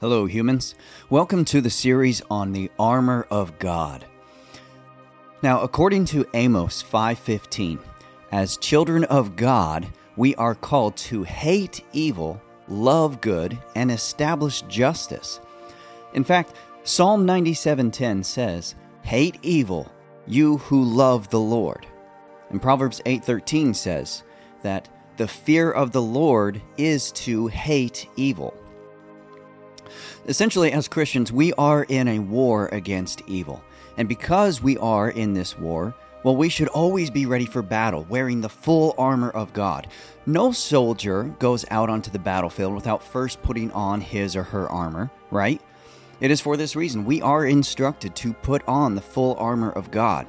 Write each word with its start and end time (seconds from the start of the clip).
Hello, 0.00 0.26
humans. 0.26 0.74
Welcome 1.08 1.44
to 1.44 1.60
the 1.60 1.70
series 1.70 2.20
on 2.28 2.50
the 2.50 2.68
armor 2.80 3.28
of 3.30 3.60
God. 3.60 4.04
Now, 5.40 5.60
according 5.60 6.06
to 6.06 6.26
Amos 6.34 6.82
5:15, 6.82 7.78
as 8.32 8.56
children 8.56 9.04
of 9.04 9.36
God, 9.36 9.86
we 10.16 10.34
are 10.34 10.56
called 10.56 10.96
to 10.96 11.22
hate 11.22 11.84
evil, 11.92 12.42
love 12.66 13.20
good, 13.20 13.56
and 13.76 13.92
establish 13.92 14.62
justice. 14.62 15.38
In 16.12 16.24
fact, 16.24 16.54
Psalm 16.82 17.24
97:10 17.24 18.24
says, 18.24 18.74
"Hate 19.02 19.38
evil, 19.42 19.92
you 20.26 20.58
who 20.58 20.82
love 20.82 21.30
the 21.30 21.40
Lord." 21.40 21.86
And 22.50 22.60
Proverbs 22.60 23.00
8:13 23.06 23.72
says 23.72 24.24
that 24.62 24.88
the 25.18 25.28
fear 25.28 25.70
of 25.70 25.92
the 25.92 26.02
Lord 26.02 26.60
is 26.76 27.12
to 27.12 27.46
hate 27.46 28.08
evil. 28.16 28.54
Essentially, 30.26 30.72
as 30.72 30.88
Christians, 30.88 31.32
we 31.32 31.52
are 31.54 31.84
in 31.84 32.08
a 32.08 32.18
war 32.18 32.68
against 32.72 33.22
evil. 33.26 33.62
And 33.96 34.08
because 34.08 34.62
we 34.62 34.76
are 34.78 35.10
in 35.10 35.34
this 35.34 35.58
war, 35.58 35.94
well, 36.24 36.36
we 36.36 36.48
should 36.48 36.68
always 36.68 37.10
be 37.10 37.26
ready 37.26 37.44
for 37.44 37.60
battle, 37.60 38.06
wearing 38.08 38.40
the 38.40 38.48
full 38.48 38.94
armor 38.96 39.30
of 39.30 39.52
God. 39.52 39.88
No 40.24 40.52
soldier 40.52 41.24
goes 41.38 41.66
out 41.70 41.90
onto 41.90 42.10
the 42.10 42.18
battlefield 42.18 42.74
without 42.74 43.02
first 43.02 43.42
putting 43.42 43.70
on 43.72 44.00
his 44.00 44.34
or 44.34 44.42
her 44.42 44.68
armor, 44.70 45.10
right? 45.30 45.60
It 46.20 46.30
is 46.30 46.40
for 46.40 46.56
this 46.56 46.76
reason 46.76 47.04
we 47.04 47.20
are 47.20 47.44
instructed 47.44 48.16
to 48.16 48.32
put 48.32 48.66
on 48.66 48.94
the 48.94 49.02
full 49.02 49.34
armor 49.38 49.70
of 49.72 49.90
God. 49.90 50.26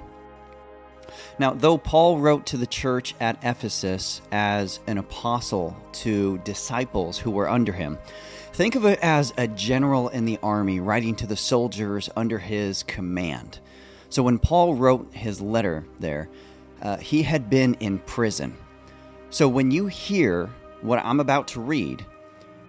Now, 1.39 1.53
though 1.53 1.77
Paul 1.77 2.19
wrote 2.19 2.45
to 2.47 2.57
the 2.57 2.67
church 2.67 3.15
at 3.21 3.37
Ephesus 3.41 4.21
as 4.33 4.81
an 4.87 4.97
apostle 4.97 5.77
to 5.93 6.39
disciples 6.39 7.17
who 7.17 7.31
were 7.31 7.49
under 7.49 7.71
him, 7.71 7.97
think 8.55 8.75
of 8.75 8.85
it 8.85 8.97
as 9.01 9.33
a 9.37 9.49
general 9.49 10.07
in 10.07 10.23
the 10.23 10.39
army 10.41 10.79
writing 10.79 11.13
to 11.13 11.27
the 11.27 11.35
soldiers 11.35 12.09
under 12.15 12.39
his 12.39 12.83
command. 12.83 13.59
So 14.07 14.23
when 14.23 14.39
Paul 14.39 14.75
wrote 14.75 15.13
his 15.13 15.41
letter 15.41 15.85
there, 15.99 16.29
uh, 16.81 16.95
he 16.95 17.21
had 17.21 17.49
been 17.49 17.73
in 17.75 17.99
prison. 17.99 18.55
So 19.29 19.49
when 19.49 19.71
you 19.71 19.87
hear 19.87 20.49
what 20.81 21.03
I'm 21.03 21.19
about 21.19 21.49
to 21.49 21.59
read, 21.59 22.05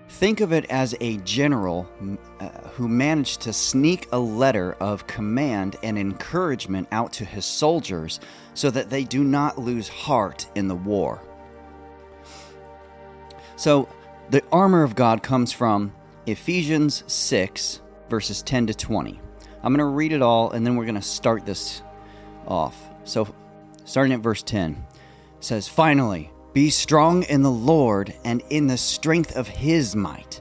Think 0.09 0.41
of 0.41 0.53
it 0.53 0.65
as 0.71 0.95
a 1.01 1.17
general 1.19 1.89
uh, 2.39 2.49
who 2.75 2.87
managed 2.87 3.41
to 3.43 3.53
sneak 3.53 4.07
a 4.13 4.19
letter 4.19 4.75
of 4.75 5.07
command 5.09 5.77
and 5.83 5.99
encouragement 5.99 6.87
out 6.93 7.13
to 7.15 7.25
his 7.25 7.45
soldiers 7.45 8.21
so 8.55 8.71
that 8.71 8.89
they 8.89 9.03
do 9.03 9.25
not 9.25 9.59
lose 9.59 9.89
heart 9.89 10.47
in 10.55 10.69
the 10.69 10.77
war. 10.77 11.21
So, 13.57 13.89
the 14.31 14.43
armor 14.51 14.83
of 14.83 14.97
God 14.97 15.23
comes 15.23 15.53
from 15.53 15.93
Ephesians 16.27 17.05
6, 17.07 17.81
verses 18.09 18.43
10 18.43 18.69
to 18.69 18.75
20. 18.75 19.21
I'm 19.63 19.73
going 19.73 19.79
to 19.79 19.85
read 19.85 20.13
it 20.13 20.23
all 20.23 20.51
and 20.51 20.67
then 20.67 20.77
we're 20.77 20.85
going 20.85 20.97
to 20.97 21.03
start 21.03 21.47
this 21.47 21.83
off. 22.47 22.77
So, 23.05 23.33
starting 23.85 24.13
at 24.13 24.21
verse 24.21 24.43
10, 24.43 24.85
says, 25.41 25.69
Finally, 25.69 26.31
be 26.53 26.71
strong 26.71 27.23
in 27.25 27.43
the 27.43 27.51
Lord 27.51 28.15
and 28.25 28.43
in 28.51 28.67
the 28.67 28.77
strength 28.77 29.37
of 29.37 29.47
his 29.47 29.95
might. 29.95 30.41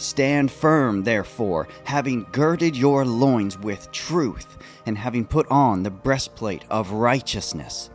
Stand 0.00 0.50
firm, 0.50 1.04
therefore, 1.04 1.68
having 1.84 2.26
girded 2.32 2.76
your 2.76 3.04
loins 3.04 3.58
with 3.58 3.92
truth, 3.92 4.56
and 4.86 4.96
having 4.96 5.26
put 5.26 5.46
on 5.50 5.82
the 5.82 5.90
breastplate 5.90 6.64
of 6.70 6.92
righteousness, 6.92 7.90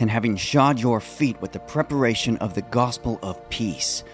and 0.00 0.10
having 0.10 0.36
shod 0.36 0.78
your 0.78 1.00
feet 1.00 1.40
with 1.40 1.52
the 1.52 1.60
preparation 1.60 2.36
of 2.36 2.54
the 2.54 2.62
gospel 2.62 3.18
of 3.22 3.48
peace. 3.48 4.04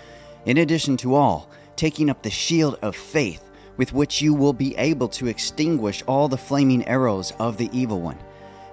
In 0.47 0.59
addition 0.59 0.97
to 0.99 1.15
all, 1.15 1.50
taking 1.75 2.09
up 2.09 2.22
the 2.22 2.31
shield 2.31 2.78
of 2.81 2.94
faith, 2.94 3.43
with 3.77 3.93
which 3.93 4.22
you 4.22 4.33
will 4.33 4.53
be 4.53 4.77
able 4.77 5.09
to 5.09 5.27
extinguish 5.27 6.03
all 6.06 6.28
the 6.28 6.38
flaming 6.38 6.87
arrows 6.87 7.33
of 7.41 7.56
the 7.56 7.69
evil 7.72 8.00
one 8.00 8.19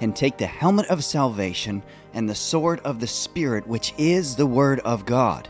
and 0.02 0.16
take 0.16 0.38
the 0.38 0.46
helmet 0.46 0.86
of 0.88 1.04
salvation 1.04 1.82
and 2.14 2.30
the 2.30 2.36
sword 2.36 2.80
of 2.82 3.00
the 3.00 3.08
Spirit, 3.08 3.66
which 3.68 3.94
is 3.98 4.36
the 4.36 4.46
Word 4.46 4.80
of 4.82 5.06
God. 5.06 5.48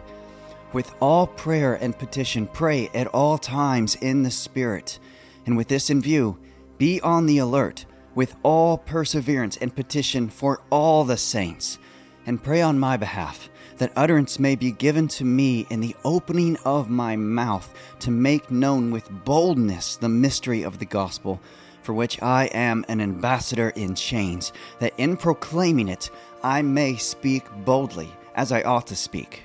With 0.75 0.93
all 0.99 1.27
prayer 1.27 1.75
and 1.75 1.97
petition, 1.97 2.47
pray 2.47 2.89
at 2.93 3.07
all 3.07 3.37
times 3.37 3.95
in 3.95 4.23
the 4.23 4.29
Spirit. 4.29 4.99
And 5.45 5.55
with 5.55 5.69
this 5.69 5.89
in 5.89 6.01
view, 6.01 6.37
be 6.77 6.99
on 6.99 7.27
the 7.27 7.37
alert 7.37 7.85
with 8.13 8.35
all 8.43 8.79
perseverance 8.79 9.55
and 9.55 9.73
petition 9.73 10.27
for 10.27 10.59
all 10.69 11.05
the 11.05 11.15
saints, 11.15 11.79
and 12.25 12.43
pray 12.43 12.61
on 12.61 12.77
my 12.77 12.97
behalf 12.97 13.49
that 13.77 13.93
utterance 13.95 14.37
may 14.37 14.55
be 14.55 14.73
given 14.73 15.07
to 15.07 15.23
me 15.23 15.65
in 15.69 15.79
the 15.79 15.95
opening 16.03 16.57
of 16.65 16.89
my 16.89 17.15
mouth 17.15 17.73
to 17.99 18.11
make 18.11 18.51
known 18.51 18.91
with 18.91 19.09
boldness 19.23 19.95
the 19.95 20.09
mystery 20.09 20.63
of 20.63 20.79
the 20.79 20.85
gospel 20.85 21.39
for 21.83 21.93
which 21.93 22.21
I 22.21 22.47
am 22.47 22.83
an 22.89 22.99
ambassador 22.99 23.69
in 23.77 23.95
chains, 23.95 24.51
that 24.79 24.91
in 24.97 25.15
proclaiming 25.15 25.87
it 25.87 26.09
I 26.43 26.61
may 26.63 26.97
speak 26.97 27.45
boldly 27.63 28.11
as 28.35 28.51
I 28.51 28.61
ought 28.63 28.87
to 28.87 28.95
speak. 28.97 29.43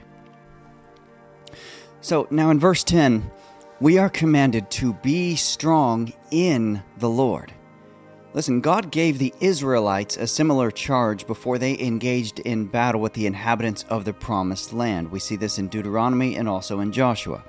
So 2.02 2.26
now 2.30 2.50
in 2.50 2.58
verse 2.58 2.82
10, 2.84 3.30
we 3.80 3.98
are 3.98 4.08
commanded 4.08 4.70
to 4.72 4.94
be 4.94 5.36
strong 5.36 6.12
in 6.30 6.82
the 6.98 7.08
Lord. 7.08 7.52
Listen, 8.32 8.60
God 8.60 8.90
gave 8.90 9.18
the 9.18 9.34
Israelites 9.40 10.16
a 10.16 10.26
similar 10.26 10.70
charge 10.70 11.26
before 11.26 11.58
they 11.58 11.78
engaged 11.78 12.38
in 12.40 12.66
battle 12.66 13.00
with 13.00 13.12
the 13.12 13.26
inhabitants 13.26 13.84
of 13.88 14.04
the 14.04 14.12
promised 14.12 14.72
land. 14.72 15.10
We 15.10 15.18
see 15.18 15.36
this 15.36 15.58
in 15.58 15.68
Deuteronomy 15.68 16.36
and 16.36 16.48
also 16.48 16.80
in 16.80 16.92
Joshua. 16.92 17.42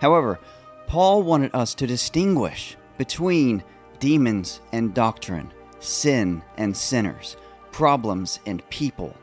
However, 0.00 0.40
Paul 0.86 1.22
wanted 1.22 1.54
us 1.54 1.74
to 1.76 1.86
distinguish 1.86 2.76
between 2.98 3.62
demons 4.00 4.60
and 4.72 4.92
doctrine, 4.92 5.52
sin 5.78 6.42
and 6.56 6.76
sinners, 6.76 7.36
problems 7.70 8.40
and 8.44 8.68
people. 8.70 9.14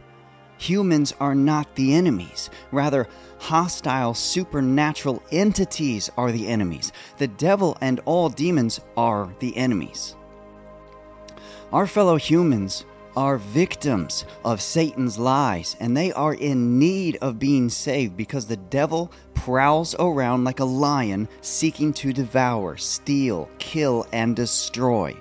Humans 0.57 1.13
are 1.19 1.35
not 1.35 1.75
the 1.75 1.93
enemies. 1.93 2.49
Rather, 2.71 3.07
hostile 3.39 4.13
supernatural 4.13 5.21
entities 5.31 6.09
are 6.17 6.31
the 6.31 6.47
enemies. 6.47 6.91
The 7.17 7.27
devil 7.27 7.77
and 7.81 7.99
all 8.05 8.29
demons 8.29 8.79
are 8.95 9.33
the 9.39 9.55
enemies. 9.57 10.16
Our 11.71 11.88
fellow 11.88 12.16
humans 12.16 12.85
are 13.17 13.38
victims 13.38 14.25
of 14.43 14.61
Satan's 14.61 15.17
lies, 15.17 15.75
and 15.79 15.95
they 15.95 16.11
are 16.11 16.33
in 16.33 16.79
need 16.79 17.17
of 17.22 17.39
being 17.39 17.69
saved 17.69 18.17
because 18.17 18.45
the 18.45 18.57
devil 18.57 19.11
prowls 19.33 19.95
around 19.99 20.43
like 20.43 20.59
a 20.59 20.66
lion 20.66 21.27
seeking 21.41 21.93
to 21.93 22.11
devour, 22.11 22.77
steal, 22.77 23.49
kill, 23.57 24.05
and 24.11 24.35
destroy. 24.35 25.16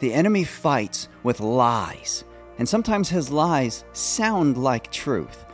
The 0.00 0.12
enemy 0.12 0.44
fights 0.44 1.08
with 1.22 1.40
lies, 1.40 2.24
and 2.58 2.68
sometimes 2.68 3.08
his 3.08 3.30
lies 3.30 3.84
sound 3.92 4.56
like 4.56 4.90
truth, 4.90 5.44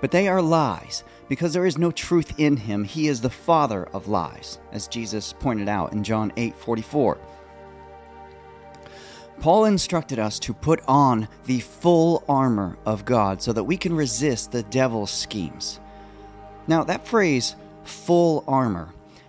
but 0.00 0.10
they 0.10 0.28
are 0.28 0.42
lies 0.42 1.04
because 1.28 1.52
there 1.52 1.66
is 1.66 1.78
no 1.78 1.90
truth 1.90 2.38
in 2.38 2.56
him. 2.56 2.84
He 2.84 3.08
is 3.08 3.20
the 3.20 3.30
father 3.30 3.84
of 3.92 4.08
lies, 4.08 4.58
as 4.72 4.88
Jesus 4.88 5.32
pointed 5.32 5.68
out 5.68 5.92
in 5.92 6.02
John 6.02 6.32
8 6.36 6.56
44. 6.56 7.18
Paul 9.40 9.66
instructed 9.66 10.18
us 10.18 10.38
to 10.40 10.54
put 10.54 10.80
on 10.88 11.28
the 11.44 11.60
full 11.60 12.24
armor 12.28 12.78
of 12.86 13.04
God 13.04 13.42
so 13.42 13.52
that 13.52 13.64
we 13.64 13.76
can 13.76 13.94
resist 13.94 14.50
the 14.50 14.62
devil's 14.62 15.10
schemes. 15.10 15.78
Now, 16.66 16.84
that 16.84 17.06
phrase, 17.06 17.54
full 17.84 18.44
armor, 18.48 18.88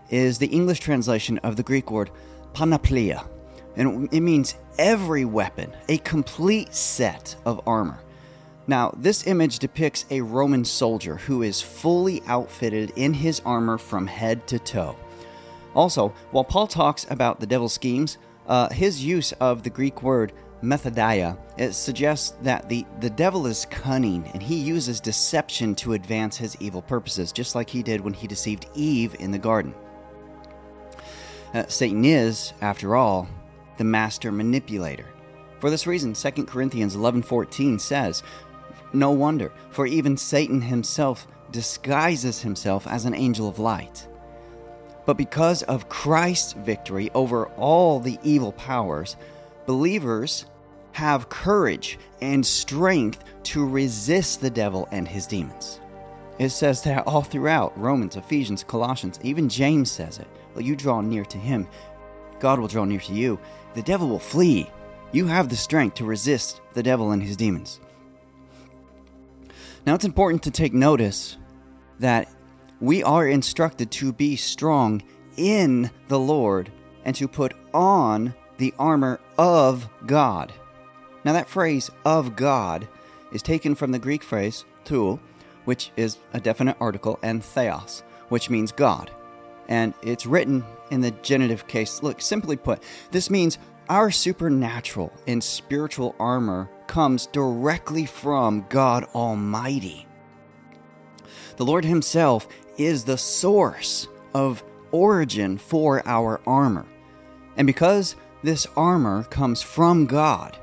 is 0.09 0.37
the 0.37 0.47
English 0.47 0.79
translation 0.79 1.37
of 1.39 1.57
the 1.57 1.63
Greek 1.63 1.91
word 1.91 2.09
panoplia, 2.53 3.27
and 3.77 4.09
it 4.11 4.21
means 4.21 4.55
every 4.77 5.23
weapon, 5.23 5.71
a 5.87 5.99
complete 5.99 6.73
set 6.73 7.35
of 7.45 7.61
armor. 7.67 7.99
Now, 8.67 8.93
this 8.97 9.25
image 9.27 9.59
depicts 9.59 10.05
a 10.11 10.19
Roman 10.19 10.65
soldier 10.65 11.15
who 11.15 11.43
is 11.43 11.61
fully 11.61 12.21
outfitted 12.27 12.91
in 12.97 13.13
his 13.13 13.41
armor 13.45 13.77
from 13.77 14.05
head 14.05 14.45
to 14.47 14.59
toe. 14.59 14.97
Also, 15.73 16.09
while 16.31 16.43
Paul 16.43 16.67
talks 16.67 17.05
about 17.09 17.39
the 17.39 17.47
devil's 17.47 17.73
schemes, 17.73 18.17
uh, 18.47 18.69
his 18.69 19.03
use 19.03 19.31
of 19.33 19.63
the 19.63 19.69
Greek 19.69 20.01
word 20.01 20.33
methodia 20.63 21.37
it 21.57 21.73
suggests 21.73 22.31
that 22.41 22.67
the, 22.67 22.85
the 22.99 23.09
devil 23.09 23.45
is 23.45 23.65
cunning 23.69 24.25
and 24.33 24.41
he 24.41 24.55
uses 24.55 24.99
deception 24.99 25.75
to 25.75 25.93
advance 25.93 26.35
his 26.35 26.57
evil 26.59 26.81
purposes, 26.81 27.31
just 27.31 27.55
like 27.55 27.69
he 27.69 27.83
did 27.83 28.01
when 28.01 28.13
he 28.13 28.27
deceived 28.27 28.67
Eve 28.75 29.15
in 29.19 29.31
the 29.31 29.37
garden. 29.37 29.73
Uh, 31.53 31.65
Satan 31.67 32.03
is, 32.03 32.53
after 32.61 32.95
all, 32.95 33.27
the 33.77 33.83
master 33.83 34.31
manipulator. 34.31 35.05
For 35.59 35.69
this 35.69 35.87
reason, 35.87 36.13
2 36.13 36.47
Corinthians 36.47 36.95
11:14 36.95 37.79
says, 37.79 38.23
"No 38.93 39.11
wonder, 39.11 39.51
for 39.69 39.85
even 39.85 40.17
Satan 40.17 40.61
himself 40.61 41.27
disguises 41.51 42.41
himself 42.41 42.85
as 42.87 43.05
an 43.05 43.15
angel 43.15 43.47
of 43.47 43.59
light." 43.59 44.07
But 45.05 45.17
because 45.17 45.63
of 45.63 45.89
Christ's 45.89 46.53
victory 46.53 47.09
over 47.13 47.47
all 47.57 47.99
the 47.99 48.19
evil 48.23 48.51
powers, 48.51 49.15
believers 49.65 50.45
have 50.91 51.29
courage 51.29 51.97
and 52.21 52.45
strength 52.45 53.23
to 53.43 53.65
resist 53.65 54.41
the 54.41 54.49
devil 54.49 54.87
and 54.91 55.07
his 55.07 55.27
demons. 55.27 55.79
It 56.39 56.49
says 56.49 56.81
that 56.83 57.07
all 57.07 57.21
throughout 57.21 57.79
Romans, 57.79 58.15
Ephesians, 58.15 58.63
Colossians, 58.63 59.19
even 59.23 59.49
James 59.49 59.89
says 59.89 60.19
it. 60.19 60.27
Well, 60.53 60.63
you 60.63 60.75
draw 60.75 61.01
near 61.01 61.25
to 61.25 61.37
him, 61.37 61.67
God 62.39 62.59
will 62.59 62.67
draw 62.67 62.85
near 62.85 62.99
to 62.99 63.13
you. 63.13 63.39
The 63.73 63.81
devil 63.81 64.07
will 64.07 64.19
flee. 64.19 64.69
You 65.11 65.27
have 65.27 65.49
the 65.49 65.55
strength 65.55 65.95
to 65.95 66.05
resist 66.05 66.61
the 66.73 66.83
devil 66.83 67.11
and 67.11 67.21
his 67.21 67.37
demons. 67.37 67.79
Now, 69.85 69.95
it's 69.95 70.05
important 70.05 70.43
to 70.43 70.51
take 70.51 70.73
notice 70.73 71.37
that 71.99 72.29
we 72.81 73.03
are 73.03 73.27
instructed 73.27 73.89
to 73.91 74.11
be 74.11 74.35
strong 74.35 75.01
in 75.37 75.89
the 76.09 76.19
Lord 76.19 76.71
and 77.05 77.15
to 77.15 77.27
put 77.27 77.53
on 77.73 78.33
the 78.57 78.73
armor 78.77 79.19
of 79.37 79.87
God. 80.05 80.51
Now, 81.23 81.33
that 81.33 81.47
phrase 81.47 81.89
of 82.05 82.35
God 82.35 82.87
is 83.31 83.41
taken 83.41 83.75
from 83.75 83.91
the 83.91 83.99
Greek 83.99 84.23
phrase 84.23 84.65
tou, 84.83 85.19
which 85.65 85.91
is 85.95 86.17
a 86.33 86.39
definite 86.39 86.77
article, 86.79 87.19
and 87.21 87.43
theos, 87.43 88.03
which 88.29 88.49
means 88.49 88.71
God. 88.71 89.11
And 89.67 89.93
it's 90.01 90.25
written 90.25 90.65
in 90.91 91.01
the 91.01 91.11
genitive 91.11 91.67
case. 91.67 92.01
Look, 92.03 92.21
simply 92.21 92.57
put, 92.57 92.83
this 93.11 93.29
means 93.29 93.57
our 93.89 94.11
supernatural 94.11 95.13
and 95.27 95.43
spiritual 95.43 96.15
armor 96.19 96.69
comes 96.87 97.27
directly 97.27 98.05
from 98.05 98.65
God 98.69 99.05
Almighty. 99.15 100.05
The 101.55 101.65
Lord 101.65 101.85
Himself 101.85 102.47
is 102.77 103.03
the 103.03 103.17
source 103.17 104.07
of 104.33 104.63
origin 104.91 105.57
for 105.57 106.05
our 106.05 106.41
armor. 106.45 106.85
And 107.55 107.65
because 107.65 108.15
this 108.43 108.67
armor 108.75 109.23
comes 109.23 109.61
from 109.61 110.05
God, 110.05 110.57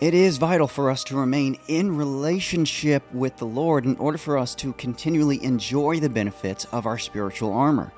it 0.00 0.14
is 0.14 0.36
vital 0.36 0.68
for 0.68 0.90
us 0.90 1.02
to 1.04 1.16
remain 1.16 1.58
in 1.66 1.96
relationship 1.96 3.02
with 3.12 3.36
the 3.36 3.46
Lord 3.46 3.84
in 3.84 3.96
order 3.96 4.18
for 4.18 4.38
us 4.38 4.54
to 4.56 4.72
continually 4.74 5.42
enjoy 5.42 5.98
the 5.98 6.08
benefits 6.08 6.66
of 6.66 6.86
our 6.86 6.98
spiritual 6.98 7.52
armor. 7.52 7.92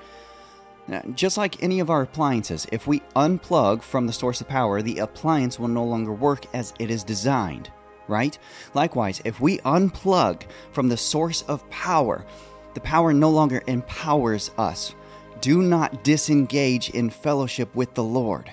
Now, 0.90 1.02
just 1.14 1.38
like 1.38 1.62
any 1.62 1.78
of 1.78 1.88
our 1.88 2.02
appliances, 2.02 2.66
if 2.72 2.88
we 2.88 2.98
unplug 3.14 3.80
from 3.80 4.08
the 4.08 4.12
source 4.12 4.40
of 4.40 4.48
power, 4.48 4.82
the 4.82 4.98
appliance 4.98 5.56
will 5.56 5.68
no 5.68 5.84
longer 5.84 6.12
work 6.12 6.46
as 6.52 6.74
it 6.80 6.90
is 6.90 7.04
designed, 7.04 7.70
right? 8.08 8.36
Likewise, 8.74 9.22
if 9.24 9.40
we 9.40 9.58
unplug 9.58 10.42
from 10.72 10.88
the 10.88 10.96
source 10.96 11.42
of 11.42 11.68
power, 11.70 12.26
the 12.74 12.80
power 12.80 13.12
no 13.12 13.30
longer 13.30 13.62
empowers 13.68 14.50
us. 14.58 14.96
Do 15.40 15.62
not 15.62 16.02
disengage 16.02 16.90
in 16.90 17.08
fellowship 17.08 17.72
with 17.76 17.94
the 17.94 18.02
Lord. 18.02 18.50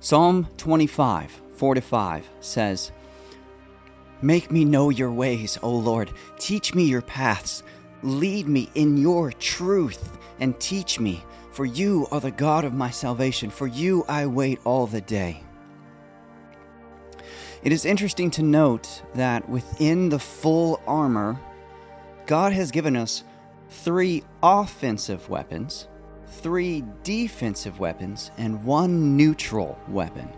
Psalm 0.00 0.48
25, 0.56 1.42
4 1.54 1.74
to 1.76 1.80
5 1.80 2.28
says, 2.40 2.90
Make 4.20 4.50
me 4.50 4.64
know 4.64 4.90
your 4.90 5.12
ways, 5.12 5.60
O 5.62 5.70
Lord. 5.70 6.10
Teach 6.40 6.74
me 6.74 6.86
your 6.86 7.02
paths. 7.02 7.62
Lead 8.02 8.46
me 8.46 8.70
in 8.74 8.96
your 8.96 9.32
truth 9.32 10.18
and 10.40 10.58
teach 10.60 11.00
me, 11.00 11.24
for 11.50 11.64
you 11.64 12.06
are 12.10 12.20
the 12.20 12.30
God 12.30 12.64
of 12.64 12.72
my 12.72 12.90
salvation. 12.90 13.50
For 13.50 13.66
you 13.66 14.04
I 14.08 14.26
wait 14.26 14.60
all 14.64 14.86
the 14.86 15.00
day. 15.00 15.42
It 17.62 17.72
is 17.72 17.84
interesting 17.84 18.30
to 18.32 18.42
note 18.42 19.02
that 19.14 19.48
within 19.48 20.08
the 20.08 20.18
full 20.18 20.80
armor, 20.86 21.40
God 22.26 22.52
has 22.52 22.70
given 22.70 22.96
us 22.96 23.24
three 23.68 24.22
offensive 24.42 25.28
weapons 25.28 25.88
three 26.28 26.84
defensive 27.02 27.78
weapons 27.78 28.30
and 28.38 28.64
one 28.64 29.16
neutral 29.16 29.78
weapon. 29.88 30.28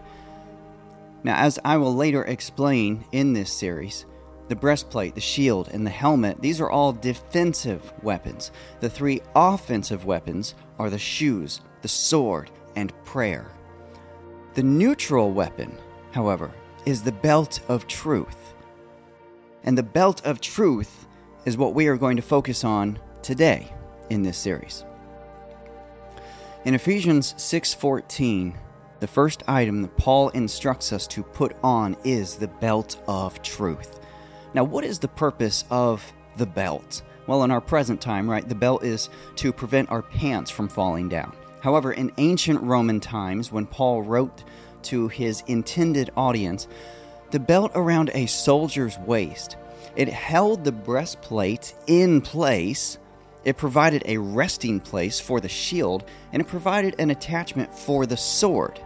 Now, 1.22 1.36
as 1.36 1.58
I 1.64 1.76
will 1.76 1.94
later 1.94 2.24
explain 2.24 3.04
in 3.12 3.32
this 3.32 3.52
series, 3.52 4.06
the 4.50 4.56
breastplate, 4.56 5.14
the 5.14 5.20
shield, 5.20 5.68
and 5.68 5.86
the 5.86 5.90
helmet, 5.90 6.42
these 6.42 6.60
are 6.60 6.68
all 6.68 6.92
defensive 6.92 7.92
weapons. 8.02 8.50
The 8.80 8.90
three 8.90 9.22
offensive 9.36 10.06
weapons 10.06 10.56
are 10.76 10.90
the 10.90 10.98
shoes, 10.98 11.60
the 11.82 11.88
sword, 11.88 12.50
and 12.74 12.92
prayer. 13.04 13.46
The 14.54 14.64
neutral 14.64 15.30
weapon, 15.30 15.78
however, 16.10 16.50
is 16.84 17.00
the 17.00 17.12
belt 17.12 17.60
of 17.68 17.86
truth. 17.86 18.54
And 19.62 19.78
the 19.78 19.84
belt 19.84 20.26
of 20.26 20.40
truth 20.40 21.06
is 21.44 21.56
what 21.56 21.74
we 21.74 21.86
are 21.86 21.96
going 21.96 22.16
to 22.16 22.22
focus 22.22 22.64
on 22.64 22.98
today 23.22 23.72
in 24.10 24.24
this 24.24 24.36
series. 24.36 24.84
In 26.64 26.74
Ephesians 26.74 27.34
6:14, 27.36 28.54
the 28.98 29.06
first 29.06 29.44
item 29.46 29.82
that 29.82 29.96
Paul 29.96 30.30
instructs 30.30 30.92
us 30.92 31.06
to 31.06 31.22
put 31.22 31.54
on 31.62 31.96
is 32.02 32.34
the 32.34 32.48
belt 32.48 33.00
of 33.06 33.40
truth. 33.42 33.99
Now, 34.54 34.64
what 34.64 34.84
is 34.84 34.98
the 34.98 35.08
purpose 35.08 35.64
of 35.70 36.12
the 36.36 36.46
belt? 36.46 37.02
Well, 37.26 37.44
in 37.44 37.50
our 37.50 37.60
present 37.60 38.00
time, 38.00 38.28
right, 38.28 38.48
the 38.48 38.54
belt 38.54 38.82
is 38.82 39.08
to 39.36 39.52
prevent 39.52 39.90
our 39.90 40.02
pants 40.02 40.50
from 40.50 40.68
falling 40.68 41.08
down. 41.08 41.32
However, 41.60 41.92
in 41.92 42.12
ancient 42.18 42.60
Roman 42.62 43.00
times, 43.00 43.52
when 43.52 43.66
Paul 43.66 44.02
wrote 44.02 44.44
to 44.84 45.08
his 45.08 45.42
intended 45.46 46.10
audience, 46.16 46.66
the 47.30 47.38
belt 47.38 47.72
around 47.74 48.10
a 48.14 48.26
soldier's 48.26 48.98
waist, 48.98 49.56
it 49.94 50.08
held 50.08 50.64
the 50.64 50.72
breastplate 50.72 51.74
in 51.86 52.20
place 52.20 52.98
it 53.44 53.56
provided 53.56 54.02
a 54.04 54.18
resting 54.18 54.80
place 54.80 55.18
for 55.18 55.40
the 55.40 55.48
shield, 55.48 56.04
and 56.32 56.42
it 56.42 56.48
provided 56.48 56.96
an 56.98 57.10
attachment 57.10 57.74
for 57.74 58.04
the 58.06 58.16
sword. 58.16 58.78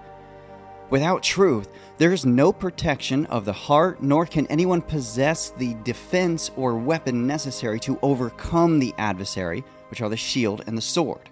Without 0.94 1.25
truth, 1.25 1.70
there 1.99 2.12
is 2.12 2.25
no 2.25 2.52
protection 2.52 3.26
of 3.26 3.44
the 3.44 3.52
heart, 3.52 4.00
nor 4.00 4.25
can 4.25 4.46
anyone 4.46 4.81
possess 4.81 5.50
the 5.50 5.75
defense 5.82 6.52
or 6.55 6.76
weapon 6.76 7.26
necessary 7.26 7.81
to 7.81 7.99
overcome 8.00 8.79
the 8.79 8.94
adversary, 8.96 9.64
which 9.91 10.00
are 10.00 10.08
the 10.08 10.17
shield 10.17 10.63
and 10.69 10.79
the 10.79 10.81
sword. 10.81 11.29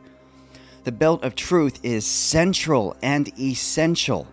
The 0.82 0.90
belt 0.90 1.22
of 1.22 1.36
truth 1.36 1.78
is 1.84 2.04
central 2.04 2.96
and 3.04 3.32
essential. 3.38 4.26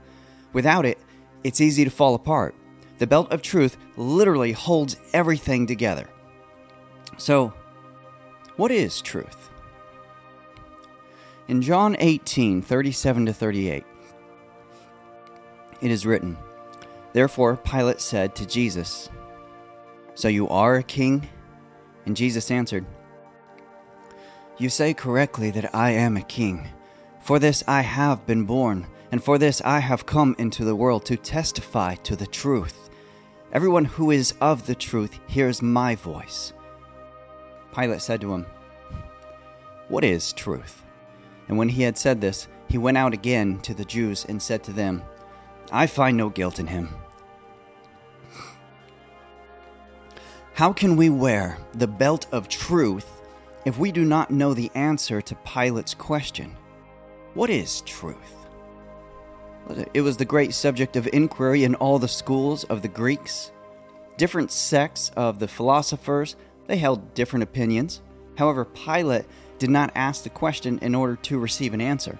Without 0.53 0.83
it, 0.83 0.97
it's 1.43 1.61
easy 1.61 1.83
to 1.83 1.91
fall 1.91 2.15
apart. 2.15 2.55
The 2.97 3.05
belt 3.05 3.31
of 3.31 3.43
truth 3.43 3.77
literally 3.97 4.51
holds 4.51 4.97
everything 5.13 5.67
together. 5.67 6.09
So, 7.17 7.53
what 8.55 8.71
is 8.71 8.99
truth? 8.99 9.51
In 11.47 11.61
John 11.61 11.95
18, 11.99 12.63
37 12.63 13.27
to 13.27 13.33
38, 13.33 13.83
it 15.81 15.91
is 15.91 16.05
written, 16.05 16.37
Therefore 17.13 17.57
Pilate 17.57 18.01
said 18.01 18.35
to 18.35 18.45
Jesus, 18.45 19.09
So 20.15 20.27
you 20.27 20.47
are 20.49 20.75
a 20.75 20.83
king? 20.83 21.27
And 22.05 22.15
Jesus 22.15 22.51
answered, 22.51 22.85
You 24.57 24.69
say 24.69 24.93
correctly 24.93 25.51
that 25.51 25.73
I 25.75 25.91
am 25.91 26.17
a 26.17 26.21
king. 26.21 26.67
For 27.21 27.39
this 27.39 27.63
I 27.67 27.81
have 27.81 28.25
been 28.25 28.45
born, 28.45 28.87
and 29.11 29.23
for 29.23 29.37
this 29.37 29.61
I 29.63 29.79
have 29.79 30.05
come 30.05 30.35
into 30.37 30.65
the 30.65 30.75
world 30.75 31.05
to 31.05 31.17
testify 31.17 31.95
to 31.95 32.15
the 32.15 32.27
truth. 32.27 32.89
Everyone 33.51 33.85
who 33.85 34.11
is 34.11 34.33
of 34.41 34.65
the 34.65 34.75
truth 34.75 35.19
hears 35.27 35.61
my 35.61 35.95
voice. 35.95 36.53
Pilate 37.73 38.01
said 38.01 38.21
to 38.21 38.33
him, 38.33 38.45
What 39.87 40.03
is 40.03 40.33
truth? 40.33 40.83
And 41.47 41.57
when 41.57 41.69
he 41.69 41.81
had 41.81 41.97
said 41.97 42.21
this, 42.21 42.47
he 42.67 42.77
went 42.77 42.97
out 42.97 43.13
again 43.13 43.59
to 43.61 43.73
the 43.73 43.85
Jews 43.85 44.25
and 44.29 44.41
said 44.41 44.63
to 44.63 44.71
them, 44.71 45.01
I 45.71 45.87
find 45.87 46.17
no 46.17 46.29
guilt 46.29 46.59
in 46.59 46.67
him. 46.67 46.89
How 50.53 50.73
can 50.73 50.95
we 50.97 51.09
wear 51.09 51.57
the 51.73 51.87
belt 51.87 52.27
of 52.31 52.49
truth 52.49 53.07
if 53.65 53.77
we 53.77 53.91
do 53.91 54.03
not 54.03 54.31
know 54.31 54.53
the 54.53 54.71
answer 54.75 55.21
to 55.21 55.35
Pilate's 55.35 55.93
question? 55.93 56.55
What 57.33 57.49
is 57.49 57.81
truth? 57.81 58.35
It 59.93 60.01
was 60.01 60.17
the 60.17 60.25
great 60.25 60.53
subject 60.53 60.95
of 60.95 61.07
inquiry 61.13 61.63
in 61.63 61.75
all 61.75 61.99
the 61.99 62.07
schools 62.07 62.63
of 62.65 62.81
the 62.81 62.87
Greeks. 62.87 63.51
Different 64.17 64.51
sects 64.51 65.11
of 65.15 65.39
the 65.39 65.47
philosophers 65.47 66.35
they 66.67 66.77
held 66.77 67.13
different 67.13 67.43
opinions. 67.43 68.01
However, 68.37 68.65
Pilate 68.65 69.25
did 69.59 69.69
not 69.69 69.91
ask 69.95 70.23
the 70.23 70.29
question 70.29 70.79
in 70.81 70.93
order 70.93 71.15
to 71.17 71.39
receive 71.39 71.73
an 71.73 71.81
answer. 71.81 72.17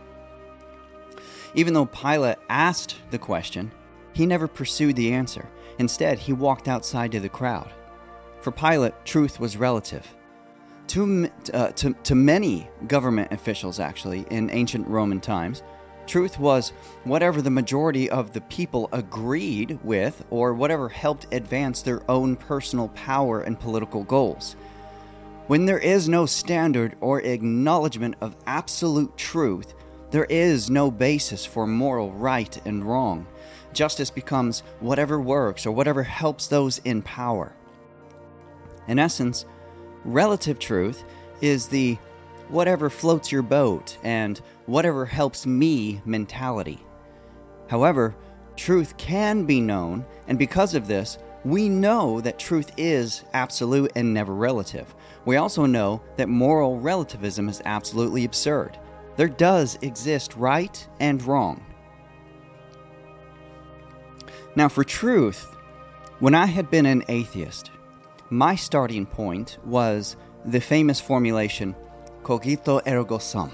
Even 1.56 1.74
though 1.74 1.86
Pilate 1.86 2.38
asked 2.50 2.96
the 3.12 3.18
question, 3.18 3.72
he 4.14 4.26
never 4.26 4.48
pursued 4.48 4.96
the 4.96 5.14
answer. 5.14 5.48
Instead, 5.80 6.20
he 6.20 6.34
walked 6.34 6.68
outside 6.68 7.12
to 7.12 7.20
the 7.20 7.30
crowd. 7.30 7.72
For 8.42 8.52
Pilate, 8.52 8.94
truth 9.06 9.40
was 9.40 9.58
relative. 9.58 10.08
To, 10.88 11.30
uh, 11.54 11.70
to, 11.70 11.94
to 11.94 12.16
many 12.16 12.68
government 12.88 13.32
officials, 13.32 13.80
actually, 13.80 14.26
in 14.30 14.50
ancient 14.50 14.88
Roman 14.88 15.20
times, 15.20 15.62
truth 16.08 16.40
was 16.40 16.74
whatever 17.04 17.42
the 17.42 17.52
majority 17.52 18.10
of 18.10 18.34
the 18.34 18.42
people 18.42 18.90
agreed 18.92 19.80
with 19.84 20.26
or 20.32 20.54
whatever 20.54 20.90
helped 20.90 21.28
advance 21.32 21.82
their 21.82 22.02
own 22.10 22.36
personal 22.36 22.90
power 22.90 23.42
and 23.42 23.60
political 23.60 24.04
goals. 24.04 24.56
When 25.48 25.66
there 25.66 25.80
is 25.80 26.10
no 26.10 26.26
standard 26.26 26.96
or 27.02 27.22
acknowledgement 27.22 28.16
of 28.22 28.36
absolute 28.48 29.16
truth, 29.18 29.74
there 30.12 30.26
is 30.26 30.70
no 30.70 30.90
basis 30.90 31.46
for 31.46 31.68
moral 31.68 32.12
right 32.12 32.60
and 32.66 32.84
wrong. 32.84 33.28
Justice 33.74 34.10
becomes 34.10 34.64
whatever 34.80 35.20
works 35.22 35.66
or 35.66 35.72
whatever 35.72 36.02
helps 36.02 36.48
those 36.48 36.80
in 36.80 37.02
power. 37.04 37.54
In 38.88 38.98
essence, 38.98 39.46
relative 40.04 40.58
truth 40.58 41.04
is 41.42 41.68
the 41.68 41.98
whatever 42.48 42.90
floats 42.90 43.32
your 43.32 43.44
boat 43.44 43.98
and 44.04 44.42
whatever 44.66 45.06
helps 45.06 45.46
me 45.46 46.02
mentality. 46.06 46.80
However, 47.68 48.16
truth 48.56 48.98
can 48.98 49.46
be 49.46 49.62
known, 49.62 50.04
and 50.28 50.40
because 50.40 50.74
of 50.74 50.88
this, 50.88 51.20
we 51.46 51.70
know 51.70 52.20
that 52.22 52.40
truth 52.40 52.72
is 52.76 53.24
absolute 53.34 53.92
and 53.96 54.14
never 54.14 54.34
relative. 54.34 54.94
We 55.26 55.38
also 55.38 55.66
know 55.66 56.02
that 56.18 56.28
moral 56.28 56.80
relativism 56.80 57.48
is 57.48 57.62
absolutely 57.66 58.26
absurd. 58.26 58.78
There 59.20 59.28
does 59.28 59.78
exist 59.82 60.38
right 60.38 60.88
and 61.02 61.22
wrong. 61.24 61.62
Now, 64.56 64.70
for 64.70 64.86
truth, 64.86 65.58
when 66.20 66.34
I 66.34 66.46
had 66.46 66.72
been 66.72 66.86
an 66.86 67.04
atheist, 67.10 67.70
my 68.30 68.56
starting 68.56 69.06
point 69.06 69.58
was 69.66 70.16
the 70.46 70.62
famous 70.62 71.02
formulation 71.02 71.76
cogito 72.24 72.80
ergo 72.88 73.18
sum. 73.18 73.52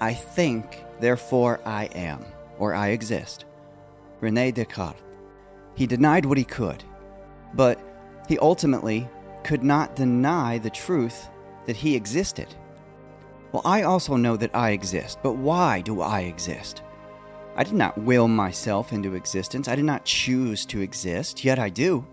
I 0.00 0.14
think, 0.14 0.82
therefore 0.98 1.60
I 1.64 1.84
am, 1.94 2.24
or 2.58 2.74
I 2.74 2.88
exist. 2.88 3.44
Rene 4.18 4.50
Descartes. 4.50 5.00
He 5.76 5.86
denied 5.86 6.24
what 6.24 6.38
he 6.38 6.44
could, 6.44 6.82
but 7.54 7.78
he 8.28 8.36
ultimately 8.38 9.08
could 9.44 9.62
not 9.62 9.94
deny 9.94 10.58
the 10.58 10.70
truth 10.70 11.28
that 11.66 11.76
he 11.76 11.94
existed. 11.94 12.52
Well, 13.52 13.62
I 13.66 13.82
also 13.82 14.16
know 14.16 14.36
that 14.38 14.54
I 14.56 14.70
exist, 14.70 15.18
but 15.22 15.36
why 15.36 15.82
do 15.82 16.00
I 16.00 16.22
exist? 16.22 16.82
I 17.54 17.64
did 17.64 17.74
not 17.74 17.98
will 17.98 18.26
myself 18.26 18.94
into 18.94 19.14
existence. 19.14 19.68
I 19.68 19.76
did 19.76 19.84
not 19.84 20.06
choose 20.06 20.64
to 20.66 20.80
exist, 20.80 21.44
yet 21.44 21.58
I 21.58 21.68
do. 21.68 22.06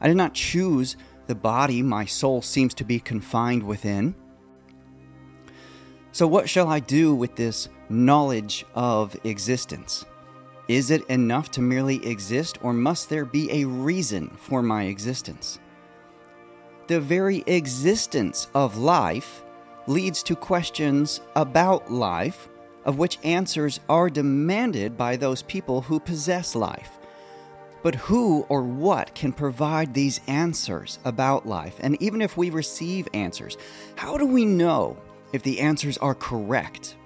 I 0.00 0.08
did 0.08 0.16
not 0.16 0.32
choose 0.32 0.96
the 1.26 1.34
body 1.34 1.82
my 1.82 2.06
soul 2.06 2.40
seems 2.40 2.72
to 2.74 2.84
be 2.84 2.98
confined 2.98 3.62
within. 3.62 4.14
So, 6.12 6.26
what 6.26 6.48
shall 6.48 6.68
I 6.68 6.80
do 6.80 7.14
with 7.14 7.36
this 7.36 7.68
knowledge 7.90 8.64
of 8.74 9.14
existence? 9.24 10.06
Is 10.68 10.90
it 10.90 11.06
enough 11.10 11.50
to 11.52 11.60
merely 11.60 12.04
exist, 12.06 12.58
or 12.62 12.72
must 12.72 13.10
there 13.10 13.26
be 13.26 13.50
a 13.52 13.66
reason 13.66 14.30
for 14.30 14.62
my 14.62 14.84
existence? 14.84 15.58
The 16.86 17.00
very 17.00 17.44
existence 17.46 18.48
of 18.54 18.78
life 18.78 19.44
leads 19.86 20.22
to 20.24 20.36
questions 20.36 21.20
about 21.36 21.90
life, 21.90 22.48
of 22.84 22.98
which 22.98 23.18
answers 23.24 23.80
are 23.88 24.10
demanded 24.10 24.96
by 24.96 25.16
those 25.16 25.42
people 25.42 25.80
who 25.80 26.00
possess 26.00 26.54
life. 26.54 26.98
But 27.82 27.94
who 27.94 28.42
or 28.48 28.62
what 28.62 29.14
can 29.14 29.32
provide 29.32 29.94
these 29.94 30.20
answers 30.26 30.98
about 31.04 31.46
life? 31.46 31.76
And 31.80 32.00
even 32.02 32.20
if 32.20 32.36
we 32.36 32.50
receive 32.50 33.08
answers, 33.14 33.56
how 33.96 34.18
do 34.18 34.26
we 34.26 34.44
know 34.44 34.96
if 35.32 35.42
the 35.42 35.60
answers 35.60 35.96
are 35.98 36.14
correct? 36.14 36.96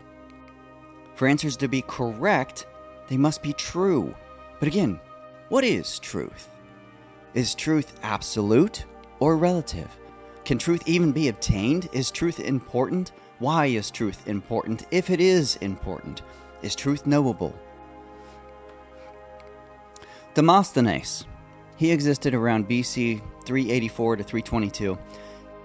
For 1.14 1.28
answers 1.28 1.56
to 1.58 1.68
be 1.68 1.82
correct, 1.82 2.66
they 3.08 3.16
must 3.16 3.42
be 3.42 3.52
true. 3.52 4.14
But 4.58 4.66
again, 4.66 4.98
what 5.48 5.62
is 5.62 5.98
truth? 6.00 6.48
Is 7.34 7.54
truth 7.54 7.98
absolute 8.02 8.84
or 9.20 9.36
relative? 9.36 9.88
Can 10.44 10.58
truth 10.58 10.82
even 10.86 11.10
be 11.10 11.28
obtained? 11.28 11.88
Is 11.92 12.10
truth 12.10 12.38
important? 12.38 13.12
Why 13.38 13.66
is 13.66 13.90
truth 13.90 14.28
important? 14.28 14.86
If 14.90 15.08
it 15.08 15.20
is 15.20 15.56
important, 15.56 16.22
is 16.62 16.76
truth 16.76 17.06
knowable? 17.06 17.54
Demosthenes, 20.34 21.24
he 21.76 21.90
existed 21.90 22.34
around 22.34 22.68
BC 22.68 23.22
384 23.46 24.16
to 24.16 24.22
322. 24.22 24.98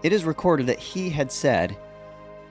It 0.03 0.13
is 0.13 0.23
recorded 0.23 0.67
that 0.67 0.79
he 0.79 1.09
had 1.09 1.31
said, 1.31 1.75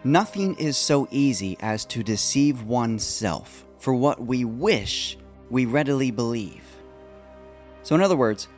Nothing 0.05 0.55
is 0.57 0.77
so 0.77 1.09
easy 1.11 1.57
as 1.61 1.85
to 1.87 2.03
deceive 2.03 2.63
oneself, 2.65 3.65
for 3.79 3.95
what 3.95 4.21
we 4.21 4.45
wish, 4.45 5.17
we 5.51 5.65
readily 5.65 6.11
believe. 6.11 6.63
So, 7.83 7.95
in 7.95 8.03
other 8.03 8.17
words, 8.17 8.49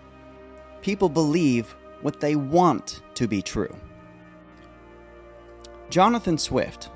people 0.82 1.08
believe 1.08 1.74
what 2.02 2.20
they 2.20 2.36
want 2.36 3.02
to 3.14 3.28
be 3.28 3.42
true. 3.42 3.74
Jonathan 5.90 6.38
Swift, 6.38 6.88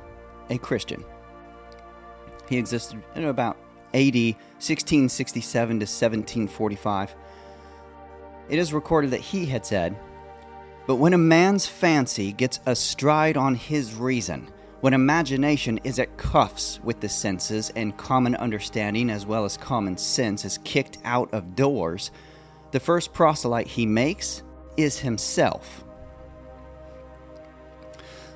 a 0.51 0.59
Christian, 0.59 1.05
he 2.49 2.59
existed 2.59 3.03
in 3.15 3.25
about 3.25 3.57
AD 3.93 4.15
1667 4.15 5.69
to 5.69 5.85
1745. 5.85 7.15
It 8.49 8.59
is 8.59 8.73
recorded 8.73 9.11
that 9.11 9.21
he 9.21 9.47
had 9.47 9.65
said, 9.67 9.97
But 10.87 10.97
when 10.97 11.15
a 11.15 11.19
man's 11.19 11.67
fancy 11.67 12.33
gets 12.33 12.61
astride 12.67 13.37
on 13.37 13.55
his 13.55 13.95
reason, 13.95 14.49
when 14.81 14.93
imagination 14.93 15.81
is 15.83 15.99
at 15.99 16.17
cuffs 16.19 16.79
with 16.85 17.01
the 17.01 17.09
senses 17.09 17.73
and 17.75 17.97
common 17.97 18.37
understanding 18.37 19.09
as 19.09 19.25
well 19.25 19.47
as 19.47 19.57
common 19.57 19.97
sense 19.97 20.45
is 20.45 20.59
kicked 20.59 20.99
out 21.05 21.33
of 21.33 21.57
doors, 21.57 22.11
the 22.71 22.79
first 22.79 23.13
proselyte 23.13 23.67
he 23.67 23.87
makes 23.87 24.44
is 24.77 24.99
himself. 24.99 25.85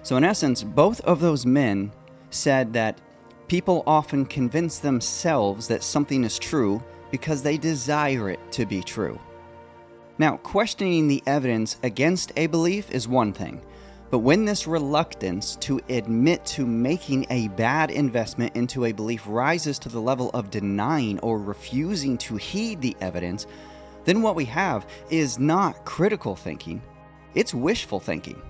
So, 0.02 0.16
in 0.16 0.24
essence, 0.24 0.62
both 0.62 1.00
of 1.02 1.20
those 1.20 1.44
men 1.44 1.92
said 2.30 2.72
that 2.72 3.00
people 3.48 3.82
often 3.86 4.24
convince 4.26 4.78
themselves 4.78 5.68
that 5.68 5.82
something 5.82 6.24
is 6.24 6.38
true 6.38 6.82
because 7.10 7.42
they 7.42 7.56
desire 7.56 8.30
it 8.30 8.40
to 8.52 8.66
be 8.66 8.82
true. 8.82 9.18
Now, 10.18 10.36
questioning 10.38 11.08
the 11.08 11.22
evidence 11.26 11.78
against 11.82 12.32
a 12.36 12.46
belief 12.46 12.90
is 12.90 13.06
one 13.06 13.32
thing, 13.32 13.62
but 14.10 14.18
when 14.20 14.44
this 14.44 14.66
reluctance 14.66 15.56
to 15.56 15.80
admit 15.88 16.44
to 16.46 16.66
making 16.66 17.26
a 17.30 17.48
bad 17.48 17.90
investment 17.90 18.56
into 18.56 18.86
a 18.86 18.92
belief 18.92 19.24
rises 19.26 19.78
to 19.80 19.88
the 19.88 20.00
level 20.00 20.30
of 20.34 20.50
denying 20.50 21.18
or 21.20 21.38
refusing 21.38 22.16
to 22.18 22.36
heed 22.36 22.80
the 22.80 22.96
evidence, 23.00 23.46
then 24.08 24.22
what 24.22 24.34
we 24.36 24.46
have 24.46 24.86
is 25.10 25.38
not 25.38 25.84
critical 25.84 26.34
thinking, 26.34 26.80
it's 27.34 27.52
wishful 27.52 28.00
thinking. 28.00 28.40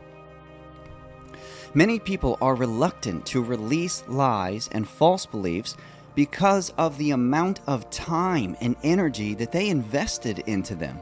Many 1.74 1.98
people 1.98 2.38
are 2.40 2.54
reluctant 2.54 3.26
to 3.26 3.42
release 3.42 4.04
lies 4.06 4.68
and 4.70 4.88
false 4.88 5.26
beliefs 5.26 5.76
because 6.14 6.70
of 6.78 6.96
the 6.96 7.10
amount 7.10 7.60
of 7.66 7.90
time 7.90 8.56
and 8.60 8.76
energy 8.84 9.34
that 9.34 9.50
they 9.50 9.68
invested 9.68 10.38
into 10.46 10.74
them. 10.74 11.00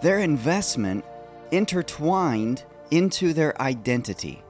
Their 0.00 0.20
investment 0.20 1.04
intertwined 1.50 2.62
into 2.90 3.32
their 3.32 3.60
identity. 3.60 4.42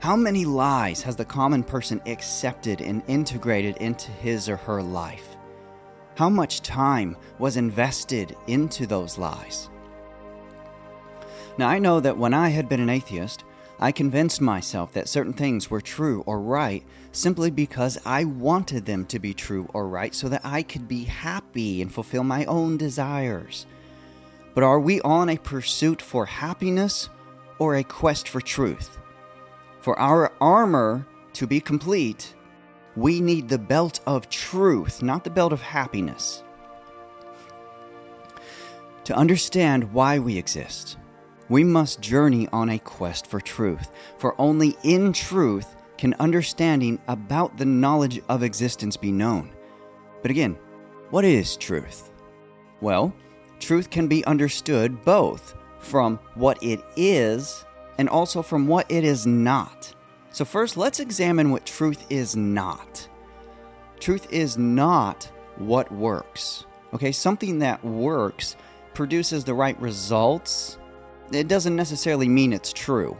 How 0.00 0.16
many 0.16 0.44
lies 0.44 1.00
has 1.02 1.16
the 1.16 1.24
common 1.24 1.62
person 1.62 2.02
accepted 2.06 2.80
and 2.80 3.02
integrated 3.06 3.76
into 3.76 4.10
his 4.10 4.48
or 4.48 4.56
her 4.56 4.82
life? 4.82 5.33
How 6.16 6.28
much 6.28 6.62
time 6.62 7.16
was 7.38 7.56
invested 7.56 8.36
into 8.46 8.86
those 8.86 9.18
lies? 9.18 9.68
Now, 11.58 11.68
I 11.68 11.80
know 11.80 11.98
that 12.00 12.16
when 12.16 12.32
I 12.32 12.50
had 12.50 12.68
been 12.68 12.80
an 12.80 12.90
atheist, 12.90 13.44
I 13.80 13.90
convinced 13.90 14.40
myself 14.40 14.92
that 14.92 15.08
certain 15.08 15.32
things 15.32 15.70
were 15.70 15.80
true 15.80 16.22
or 16.26 16.40
right 16.40 16.84
simply 17.10 17.50
because 17.50 17.98
I 18.06 18.24
wanted 18.24 18.86
them 18.86 19.06
to 19.06 19.18
be 19.18 19.34
true 19.34 19.68
or 19.72 19.88
right 19.88 20.14
so 20.14 20.28
that 20.28 20.42
I 20.44 20.62
could 20.62 20.86
be 20.86 21.04
happy 21.04 21.82
and 21.82 21.92
fulfill 21.92 22.22
my 22.22 22.44
own 22.44 22.76
desires. 22.76 23.66
But 24.54 24.62
are 24.62 24.78
we 24.78 25.00
on 25.00 25.28
a 25.28 25.36
pursuit 25.36 26.00
for 26.00 26.26
happiness 26.26 27.08
or 27.58 27.74
a 27.74 27.84
quest 27.84 28.28
for 28.28 28.40
truth? 28.40 28.98
For 29.80 29.98
our 29.98 30.32
armor 30.40 31.04
to 31.34 31.46
be 31.48 31.60
complete, 31.60 32.33
we 32.96 33.20
need 33.20 33.48
the 33.48 33.58
belt 33.58 34.00
of 34.06 34.28
truth, 34.28 35.02
not 35.02 35.24
the 35.24 35.30
belt 35.30 35.52
of 35.52 35.60
happiness. 35.60 36.42
To 39.04 39.14
understand 39.14 39.92
why 39.92 40.18
we 40.18 40.38
exist, 40.38 40.96
we 41.48 41.62
must 41.62 42.00
journey 42.00 42.48
on 42.52 42.70
a 42.70 42.78
quest 42.78 43.26
for 43.26 43.40
truth, 43.40 43.90
for 44.18 44.34
only 44.40 44.76
in 44.82 45.12
truth 45.12 45.76
can 45.98 46.14
understanding 46.18 46.98
about 47.08 47.56
the 47.58 47.64
knowledge 47.64 48.20
of 48.28 48.42
existence 48.42 48.96
be 48.96 49.12
known. 49.12 49.52
But 50.22 50.30
again, 50.30 50.56
what 51.10 51.24
is 51.24 51.56
truth? 51.56 52.10
Well, 52.80 53.14
truth 53.60 53.90
can 53.90 54.08
be 54.08 54.24
understood 54.24 55.04
both 55.04 55.54
from 55.80 56.18
what 56.34 56.62
it 56.62 56.80
is 56.96 57.64
and 57.98 58.08
also 58.08 58.42
from 58.42 58.66
what 58.66 58.90
it 58.90 59.04
is 59.04 59.26
not. 59.26 59.94
So, 60.34 60.44
first, 60.44 60.76
let's 60.76 60.98
examine 60.98 61.52
what 61.52 61.64
truth 61.64 62.06
is 62.10 62.34
not. 62.34 63.08
Truth 64.00 64.32
is 64.32 64.58
not 64.58 65.30
what 65.58 65.92
works. 65.92 66.66
Okay, 66.92 67.12
something 67.12 67.60
that 67.60 67.84
works 67.84 68.56
produces 68.94 69.44
the 69.44 69.54
right 69.54 69.80
results. 69.80 70.76
It 71.30 71.46
doesn't 71.46 71.76
necessarily 71.76 72.28
mean 72.28 72.52
it's 72.52 72.72
true. 72.72 73.16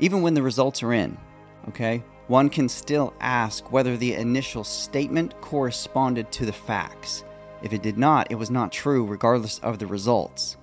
Even 0.00 0.20
when 0.20 0.34
the 0.34 0.42
results 0.42 0.82
are 0.82 0.92
in, 0.92 1.16
okay, 1.68 2.02
one 2.26 2.50
can 2.50 2.68
still 2.68 3.14
ask 3.20 3.70
whether 3.70 3.96
the 3.96 4.14
initial 4.14 4.64
statement 4.64 5.40
corresponded 5.40 6.32
to 6.32 6.44
the 6.44 6.52
facts. 6.52 7.22
If 7.62 7.72
it 7.72 7.82
did 7.82 7.96
not, 7.96 8.32
it 8.32 8.34
was 8.34 8.50
not 8.50 8.72
true 8.72 9.06
regardless 9.06 9.60
of 9.60 9.78
the 9.78 9.86
results. 9.86 10.56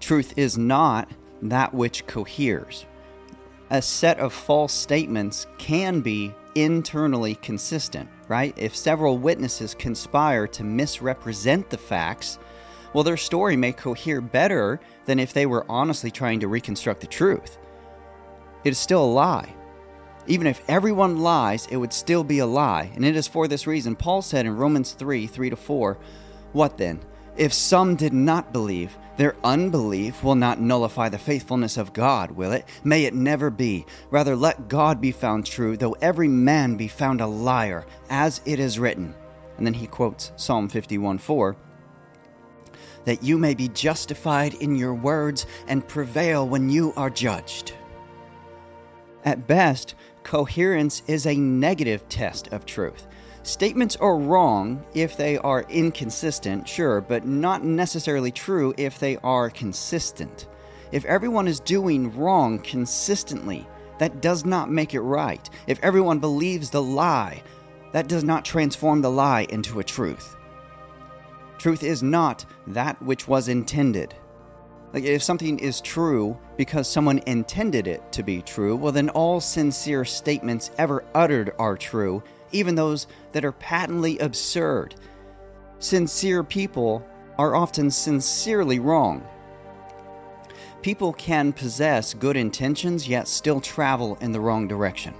Truth 0.00 0.34
is 0.36 0.58
not 0.58 1.10
that 1.40 1.72
which 1.72 2.06
coheres. 2.06 2.84
A 3.70 3.82
set 3.82 4.18
of 4.18 4.32
false 4.32 4.72
statements 4.72 5.46
can 5.58 6.00
be 6.00 6.34
internally 6.54 7.34
consistent, 7.34 8.08
right? 8.26 8.54
If 8.56 8.74
several 8.74 9.18
witnesses 9.18 9.74
conspire 9.74 10.46
to 10.46 10.64
misrepresent 10.64 11.68
the 11.68 11.76
facts, 11.76 12.38
well, 12.94 13.04
their 13.04 13.18
story 13.18 13.56
may 13.56 13.72
cohere 13.72 14.22
better 14.22 14.80
than 15.04 15.20
if 15.20 15.34
they 15.34 15.44
were 15.44 15.66
honestly 15.68 16.10
trying 16.10 16.40
to 16.40 16.48
reconstruct 16.48 17.02
the 17.02 17.06
truth. 17.06 17.58
It 18.64 18.70
is 18.70 18.78
still 18.78 19.04
a 19.04 19.06
lie. 19.06 19.54
Even 20.26 20.46
if 20.46 20.62
everyone 20.68 21.20
lies, 21.20 21.66
it 21.70 21.76
would 21.76 21.92
still 21.92 22.24
be 22.24 22.38
a 22.38 22.46
lie. 22.46 22.90
And 22.94 23.04
it 23.04 23.16
is 23.16 23.28
for 23.28 23.48
this 23.48 23.66
reason 23.66 23.96
Paul 23.96 24.22
said 24.22 24.46
in 24.46 24.56
Romans 24.56 24.92
3 24.92 25.26
3 25.26 25.50
to 25.50 25.56
4, 25.56 25.98
What 26.52 26.78
then? 26.78 27.00
If 27.38 27.52
some 27.52 27.94
did 27.94 28.12
not 28.12 28.52
believe, 28.52 28.98
their 29.16 29.36
unbelief 29.44 30.24
will 30.24 30.34
not 30.34 30.60
nullify 30.60 31.08
the 31.08 31.18
faithfulness 31.18 31.76
of 31.76 31.92
God, 31.92 32.32
will 32.32 32.50
it? 32.50 32.64
May 32.82 33.04
it 33.04 33.14
never 33.14 33.48
be. 33.48 33.86
Rather, 34.10 34.34
let 34.34 34.68
God 34.68 35.00
be 35.00 35.12
found 35.12 35.46
true, 35.46 35.76
though 35.76 35.96
every 36.00 36.26
man 36.26 36.74
be 36.74 36.88
found 36.88 37.20
a 37.20 37.26
liar, 37.28 37.86
as 38.10 38.40
it 38.44 38.58
is 38.58 38.80
written. 38.80 39.14
And 39.56 39.64
then 39.64 39.74
he 39.74 39.86
quotes 39.86 40.32
Psalm 40.34 40.68
51 40.68 41.18
4 41.18 41.56
that 43.04 43.22
you 43.22 43.38
may 43.38 43.54
be 43.54 43.68
justified 43.68 44.54
in 44.54 44.74
your 44.74 44.92
words 44.92 45.46
and 45.68 45.86
prevail 45.86 46.46
when 46.46 46.68
you 46.68 46.92
are 46.96 47.08
judged. 47.08 47.72
At 49.24 49.46
best, 49.46 49.94
coherence 50.24 51.02
is 51.06 51.26
a 51.26 51.36
negative 51.36 52.06
test 52.08 52.48
of 52.48 52.66
truth. 52.66 53.06
Statements 53.48 53.96
are 53.96 54.18
wrong 54.18 54.84
if 54.92 55.16
they 55.16 55.38
are 55.38 55.64
inconsistent, 55.70 56.68
sure, 56.68 57.00
but 57.00 57.24
not 57.24 57.64
necessarily 57.64 58.30
true 58.30 58.74
if 58.76 58.98
they 58.98 59.16
are 59.24 59.48
consistent. 59.48 60.48
If 60.92 61.06
everyone 61.06 61.48
is 61.48 61.58
doing 61.58 62.14
wrong 62.14 62.58
consistently, 62.58 63.66
that 64.00 64.20
does 64.20 64.44
not 64.44 64.70
make 64.70 64.92
it 64.92 65.00
right. 65.00 65.48
If 65.66 65.82
everyone 65.82 66.18
believes 66.18 66.68
the 66.68 66.82
lie, 66.82 67.42
that 67.92 68.06
does 68.06 68.22
not 68.22 68.44
transform 68.44 69.00
the 69.00 69.10
lie 69.10 69.46
into 69.48 69.80
a 69.80 69.84
truth. 69.84 70.36
Truth 71.56 71.84
is 71.84 72.02
not 72.02 72.44
that 72.66 73.00
which 73.02 73.28
was 73.28 73.48
intended. 73.48 74.14
Like 74.92 75.04
if 75.04 75.22
something 75.22 75.58
is 75.58 75.80
true 75.80 76.36
because 76.58 76.86
someone 76.86 77.22
intended 77.24 77.86
it 77.86 78.12
to 78.12 78.22
be 78.22 78.42
true, 78.42 78.76
well, 78.76 78.92
then 78.92 79.08
all 79.08 79.40
sincere 79.40 80.04
statements 80.04 80.70
ever 80.76 81.02
uttered 81.14 81.54
are 81.58 81.78
true 81.78 82.22
even 82.52 82.74
those 82.74 83.06
that 83.32 83.44
are 83.44 83.52
patently 83.52 84.18
absurd. 84.18 84.94
Sincere 85.78 86.42
people 86.42 87.06
are 87.38 87.54
often 87.54 87.90
sincerely 87.90 88.78
wrong. 88.78 89.26
People 90.82 91.12
can 91.12 91.52
possess 91.52 92.14
good 92.14 92.36
intentions 92.36 93.08
yet 93.08 93.28
still 93.28 93.60
travel 93.60 94.16
in 94.20 94.32
the 94.32 94.40
wrong 94.40 94.68
direction. 94.68 95.14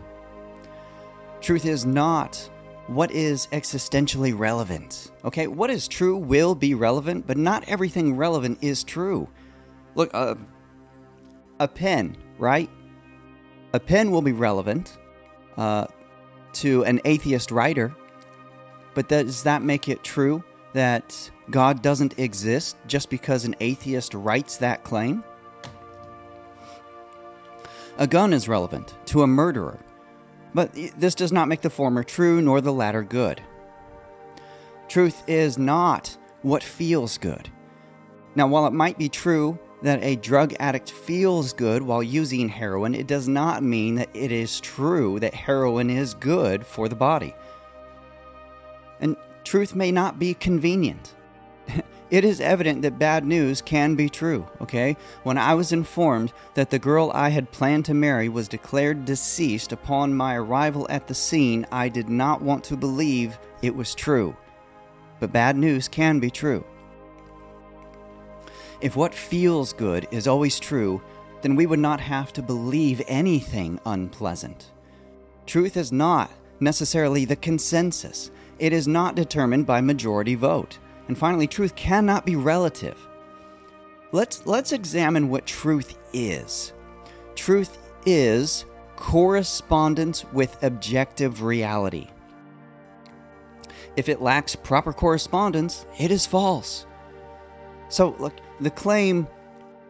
Truth 1.40 1.66
is 1.66 1.84
not 1.84 2.50
what 2.88 3.10
is 3.10 3.46
existentially 3.52 4.36
relevant. 4.36 5.12
Okay, 5.24 5.46
what 5.46 5.70
is 5.70 5.86
true 5.86 6.16
will 6.16 6.54
be 6.54 6.74
relevant, 6.74 7.26
but 7.26 7.36
not 7.36 7.68
everything 7.68 8.16
relevant 8.16 8.58
is 8.62 8.82
true. 8.82 9.28
Look, 9.94 10.10
uh, 10.14 10.36
a 11.60 11.68
pen, 11.68 12.16
right? 12.38 12.70
A 13.74 13.80
pen 13.80 14.10
will 14.10 14.22
be 14.22 14.32
relevant. 14.32 14.96
Uh, 15.56 15.86
to 16.60 16.84
an 16.84 17.00
atheist 17.04 17.50
writer. 17.50 17.94
But 18.94 19.08
does 19.08 19.42
that 19.44 19.62
make 19.62 19.88
it 19.88 20.02
true 20.02 20.42
that 20.72 21.30
God 21.50 21.82
doesn't 21.82 22.18
exist 22.18 22.76
just 22.86 23.10
because 23.10 23.44
an 23.44 23.54
atheist 23.60 24.14
writes 24.14 24.56
that 24.58 24.84
claim? 24.84 25.22
A 27.98 28.06
gun 28.06 28.32
is 28.32 28.48
relevant 28.48 28.94
to 29.06 29.22
a 29.22 29.26
murderer, 29.26 29.78
but 30.54 30.70
this 30.96 31.14
does 31.14 31.32
not 31.32 31.48
make 31.48 31.62
the 31.62 31.70
former 31.70 32.02
true 32.02 32.40
nor 32.40 32.60
the 32.60 32.72
latter 32.72 33.02
good. 33.02 33.42
Truth 34.88 35.22
is 35.26 35.58
not 35.58 36.16
what 36.42 36.62
feels 36.62 37.18
good. 37.18 37.48
Now, 38.34 38.46
while 38.46 38.66
it 38.66 38.72
might 38.72 38.98
be 38.98 39.08
true 39.08 39.58
that 39.82 40.02
a 40.02 40.16
drug 40.16 40.54
addict 40.58 40.90
feels 40.90 41.52
good 41.52 41.82
while 41.82 42.02
using 42.02 42.48
heroin, 42.48 42.94
it 42.94 43.06
does 43.06 43.28
not 43.28 43.62
mean 43.62 43.96
that 43.96 44.08
it 44.14 44.32
is 44.32 44.60
true 44.60 45.20
that 45.20 45.34
heroin 45.34 45.90
is 45.90 46.14
good 46.14 46.66
for 46.66 46.88
the 46.88 46.96
body. 46.96 47.34
And 49.00 49.16
truth 49.44 49.74
may 49.74 49.92
not 49.92 50.18
be 50.18 50.34
convenient. 50.34 51.14
it 52.10 52.24
is 52.24 52.40
evident 52.40 52.82
that 52.82 52.98
bad 52.98 53.24
news 53.24 53.62
can 53.62 53.94
be 53.94 54.08
true, 54.08 54.46
okay? 54.60 54.96
When 55.22 55.38
I 55.38 55.54
was 55.54 55.72
informed 55.72 56.32
that 56.54 56.70
the 56.70 56.78
girl 56.78 57.12
I 57.14 57.28
had 57.28 57.52
planned 57.52 57.84
to 57.86 57.94
marry 57.94 58.28
was 58.28 58.48
declared 58.48 59.04
deceased 59.04 59.72
upon 59.72 60.14
my 60.14 60.34
arrival 60.34 60.86
at 60.90 61.06
the 61.06 61.14
scene, 61.14 61.66
I 61.70 61.88
did 61.88 62.08
not 62.08 62.42
want 62.42 62.64
to 62.64 62.76
believe 62.76 63.38
it 63.62 63.74
was 63.74 63.94
true. 63.94 64.36
But 65.20 65.32
bad 65.32 65.56
news 65.56 65.86
can 65.86 66.18
be 66.18 66.30
true. 66.30 66.64
If 68.80 68.94
what 68.94 69.14
feels 69.14 69.72
good 69.72 70.06
is 70.10 70.28
always 70.28 70.60
true, 70.60 71.02
then 71.42 71.56
we 71.56 71.66
would 71.66 71.78
not 71.78 72.00
have 72.00 72.32
to 72.34 72.42
believe 72.42 73.02
anything 73.08 73.80
unpleasant. 73.84 74.70
Truth 75.46 75.76
is 75.76 75.90
not 75.92 76.30
necessarily 76.60 77.24
the 77.24 77.36
consensus, 77.36 78.30
it 78.58 78.72
is 78.72 78.88
not 78.88 79.14
determined 79.14 79.66
by 79.66 79.80
majority 79.80 80.34
vote. 80.34 80.78
And 81.06 81.16
finally, 81.16 81.46
truth 81.46 81.74
cannot 81.74 82.26
be 82.26 82.36
relative. 82.36 82.98
Let's, 84.12 84.46
let's 84.46 84.72
examine 84.72 85.28
what 85.28 85.46
truth 85.46 85.96
is. 86.12 86.72
Truth 87.34 87.78
is 88.04 88.64
correspondence 88.96 90.24
with 90.32 90.62
objective 90.62 91.42
reality. 91.42 92.08
If 93.96 94.08
it 94.08 94.20
lacks 94.20 94.56
proper 94.56 94.92
correspondence, 94.92 95.86
it 95.98 96.10
is 96.10 96.26
false. 96.26 96.86
So, 97.88 98.16
look, 98.18 98.34
the 98.60 98.70
claim 98.70 99.26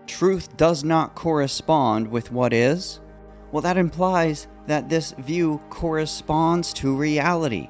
truth 0.06 0.56
does 0.56 0.84
not 0.84 1.14
correspond 1.14 2.08
with 2.08 2.32
what 2.32 2.52
is, 2.52 3.00
well, 3.52 3.62
that 3.62 3.76
implies 3.76 4.46
that 4.66 4.88
this 4.88 5.12
view 5.12 5.60
corresponds 5.70 6.72
to 6.74 6.94
reality. 6.94 7.68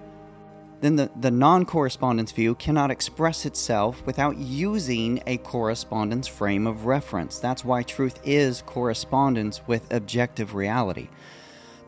Then 0.81 0.97
the, 0.97 1.11
the 1.21 1.31
non 1.31 1.65
correspondence 1.65 2.33
view 2.33 2.55
cannot 2.55 2.91
express 2.91 3.47
itself 3.47 4.05
without 4.07 4.37
using 4.37 5.21
a 5.27 5.39
correspondence 5.39 6.27
frame 6.29 6.67
of 6.67 6.87
reference. 6.87 7.39
That's 7.39 7.65
why 7.65 7.83
truth 7.83 8.21
is 8.25 8.63
correspondence 8.63 9.61
with 9.67 9.93
objective 9.93 10.55
reality. 10.55 11.09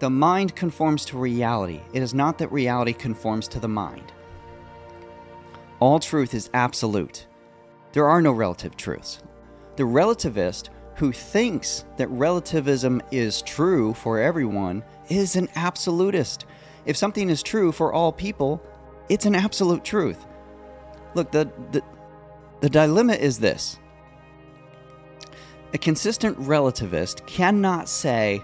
The 0.01 0.11
mind 0.11 0.57
conforms 0.57 1.05
to 1.07 1.19
reality, 1.19 1.81
it 1.93 2.03
is 2.03 2.15
not 2.15 2.39
that 2.39 2.51
reality 2.51 2.93
conforms 2.93 3.47
to 3.49 3.61
the 3.61 3.69
mind. 3.69 4.13
All 5.79 6.01
truth 6.01 6.35
is 6.35 6.51
absolute. 6.55 7.27
There 7.93 8.09
are 8.09 8.23
no 8.23 8.33
relative 8.33 8.77
truths. 8.77 9.21
The 9.77 9.83
relativist 9.85 10.69
who 10.97 11.13
thinks 11.13 11.85
that 11.97 12.09
relativism 12.09 13.03
is 13.11 13.43
true 13.43 13.95
for 13.95 14.21
everyone 14.21 14.85
is 15.09 15.37
an 15.37 15.49
absolutist. 15.57 16.47
If 16.85 16.97
something 16.97 17.31
is 17.31 17.43
true 17.43 17.73
for 17.73 17.93
all 17.93 18.13
people, 18.13 18.63
it's 19.09 19.27
an 19.27 19.35
absolute 19.35 19.85
truth. 19.85 20.27
Look, 21.15 21.33
the, 21.33 21.51
the, 21.73 21.83
the 22.61 22.71
dilemma 22.71 23.15
is 23.15 23.39
this 23.39 23.79
a 25.73 25.79
consistent 25.79 26.39
relativist 26.41 27.25
cannot 27.27 27.89
say, 27.89 28.43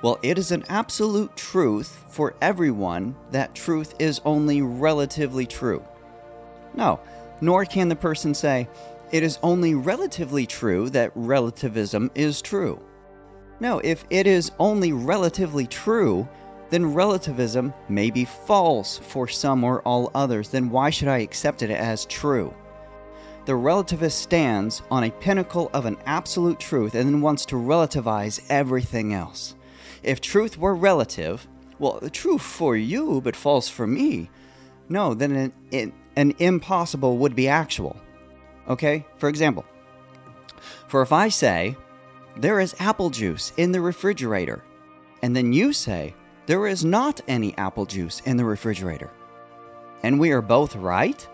well, 0.00 0.18
it 0.22 0.38
is 0.38 0.52
an 0.52 0.64
absolute 0.68 1.36
truth 1.36 2.04
for 2.08 2.34
everyone 2.40 3.16
that 3.32 3.54
truth 3.54 3.94
is 3.98 4.20
only 4.24 4.62
relatively 4.62 5.44
true. 5.44 5.84
No, 6.74 7.00
nor 7.40 7.64
can 7.64 7.88
the 7.88 7.96
person 7.96 8.34
say, 8.34 8.68
it 9.10 9.22
is 9.22 9.38
only 9.42 9.74
relatively 9.74 10.46
true 10.46 10.90
that 10.90 11.12
relativism 11.14 12.10
is 12.14 12.42
true. 12.42 12.80
No, 13.60 13.80
if 13.80 14.04
it 14.10 14.26
is 14.26 14.52
only 14.58 14.92
relatively 14.92 15.66
true, 15.66 16.28
then 16.70 16.94
relativism 16.94 17.72
may 17.88 18.10
be 18.10 18.24
false 18.24 18.98
for 18.98 19.26
some 19.26 19.64
or 19.64 19.80
all 19.82 20.10
others. 20.14 20.50
Then 20.50 20.68
why 20.68 20.90
should 20.90 21.08
I 21.08 21.18
accept 21.18 21.62
it 21.62 21.70
as 21.70 22.04
true? 22.04 22.54
the 23.48 23.54
relativist 23.54 24.12
stands 24.12 24.82
on 24.90 25.04
a 25.04 25.10
pinnacle 25.10 25.70
of 25.72 25.86
an 25.86 25.96
absolute 26.04 26.60
truth 26.60 26.94
and 26.94 27.08
then 27.08 27.22
wants 27.22 27.46
to 27.46 27.54
relativize 27.54 28.44
everything 28.50 29.14
else. 29.14 29.54
If 30.02 30.20
truth 30.20 30.58
were 30.58 30.74
relative, 30.74 31.48
well, 31.78 31.98
true 32.12 32.36
for 32.36 32.76
you 32.76 33.22
but 33.22 33.34
false 33.34 33.66
for 33.66 33.86
me, 33.86 34.28
no, 34.90 35.14
then 35.14 35.32
an, 35.34 35.52
an, 35.72 35.92
an 36.18 36.34
impossible 36.40 37.16
would 37.16 37.36
be 37.36 37.48
actual. 37.48 37.96
Okay? 38.68 39.06
For 39.16 39.28
example, 39.28 39.64
for 40.88 41.00
if 41.00 41.12
I 41.12 41.28
say, 41.28 41.76
there 42.36 42.58
is 42.58 42.74
apple 42.80 43.08
juice 43.08 43.52
in 43.56 43.70
the 43.70 43.80
refrigerator, 43.80 44.62
and 45.22 45.34
then 45.34 45.52
you 45.52 45.72
say, 45.72 46.14
there 46.46 46.66
is 46.66 46.84
not 46.84 47.20
any 47.28 47.56
apple 47.56 47.86
juice 47.86 48.20
in 48.26 48.36
the 48.36 48.44
refrigerator, 48.44 49.10
and 50.02 50.18
we 50.18 50.32
are 50.32 50.42
both 50.42 50.74
right, 50.74 51.26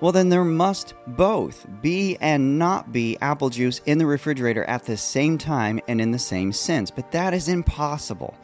well, 0.00 0.12
then 0.12 0.28
there 0.28 0.44
must 0.44 0.94
both 1.08 1.66
be 1.82 2.16
and 2.20 2.58
not 2.58 2.92
be 2.92 3.16
apple 3.20 3.50
juice 3.50 3.80
in 3.86 3.98
the 3.98 4.06
refrigerator 4.06 4.62
at 4.64 4.84
the 4.84 4.96
same 4.96 5.38
time 5.38 5.80
and 5.88 6.00
in 6.00 6.12
the 6.12 6.18
same 6.20 6.52
sense. 6.52 6.88
But 6.88 7.10
that 7.10 7.34
is 7.34 7.48
impossible. 7.48 8.36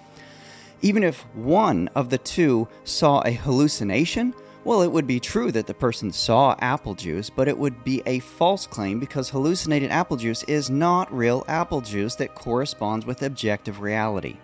Even 0.82 1.04
if 1.04 1.20
one 1.36 1.88
of 1.94 2.10
the 2.10 2.18
two 2.18 2.66
saw 2.82 3.20
a 3.20 3.30
hallucination, 3.30 4.34
well, 4.64 4.80
it 4.80 4.90
would 4.90 5.06
be 5.06 5.20
true 5.20 5.52
that 5.52 5.66
the 5.66 5.74
person 5.74 6.10
saw 6.10 6.56
apple 6.60 6.94
juice, 6.94 7.28
but 7.28 7.48
it 7.48 7.56
would 7.56 7.84
be 7.84 8.02
a 8.06 8.20
false 8.20 8.66
claim 8.66 8.98
because 8.98 9.28
hallucinated 9.28 9.90
apple 9.90 10.16
juice 10.16 10.42
is 10.44 10.70
not 10.70 11.12
real 11.14 11.44
apple 11.48 11.82
juice 11.82 12.14
that 12.16 12.34
corresponds 12.34 13.04
with 13.04 13.22
objective 13.22 13.80
reality. 13.80 14.38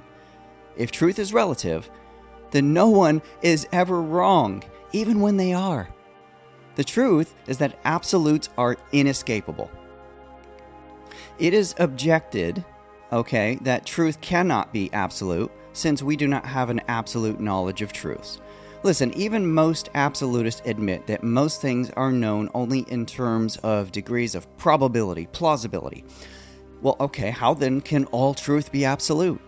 If 0.76 0.90
truth 0.90 1.18
is 1.18 1.32
relative, 1.32 1.90
then 2.50 2.72
no 2.72 2.88
one 2.88 3.22
is 3.42 3.66
ever 3.72 4.02
wrong, 4.02 4.62
even 4.92 5.20
when 5.20 5.36
they 5.36 5.54
are. 5.54 5.88
The 6.74 6.84
truth 6.84 7.34
is 7.46 7.58
that 7.58 7.78
absolutes 7.84 8.50
are 8.58 8.76
inescapable. 8.92 9.70
It 11.38 11.54
is 11.54 11.74
objected, 11.78 12.64
okay, 13.12 13.58
that 13.62 13.86
truth 13.86 14.20
cannot 14.20 14.72
be 14.72 14.92
absolute 14.92 15.50
since 15.72 16.02
we 16.02 16.16
do 16.16 16.28
not 16.28 16.44
have 16.44 16.68
an 16.68 16.82
absolute 16.88 17.40
knowledge 17.40 17.80
of 17.82 17.92
truths. 17.92 18.40
Listen, 18.82 19.12
even 19.12 19.52
most 19.52 19.90
absolutists 19.94 20.62
admit 20.64 21.06
that 21.06 21.22
most 21.22 21.60
things 21.60 21.90
are 21.90 22.10
known 22.10 22.48
only 22.54 22.80
in 22.88 23.04
terms 23.04 23.58
of 23.58 23.92
degrees 23.92 24.34
of 24.34 24.56
probability, 24.56 25.26
plausibility. 25.32 26.02
Well, 26.80 26.96
okay, 26.98 27.30
how 27.30 27.52
then 27.52 27.82
can 27.82 28.06
all 28.06 28.32
truth 28.32 28.72
be 28.72 28.86
absolute? 28.86 29.38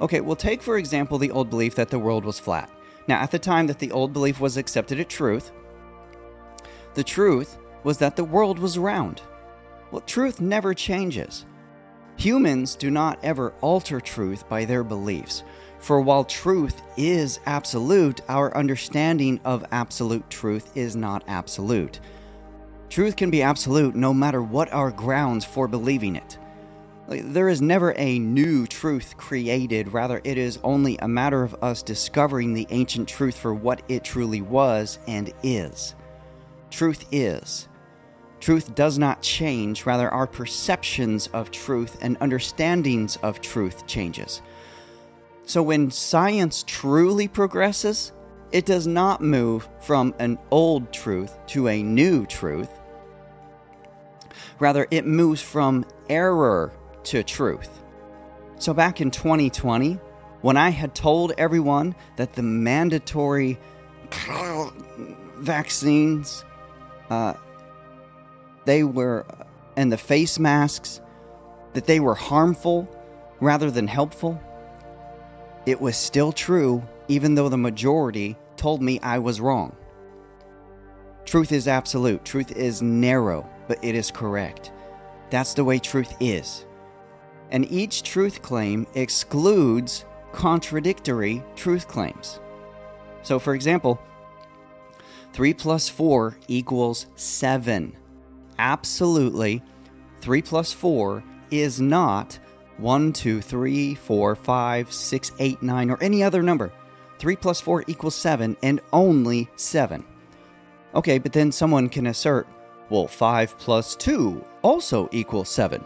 Okay, 0.00 0.20
well, 0.20 0.36
take 0.36 0.62
for 0.62 0.78
example 0.78 1.18
the 1.18 1.32
old 1.32 1.50
belief 1.50 1.74
that 1.74 1.90
the 1.90 1.98
world 1.98 2.24
was 2.24 2.38
flat. 2.38 2.70
Now, 3.08 3.20
at 3.20 3.32
the 3.32 3.38
time 3.38 3.66
that 3.66 3.80
the 3.80 3.90
old 3.90 4.12
belief 4.12 4.38
was 4.38 4.56
accepted 4.56 5.00
as 5.00 5.06
truth, 5.06 5.50
the 6.94 7.02
truth 7.02 7.58
was 7.82 7.98
that 7.98 8.14
the 8.14 8.22
world 8.22 8.60
was 8.60 8.78
round. 8.78 9.22
Well, 9.90 10.02
truth 10.02 10.40
never 10.40 10.72
changes. 10.72 11.46
Humans 12.16 12.76
do 12.76 12.90
not 12.90 13.18
ever 13.24 13.54
alter 13.60 14.00
truth 14.00 14.48
by 14.48 14.64
their 14.64 14.84
beliefs. 14.84 15.42
For 15.78 16.00
while 16.00 16.24
truth 16.24 16.82
is 16.96 17.40
absolute, 17.46 18.20
our 18.28 18.56
understanding 18.56 19.40
of 19.44 19.64
absolute 19.70 20.28
truth 20.28 20.76
is 20.76 20.96
not 20.96 21.22
absolute. 21.28 22.00
Truth 22.90 23.16
can 23.16 23.30
be 23.30 23.42
absolute 23.42 23.94
no 23.94 24.12
matter 24.12 24.42
what 24.42 24.72
our 24.72 24.90
grounds 24.90 25.44
for 25.44 25.68
believing 25.68 26.16
it. 26.16 26.38
There 27.08 27.48
is 27.48 27.62
never 27.62 27.94
a 27.96 28.18
new 28.18 28.66
truth 28.66 29.16
created, 29.16 29.92
rather, 29.94 30.20
it 30.24 30.36
is 30.36 30.58
only 30.62 30.98
a 30.98 31.08
matter 31.08 31.42
of 31.42 31.56
us 31.62 31.82
discovering 31.82 32.52
the 32.52 32.66
ancient 32.70 33.08
truth 33.08 33.38
for 33.38 33.54
what 33.54 33.80
it 33.88 34.04
truly 34.04 34.42
was 34.42 34.98
and 35.06 35.32
is. 35.42 35.94
Truth 36.70 37.06
is. 37.10 37.68
Truth 38.40 38.74
does 38.74 38.98
not 38.98 39.22
change, 39.22 39.86
rather, 39.86 40.10
our 40.10 40.26
perceptions 40.26 41.28
of 41.28 41.50
truth 41.50 41.96
and 42.02 42.18
understandings 42.20 43.16
of 43.22 43.40
truth 43.40 43.86
changes. 43.86 44.42
So 45.48 45.62
when 45.62 45.90
science 45.90 46.62
truly 46.66 47.26
progresses, 47.26 48.12
it 48.52 48.66
does 48.66 48.86
not 48.86 49.22
move 49.22 49.66
from 49.80 50.14
an 50.18 50.38
old 50.50 50.92
truth 50.92 51.38
to 51.46 51.68
a 51.68 51.82
new 51.82 52.26
truth. 52.26 52.68
Rather, 54.58 54.86
it 54.90 55.06
moves 55.06 55.40
from 55.40 55.86
error 56.10 56.70
to 57.04 57.22
truth. 57.22 57.70
So 58.58 58.74
back 58.74 59.00
in 59.00 59.10
2020, 59.10 59.94
when 60.42 60.58
I 60.58 60.68
had 60.68 60.94
told 60.94 61.32
everyone 61.38 61.94
that 62.16 62.34
the 62.34 62.42
mandatory 62.42 63.58
vaccines 65.38 66.44
uh, 67.08 67.32
they 68.66 68.84
were, 68.84 69.24
and 69.78 69.90
the 69.90 69.96
face 69.96 70.38
masks, 70.38 71.00
that 71.72 71.86
they 71.86 72.00
were 72.00 72.14
harmful 72.14 72.86
rather 73.40 73.70
than 73.70 73.86
helpful, 73.86 74.38
it 75.68 75.78
was 75.78 75.98
still 75.98 76.32
true, 76.32 76.82
even 77.08 77.34
though 77.34 77.50
the 77.50 77.58
majority 77.58 78.38
told 78.56 78.80
me 78.80 78.98
I 79.02 79.18
was 79.18 79.38
wrong. 79.38 79.76
Truth 81.26 81.52
is 81.52 81.68
absolute, 81.68 82.24
truth 82.24 82.52
is 82.52 82.80
narrow, 82.80 83.46
but 83.68 83.78
it 83.84 83.94
is 83.94 84.10
correct. 84.10 84.72
That's 85.28 85.52
the 85.52 85.64
way 85.64 85.78
truth 85.78 86.16
is. 86.20 86.64
And 87.50 87.70
each 87.70 88.02
truth 88.02 88.40
claim 88.40 88.86
excludes 88.94 90.06
contradictory 90.32 91.44
truth 91.54 91.86
claims. 91.86 92.40
So, 93.22 93.38
for 93.38 93.54
example, 93.54 94.00
3 95.34 95.52
plus 95.52 95.86
4 95.86 96.38
equals 96.48 97.08
7. 97.16 97.94
Absolutely, 98.58 99.62
3 100.22 100.40
plus 100.40 100.72
4 100.72 101.22
is 101.50 101.78
not 101.78 102.38
1, 102.78 103.12
2, 103.12 103.40
3, 103.40 103.94
4, 103.94 104.36
5, 104.36 104.92
6, 104.92 105.32
8, 105.38 105.62
9, 105.62 105.90
or 105.90 106.02
any 106.02 106.22
other 106.22 106.42
number. 106.42 106.72
3 107.18 107.36
plus 107.36 107.60
4 107.60 107.84
equals 107.86 108.14
7 108.14 108.56
and 108.62 108.80
only 108.92 109.48
7. 109.56 110.04
Okay, 110.94 111.18
but 111.18 111.32
then 111.32 111.52
someone 111.52 111.88
can 111.88 112.06
assert, 112.06 112.46
well, 112.90 113.06
5 113.06 113.58
plus 113.58 113.96
2 113.96 114.44
also 114.62 115.08
equals 115.12 115.48
7. 115.48 115.84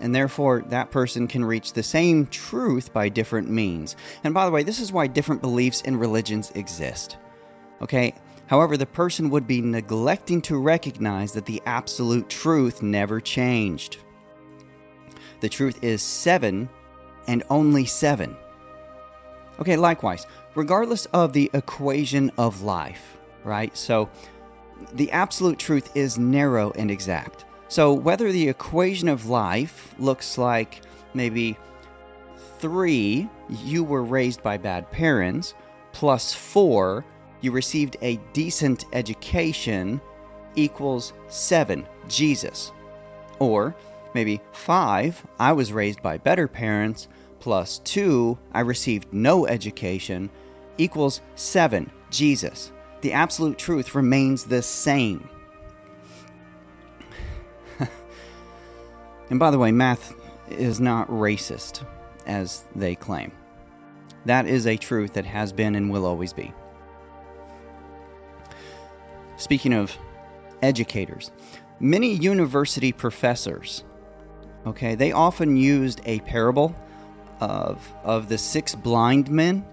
And 0.00 0.14
therefore, 0.14 0.64
that 0.68 0.90
person 0.90 1.28
can 1.28 1.44
reach 1.44 1.72
the 1.72 1.82
same 1.82 2.26
truth 2.26 2.92
by 2.92 3.08
different 3.08 3.50
means. 3.50 3.96
And 4.24 4.34
by 4.34 4.46
the 4.46 4.50
way, 4.50 4.62
this 4.62 4.80
is 4.80 4.92
why 4.92 5.06
different 5.06 5.42
beliefs 5.42 5.82
and 5.84 6.00
religions 6.00 6.50
exist. 6.54 7.18
Okay, 7.80 8.14
However, 8.52 8.76
the 8.76 8.84
person 8.84 9.30
would 9.30 9.46
be 9.46 9.62
neglecting 9.62 10.42
to 10.42 10.58
recognize 10.58 11.32
that 11.32 11.46
the 11.46 11.62
absolute 11.64 12.28
truth 12.28 12.82
never 12.82 13.18
changed. 13.18 13.96
The 15.42 15.48
truth 15.48 15.82
is 15.82 16.02
seven 16.02 16.68
and 17.26 17.42
only 17.50 17.84
seven. 17.84 18.36
Okay, 19.58 19.76
likewise, 19.76 20.28
regardless 20.54 21.06
of 21.06 21.32
the 21.32 21.50
equation 21.52 22.30
of 22.38 22.62
life, 22.62 23.16
right? 23.42 23.76
So 23.76 24.08
the 24.92 25.10
absolute 25.10 25.58
truth 25.58 25.96
is 25.96 26.16
narrow 26.16 26.70
and 26.76 26.92
exact. 26.92 27.44
So 27.66 27.92
whether 27.92 28.30
the 28.30 28.48
equation 28.48 29.08
of 29.08 29.26
life 29.26 29.92
looks 29.98 30.38
like 30.38 30.82
maybe 31.12 31.58
three, 32.60 33.28
you 33.48 33.82
were 33.82 34.04
raised 34.04 34.44
by 34.44 34.56
bad 34.58 34.92
parents, 34.92 35.54
plus 35.90 36.32
four, 36.32 37.04
you 37.40 37.50
received 37.50 37.96
a 38.00 38.16
decent 38.32 38.84
education 38.92 40.00
equals 40.54 41.14
seven, 41.26 41.84
Jesus. 42.06 42.70
Or 43.40 43.74
maybe 44.14 44.40
five, 44.52 45.24
I 45.38 45.52
was 45.52 45.72
raised 45.72 46.02
by 46.02 46.18
better 46.18 46.48
parents, 46.48 47.08
plus 47.40 47.78
two, 47.80 48.38
I 48.52 48.60
received 48.60 49.12
no 49.12 49.46
education, 49.46 50.30
equals 50.78 51.20
seven, 51.34 51.90
Jesus. 52.10 52.72
The 53.00 53.12
absolute 53.12 53.58
truth 53.58 53.94
remains 53.94 54.44
the 54.44 54.62
same. 54.62 55.28
and 59.30 59.38
by 59.38 59.50
the 59.50 59.58
way, 59.58 59.72
math 59.72 60.14
is 60.50 60.80
not 60.80 61.08
racist, 61.08 61.84
as 62.26 62.64
they 62.76 62.94
claim. 62.94 63.32
That 64.24 64.46
is 64.46 64.66
a 64.66 64.76
truth 64.76 65.14
that 65.14 65.26
has 65.26 65.52
been 65.52 65.74
and 65.74 65.90
will 65.90 66.06
always 66.06 66.32
be. 66.32 66.52
Speaking 69.36 69.72
of 69.72 69.96
educators, 70.62 71.32
many 71.80 72.14
university 72.14 72.92
professors, 72.92 73.82
okay, 74.66 74.94
they 74.94 75.12
often 75.12 75.56
used 75.56 76.00
a 76.04 76.20
parable 76.20 76.74
of, 77.40 77.92
of 78.04 78.28
the 78.28 78.38
six 78.38 78.74
blind 78.74 79.30
men 79.30 79.64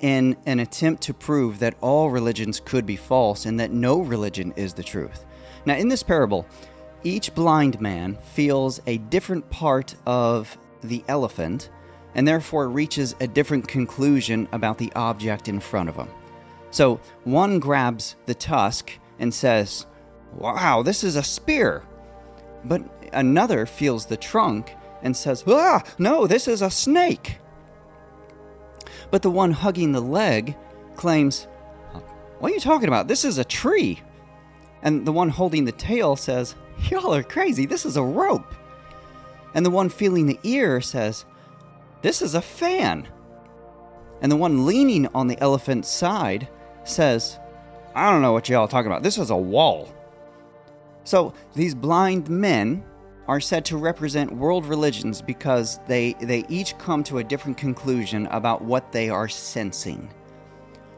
in 0.00 0.36
an 0.46 0.60
attempt 0.60 1.02
to 1.04 1.14
prove 1.14 1.60
that 1.60 1.74
all 1.80 2.10
religions 2.10 2.60
could 2.60 2.84
be 2.84 2.96
false 2.96 3.46
and 3.46 3.58
that 3.60 3.70
no 3.70 4.00
religion 4.00 4.52
is 4.56 4.74
the 4.74 4.82
truth. 4.82 5.24
Now, 5.64 5.76
in 5.76 5.88
this 5.88 6.02
parable, 6.02 6.44
each 7.04 7.34
blind 7.34 7.80
man 7.80 8.18
feels 8.34 8.80
a 8.86 8.98
different 8.98 9.48
part 9.50 9.94
of 10.06 10.56
the 10.82 11.04
elephant 11.06 11.70
and 12.14 12.26
therefore 12.26 12.68
reaches 12.68 13.14
a 13.20 13.26
different 13.26 13.66
conclusion 13.66 14.48
about 14.52 14.76
the 14.76 14.92
object 14.94 15.48
in 15.48 15.60
front 15.60 15.88
of 15.88 15.96
him. 15.96 16.08
So, 16.70 17.00
one 17.24 17.58
grabs 17.58 18.16
the 18.26 18.34
tusk 18.34 18.92
and 19.18 19.32
says, 19.32 19.86
Wow, 20.34 20.82
this 20.82 21.04
is 21.04 21.16
a 21.16 21.22
spear. 21.22 21.84
But 22.64 22.82
another 23.12 23.66
feels 23.66 24.06
the 24.06 24.16
trunk 24.16 24.74
and 25.02 25.16
says, 25.16 25.44
Ah, 25.46 25.82
no, 25.98 26.26
this 26.26 26.48
is 26.48 26.62
a 26.62 26.70
snake. 26.70 27.38
But 29.10 29.22
the 29.22 29.30
one 29.30 29.50
hugging 29.50 29.92
the 29.92 30.00
leg 30.00 30.56
claims, 30.96 31.46
What 32.38 32.50
are 32.50 32.54
you 32.54 32.60
talking 32.60 32.88
about? 32.88 33.08
This 33.08 33.24
is 33.24 33.38
a 33.38 33.44
tree. 33.44 34.00
And 34.82 35.06
the 35.06 35.12
one 35.12 35.28
holding 35.28 35.64
the 35.64 35.72
tail 35.72 36.16
says, 36.16 36.54
Y'all 36.90 37.14
are 37.14 37.22
crazy. 37.22 37.66
This 37.66 37.86
is 37.86 37.96
a 37.96 38.02
rope. 38.02 38.54
And 39.54 39.64
the 39.64 39.70
one 39.70 39.88
feeling 39.88 40.26
the 40.26 40.40
ear 40.42 40.80
says, 40.80 41.24
This 42.00 42.22
is 42.22 42.34
a 42.34 42.42
fan. 42.42 43.06
And 44.22 44.30
the 44.30 44.36
one 44.36 44.66
leaning 44.66 45.08
on 45.14 45.26
the 45.26 45.40
elephant's 45.40 45.90
side 45.90 46.48
says, 46.84 47.38
I 47.94 48.10
don't 48.10 48.22
know 48.22 48.32
what 48.32 48.48
y'all 48.48 48.64
are 48.64 48.68
talking 48.68 48.90
about. 48.90 49.02
This 49.02 49.18
is 49.18 49.30
a 49.30 49.36
wall. 49.36 49.92
So 51.04 51.34
these 51.54 51.74
blind 51.74 52.30
men 52.30 52.84
are 53.28 53.40
said 53.40 53.64
to 53.64 53.76
represent 53.76 54.32
world 54.36 54.66
religions 54.66 55.22
because 55.22 55.78
they, 55.86 56.14
they 56.20 56.44
each 56.48 56.76
come 56.78 57.04
to 57.04 57.18
a 57.18 57.24
different 57.24 57.56
conclusion 57.56 58.26
about 58.26 58.62
what 58.62 58.92
they 58.92 59.08
are 59.08 59.28
sensing. 59.28 60.12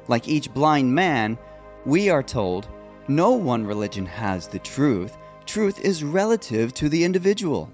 Like 0.08 0.28
each 0.28 0.52
blind 0.52 0.94
man, 0.94 1.38
we 1.84 2.08
are 2.10 2.22
told 2.22 2.68
no 3.08 3.32
one 3.32 3.66
religion 3.66 4.06
has 4.06 4.48
the 4.48 4.58
truth. 4.58 5.16
Truth 5.44 5.80
is 5.80 6.02
relative 6.02 6.72
to 6.74 6.88
the 6.88 7.04
individual. 7.04 7.70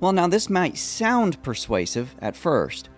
Well, 0.00 0.12
now 0.12 0.26
this 0.26 0.48
might 0.48 0.78
sound 0.78 1.42
persuasive 1.42 2.14
at 2.20 2.36
first, 2.36 2.88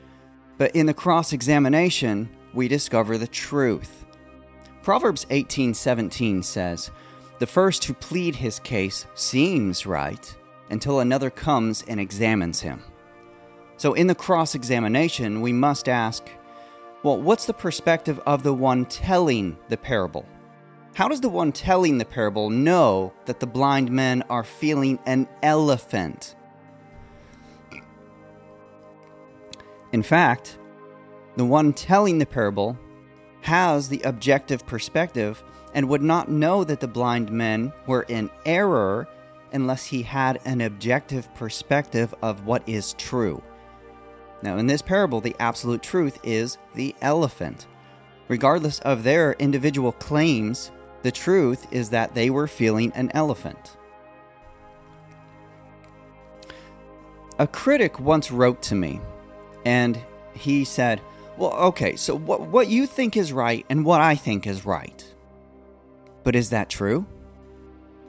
but 0.56 0.74
in 0.76 0.87
the 0.87 0.94
cross 0.94 1.32
examination, 1.32 2.28
we 2.54 2.68
discover 2.68 3.18
the 3.18 3.26
truth. 3.26 4.04
Proverbs 4.82 5.26
18:17 5.30 6.44
says, 6.44 6.90
"The 7.42 7.46
first 7.48 7.83
to 7.83 7.94
plead 7.94 8.37
his 8.37 8.61
case 8.61 9.05
seems 9.14 9.85
right 9.85 10.33
until 10.70 11.00
another 11.00 11.28
comes 11.28 11.83
and 11.88 11.98
examines 11.98 12.61
him." 12.61 12.85
So 13.78 13.94
in 13.94 14.07
the 14.07 14.14
cross 14.14 14.55
examination, 14.55 15.40
we 15.40 15.52
must 15.52 15.88
ask, 15.88 16.22
well, 17.02 17.20
what's 17.20 17.46
the 17.46 17.52
perspective 17.52 18.20
of 18.26 18.44
the 18.44 18.55
one 18.55 18.85
telling 18.85 19.57
the 19.70 19.76
parable? 19.76 20.24
How 20.94 21.09
does 21.09 21.20
the 21.20 21.28
one 21.28 21.50
telling 21.50 21.98
the 21.98 22.05
parable 22.05 22.48
know 22.48 23.12
that 23.24 23.40
the 23.40 23.48
blind 23.48 23.90
men 23.90 24.22
are 24.31 24.44
feeling 24.44 25.00
an 25.07 25.26
elephant? 25.42 26.37
In 29.90 30.05
fact, 30.05 30.59
the 31.35 31.44
one 31.44 31.72
telling 31.72 32.18
the 32.18 32.26
parable 32.38 32.78
has 33.40 33.88
the 33.88 34.02
objective 34.02 34.64
perspective 34.64 35.42
and 35.74 35.88
would 35.88 36.02
not 36.02 36.30
know 36.30 36.64
that 36.64 36.80
the 36.80 36.88
blind 36.88 37.30
men 37.30 37.72
were 37.87 38.02
in 38.08 38.30
error 38.44 39.08
unless 39.52 39.85
he 39.85 40.02
had 40.02 40.40
an 40.44 40.61
objective 40.61 41.32
perspective 41.35 42.14
of 42.22 42.46
what 42.46 42.66
is 42.68 42.94
true. 42.94 43.42
Now, 44.42 44.56
in 44.56 44.66
this 44.66 44.82
parable, 44.82 45.20
the 45.20 45.37
absolute 45.38 45.82
truth 45.82 46.18
is 46.24 46.58
the 46.74 46.94
elephant. 47.00 47.66
Regardless 48.28 48.80
of 48.80 49.02
their 49.02 49.35
individual 49.35 49.92
claims, 49.92 50.72
the 51.02 51.12
truth 51.12 51.66
is 51.70 51.90
that 51.90 52.14
they 52.14 52.30
were 52.30 52.46
feeling 52.48 52.92
an 52.94 53.11
elephant. 53.14 53.76
A 57.38 57.46
critic 57.46 57.98
once 58.00 58.30
wrote 58.30 58.62
to 58.62 58.74
me, 58.74 59.00
and 59.64 60.00
he 60.35 60.64
said, 60.64 61.00
Well, 61.37 61.52
okay, 61.54 61.96
so 61.96 62.16
what, 62.16 62.42
what 62.42 62.68
you 62.68 62.87
think 62.87 63.16
is 63.16 63.32
right 63.32 63.64
and 63.68 63.85
what 63.85 64.00
I 64.00 64.14
think 64.14 64.46
is 64.46 64.64
right. 64.64 65.12
But 66.24 66.37
is 66.37 66.50
that 66.50 66.68
true? 66.68 67.06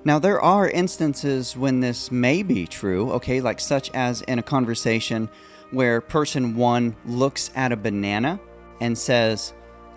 Now, 0.05 0.19
there 0.19 0.41
are 0.41 0.69
instances 0.69 1.55
when 1.55 1.79
this 1.79 2.11
may 2.11 2.43
be 2.43 2.67
true, 2.67 3.11
okay, 3.13 3.39
like 3.39 3.59
such 3.59 3.89
as 3.93 4.21
in 4.23 4.37
a 4.37 4.43
conversation 4.43 5.29
where 5.71 6.01
person 6.01 6.55
one 6.55 6.95
looks 7.05 7.51
at 7.55 7.71
a 7.71 7.77
banana 7.77 8.39
and 8.81 8.97
says, 8.97 9.53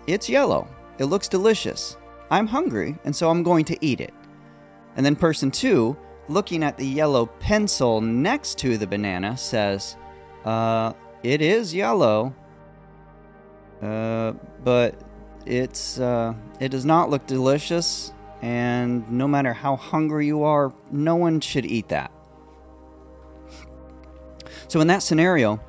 It's 0.07 0.29
yellow, 0.29 0.67
it 0.97 1.05
looks 1.05 1.27
delicious. 1.27 1.97
I'm 2.31 2.47
hungry, 2.47 2.97
and 3.03 3.15
so 3.15 3.29
I'm 3.29 3.43
going 3.43 3.65
to 3.65 3.77
eat 3.85 3.99
it. 3.99 4.13
And 4.95 5.05
then 5.05 5.15
person 5.15 5.51
two, 5.51 5.95
looking 6.29 6.63
at 6.63 6.77
the 6.77 6.85
yellow 6.85 7.25
pencil 7.25 8.01
next 8.01 8.57
to 8.59 8.77
the 8.77 8.87
banana, 8.87 9.37
says, 9.37 9.97
Uh, 10.45 10.93
it 11.21 11.41
is 11.41 11.73
yellow, 11.73 12.33
uh, 13.81 14.31
but 14.63 14.95
it's, 15.47 15.99
uh, 15.99 16.33
it 16.59 16.69
does 16.69 16.85
not 16.85 17.09
look 17.09 17.25
delicious, 17.25 18.13
and 18.41 19.09
no 19.11 19.27
matter 19.27 19.53
how 19.53 19.75
hungry 19.75 20.27
you 20.27 20.43
are, 20.43 20.73
no 20.91 21.15
one 21.15 21.39
should 21.39 21.65
eat 21.65 21.89
that. 21.89 22.11
So, 24.67 24.81
in 24.81 24.87
that 24.87 25.01
scenario, 25.01 25.59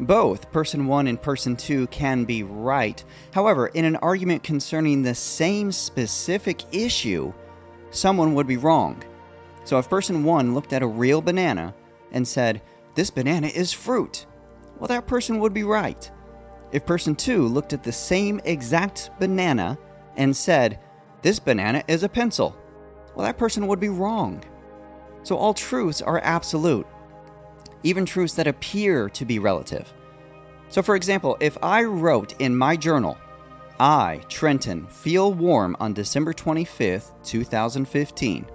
both 0.00 0.50
person 0.50 0.86
one 0.86 1.06
and 1.06 1.20
person 1.20 1.56
two 1.56 1.86
can 1.88 2.24
be 2.24 2.42
right. 2.42 3.02
However, 3.32 3.68
in 3.68 3.84
an 3.84 3.96
argument 3.96 4.42
concerning 4.42 5.02
the 5.02 5.14
same 5.14 5.70
specific 5.70 6.62
issue, 6.72 7.32
someone 7.90 8.34
would 8.34 8.46
be 8.46 8.56
wrong. 8.56 9.02
So 9.64 9.78
if 9.78 9.90
person 9.90 10.24
one 10.24 10.54
looked 10.54 10.72
at 10.72 10.82
a 10.82 10.86
real 10.86 11.20
banana 11.20 11.74
and 12.12 12.26
said, 12.26 12.62
This 12.94 13.10
banana 13.10 13.48
is 13.48 13.72
fruit, 13.72 14.26
well, 14.78 14.88
that 14.88 15.06
person 15.06 15.38
would 15.40 15.52
be 15.52 15.64
right. 15.64 16.10
If 16.72 16.86
person 16.86 17.14
two 17.14 17.46
looked 17.46 17.72
at 17.72 17.82
the 17.82 17.92
same 17.92 18.40
exact 18.44 19.10
banana 19.18 19.78
and 20.16 20.36
said, 20.36 20.78
This 21.22 21.38
banana 21.38 21.82
is 21.88 22.02
a 22.02 22.08
pencil, 22.08 22.56
well, 23.14 23.26
that 23.26 23.38
person 23.38 23.66
would 23.66 23.80
be 23.80 23.88
wrong. 23.88 24.42
So 25.22 25.36
all 25.36 25.52
truths 25.52 26.00
are 26.00 26.20
absolute 26.22 26.86
even 27.82 28.04
truths 28.04 28.34
that 28.34 28.46
appear 28.46 29.08
to 29.10 29.24
be 29.24 29.38
relative. 29.38 29.92
So, 30.68 30.82
for 30.82 30.96
example, 30.96 31.36
if 31.40 31.56
I 31.62 31.82
wrote 31.84 32.40
in 32.40 32.54
my 32.54 32.76
journal, 32.76 33.18
I, 33.78 34.20
Trenton, 34.28 34.86
feel 34.86 35.32
warm 35.32 35.76
on 35.80 35.94
December 35.94 36.32
25th, 36.32 37.10
2015, 37.24 38.46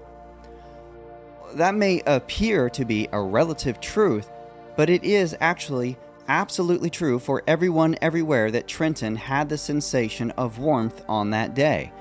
that 1.55 1.75
may 1.75 2.01
appear 2.05 2.69
to 2.69 2.85
be 2.85 3.07
a 3.11 3.21
relative 3.21 3.79
truth, 3.79 4.29
but 4.75 4.89
it 4.89 5.03
is 5.03 5.35
actually 5.39 5.97
absolutely 6.27 6.89
true 6.89 7.19
for 7.19 7.43
everyone 7.47 7.95
everywhere 8.01 8.51
that 8.51 8.67
Trenton 8.67 9.15
had 9.15 9.49
the 9.49 9.57
sensation 9.57 10.31
of 10.31 10.59
warmth 10.59 11.03
on 11.07 11.29
that 11.31 11.53
day. 11.53 11.91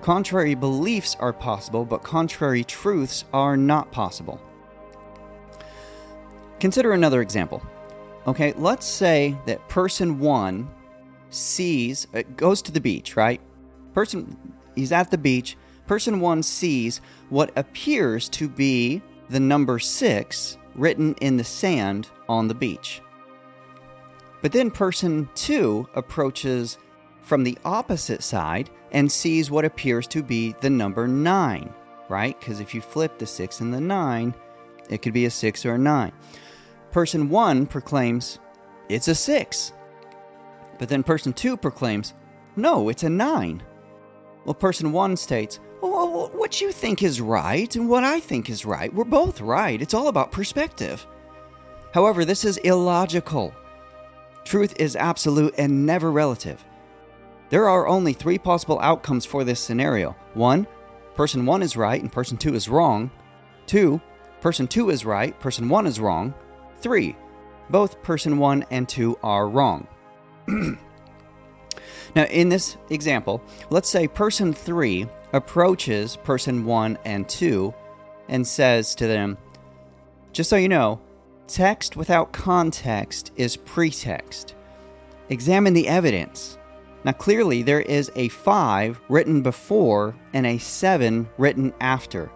Contrary 0.00 0.54
beliefs 0.54 1.16
are 1.18 1.32
possible, 1.32 1.84
but 1.84 2.02
contrary 2.02 2.64
truths 2.64 3.24
are 3.32 3.56
not 3.56 3.90
possible. 3.90 4.40
Consider 6.60 6.92
another 6.92 7.20
example. 7.20 7.62
Okay, 8.26 8.52
let's 8.56 8.86
say 8.86 9.36
that 9.46 9.66
person 9.68 10.18
one 10.18 10.68
sees, 11.30 12.06
uh, 12.14 12.22
goes 12.36 12.62
to 12.62 12.72
the 12.72 12.80
beach, 12.80 13.16
right? 13.16 13.40
Person, 13.94 14.36
he's 14.74 14.92
at 14.92 15.10
the 15.10 15.18
beach. 15.18 15.56
Person 15.86 16.20
one 16.20 16.42
sees 16.42 17.00
what 17.30 17.56
appears 17.56 18.28
to 18.30 18.48
be 18.48 19.02
the 19.30 19.40
number 19.40 19.78
six 19.78 20.58
written 20.74 21.14
in 21.20 21.36
the 21.36 21.44
sand 21.44 22.08
on 22.28 22.48
the 22.48 22.54
beach. 22.54 23.00
But 24.40 24.52
then 24.52 24.70
person 24.70 25.28
two 25.34 25.88
approaches 25.94 26.78
from 27.22 27.44
the 27.44 27.58
opposite 27.64 28.22
side 28.22 28.70
and 28.92 29.10
sees 29.10 29.50
what 29.50 29.64
appears 29.64 30.06
to 30.08 30.22
be 30.22 30.54
the 30.60 30.70
number 30.70 31.06
nine, 31.06 31.72
right? 32.08 32.38
Because 32.38 32.60
if 32.60 32.74
you 32.74 32.80
flip 32.80 33.18
the 33.18 33.26
six 33.26 33.60
and 33.60 33.72
the 33.72 33.80
nine, 33.80 34.34
it 34.88 35.02
could 35.02 35.12
be 35.12 35.26
a 35.26 35.30
six 35.30 35.66
or 35.66 35.74
a 35.74 35.78
nine. 35.78 36.12
Person 36.90 37.28
1 37.28 37.66
proclaims, 37.66 38.38
it's 38.88 39.08
a 39.08 39.14
6. 39.14 39.72
But 40.78 40.88
then 40.88 41.02
person 41.02 41.34
2 41.34 41.56
proclaims, 41.56 42.14
no, 42.56 42.88
it's 42.88 43.02
a 43.02 43.10
9. 43.10 43.62
Well, 44.46 44.54
person 44.54 44.92
1 44.92 45.16
states, 45.16 45.60
well, 45.82 46.30
what 46.32 46.60
you 46.60 46.72
think 46.72 47.02
is 47.02 47.20
right 47.20 47.74
and 47.76 47.88
what 47.88 48.04
I 48.04 48.20
think 48.20 48.48
is 48.48 48.64
right, 48.64 48.92
we're 48.92 49.04
both 49.04 49.42
right. 49.42 49.80
It's 49.82 49.92
all 49.92 50.08
about 50.08 50.32
perspective. 50.32 51.06
However, 51.92 52.24
this 52.24 52.44
is 52.44 52.56
illogical. 52.58 53.52
Truth 54.48 54.80
is 54.80 54.96
absolute 54.96 55.54
and 55.58 55.84
never 55.84 56.10
relative. 56.10 56.64
There 57.50 57.68
are 57.68 57.86
only 57.86 58.14
three 58.14 58.38
possible 58.38 58.80
outcomes 58.80 59.26
for 59.26 59.44
this 59.44 59.60
scenario. 59.60 60.16
One, 60.32 60.66
person 61.14 61.44
one 61.44 61.62
is 61.62 61.76
right 61.76 62.00
and 62.00 62.10
person 62.10 62.38
two 62.38 62.54
is 62.54 62.66
wrong. 62.66 63.10
Two, 63.66 64.00
person 64.40 64.66
two 64.66 64.88
is 64.88 65.04
right, 65.04 65.38
person 65.38 65.68
one 65.68 65.86
is 65.86 66.00
wrong. 66.00 66.32
3. 66.80 67.14
Both 67.68 68.02
person 68.02 68.38
1 68.38 68.64
and 68.70 68.88
2 68.88 69.18
are 69.22 69.50
wrong. 69.50 69.86
now, 72.16 72.24
in 72.30 72.48
this 72.48 72.78
example, 72.88 73.42
let's 73.68 73.90
say 73.90 74.08
person 74.08 74.54
3 74.54 75.06
approaches 75.34 76.16
person 76.16 76.64
1 76.64 76.96
and 77.04 77.28
2 77.28 77.74
and 78.30 78.46
says 78.46 78.94
to 78.94 79.06
them, 79.06 79.36
Just 80.32 80.48
so 80.48 80.56
you 80.56 80.70
know, 80.70 81.02
text 81.48 81.96
without 81.96 82.32
context 82.32 83.32
is 83.36 83.56
pretext. 83.56 84.54
Examine 85.30 85.74
the 85.74 85.88
evidence. 85.88 86.58
Now, 87.04 87.12
clearly, 87.12 87.62
there 87.62 87.80
is 87.80 88.10
a 88.16 88.28
5 88.28 89.00
written 89.08 89.42
before 89.42 90.14
and 90.32 90.46
a 90.46 90.58
7 90.58 91.28
written 91.38 91.72
after. 91.80 92.30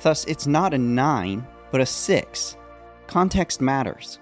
Thus, 0.00 0.24
it's 0.24 0.46
not 0.46 0.74
a 0.74 0.78
9, 0.78 1.46
but 1.70 1.80
a 1.80 1.86
6. 1.86 2.56
Context 3.06 3.60
matters. 3.60 4.18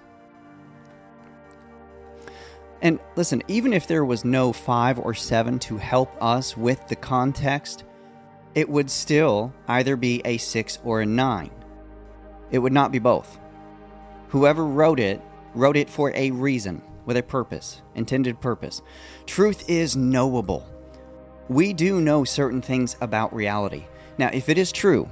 And 2.81 2.99
listen, 3.15 3.43
even 3.47 3.73
if 3.73 3.87
there 3.87 4.05
was 4.05 4.25
no 4.25 4.53
5 4.53 4.99
or 4.99 5.13
7 5.13 5.59
to 5.59 5.77
help 5.77 6.11
us 6.21 6.57
with 6.57 6.87
the 6.87 6.95
context, 6.95 7.83
it 8.55 8.67
would 8.67 8.89
still 8.89 9.53
either 9.67 9.95
be 9.95 10.21
a 10.25 10.37
6 10.37 10.79
or 10.83 11.01
a 11.01 11.05
9. 11.05 11.51
It 12.51 12.59
would 12.59 12.73
not 12.73 12.91
be 12.91 12.99
both. 12.99 13.39
Whoever 14.31 14.65
wrote 14.65 15.01
it 15.01 15.21
wrote 15.53 15.75
it 15.75 15.89
for 15.89 16.13
a 16.15 16.31
reason, 16.31 16.81
with 17.05 17.17
a 17.17 17.23
purpose, 17.23 17.81
intended 17.95 18.39
purpose. 18.39 18.81
Truth 19.25 19.69
is 19.69 19.97
knowable. 19.97 20.65
We 21.49 21.73
do 21.73 21.99
know 21.99 22.23
certain 22.23 22.61
things 22.61 22.95
about 23.01 23.35
reality. 23.35 23.83
Now, 24.17 24.29
if 24.31 24.47
it 24.47 24.57
is 24.57 24.71
true 24.71 25.09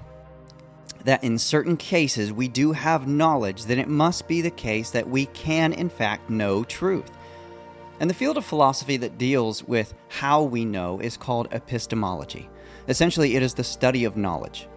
that 1.03 1.21
in 1.21 1.37
certain 1.37 1.75
cases 1.75 2.31
we 2.31 2.47
do 2.47 2.71
have 2.71 3.09
knowledge, 3.09 3.65
then 3.65 3.77
it 3.77 3.89
must 3.89 4.25
be 4.25 4.39
the 4.39 4.51
case 4.51 4.89
that 4.91 5.09
we 5.09 5.25
can, 5.27 5.73
in 5.73 5.89
fact, 5.89 6.29
know 6.29 6.63
truth. 6.63 7.11
And 7.99 8.09
the 8.09 8.13
field 8.13 8.37
of 8.37 8.45
philosophy 8.45 8.95
that 8.95 9.17
deals 9.17 9.65
with 9.65 9.93
how 10.07 10.43
we 10.43 10.63
know 10.63 10.99
is 11.01 11.17
called 11.17 11.49
epistemology. 11.51 12.49
Essentially, 12.87 13.35
it 13.35 13.43
is 13.43 13.53
the 13.53 13.65
study 13.65 14.05
of 14.05 14.15
knowledge. 14.15 14.69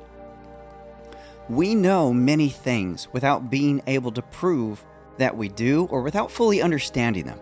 We 1.49 1.75
know 1.75 2.13
many 2.13 2.49
things 2.49 3.09
without 3.13 3.51
being 3.51 3.83
able 3.87 4.13
to 4.13 4.23
prove 4.23 4.85
that 5.19 5.37
we 5.37 5.49
do 5.49 5.87
or 5.91 6.03
without 6.03 6.31
fully 6.31 6.63
understanding 6.63 7.27
them. 7.27 7.39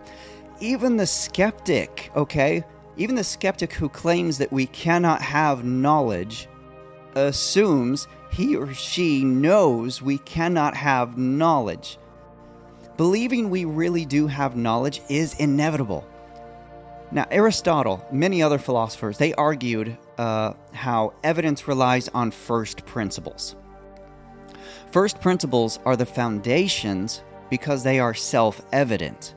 Even 0.59 0.97
the 0.97 1.07
skeptic, 1.07 2.11
okay, 2.15 2.63
even 2.97 3.15
the 3.15 3.23
skeptic 3.23 3.73
who 3.73 3.89
claims 3.89 4.37
that 4.37 4.51
we 4.51 4.67
cannot 4.67 5.21
have 5.21 5.63
knowledge 5.63 6.47
assumes 7.15 8.07
he 8.31 8.55
or 8.55 8.73
she 8.73 9.23
knows 9.23 10.01
we 10.01 10.17
cannot 10.19 10.75
have 10.75 11.17
knowledge. 11.17 11.97
Believing 12.97 13.49
we 13.49 13.65
really 13.65 14.05
do 14.05 14.27
have 14.27 14.55
knowledge 14.55 15.01
is 15.09 15.33
inevitable. 15.35 16.07
Now, 17.11 17.25
Aristotle, 17.29 18.05
many 18.11 18.41
other 18.41 18.57
philosophers, 18.57 19.17
they 19.17 19.33
argued 19.33 19.97
uh, 20.17 20.53
how 20.71 21.13
evidence 21.23 21.67
relies 21.67 22.07
on 22.09 22.31
first 22.31 22.85
principles. 22.85 23.55
First 24.91 25.21
principles 25.21 25.79
are 25.85 25.95
the 25.95 26.05
foundations 26.05 27.23
because 27.49 27.81
they 27.81 27.99
are 27.99 28.13
self 28.13 28.61
evident. 28.73 29.35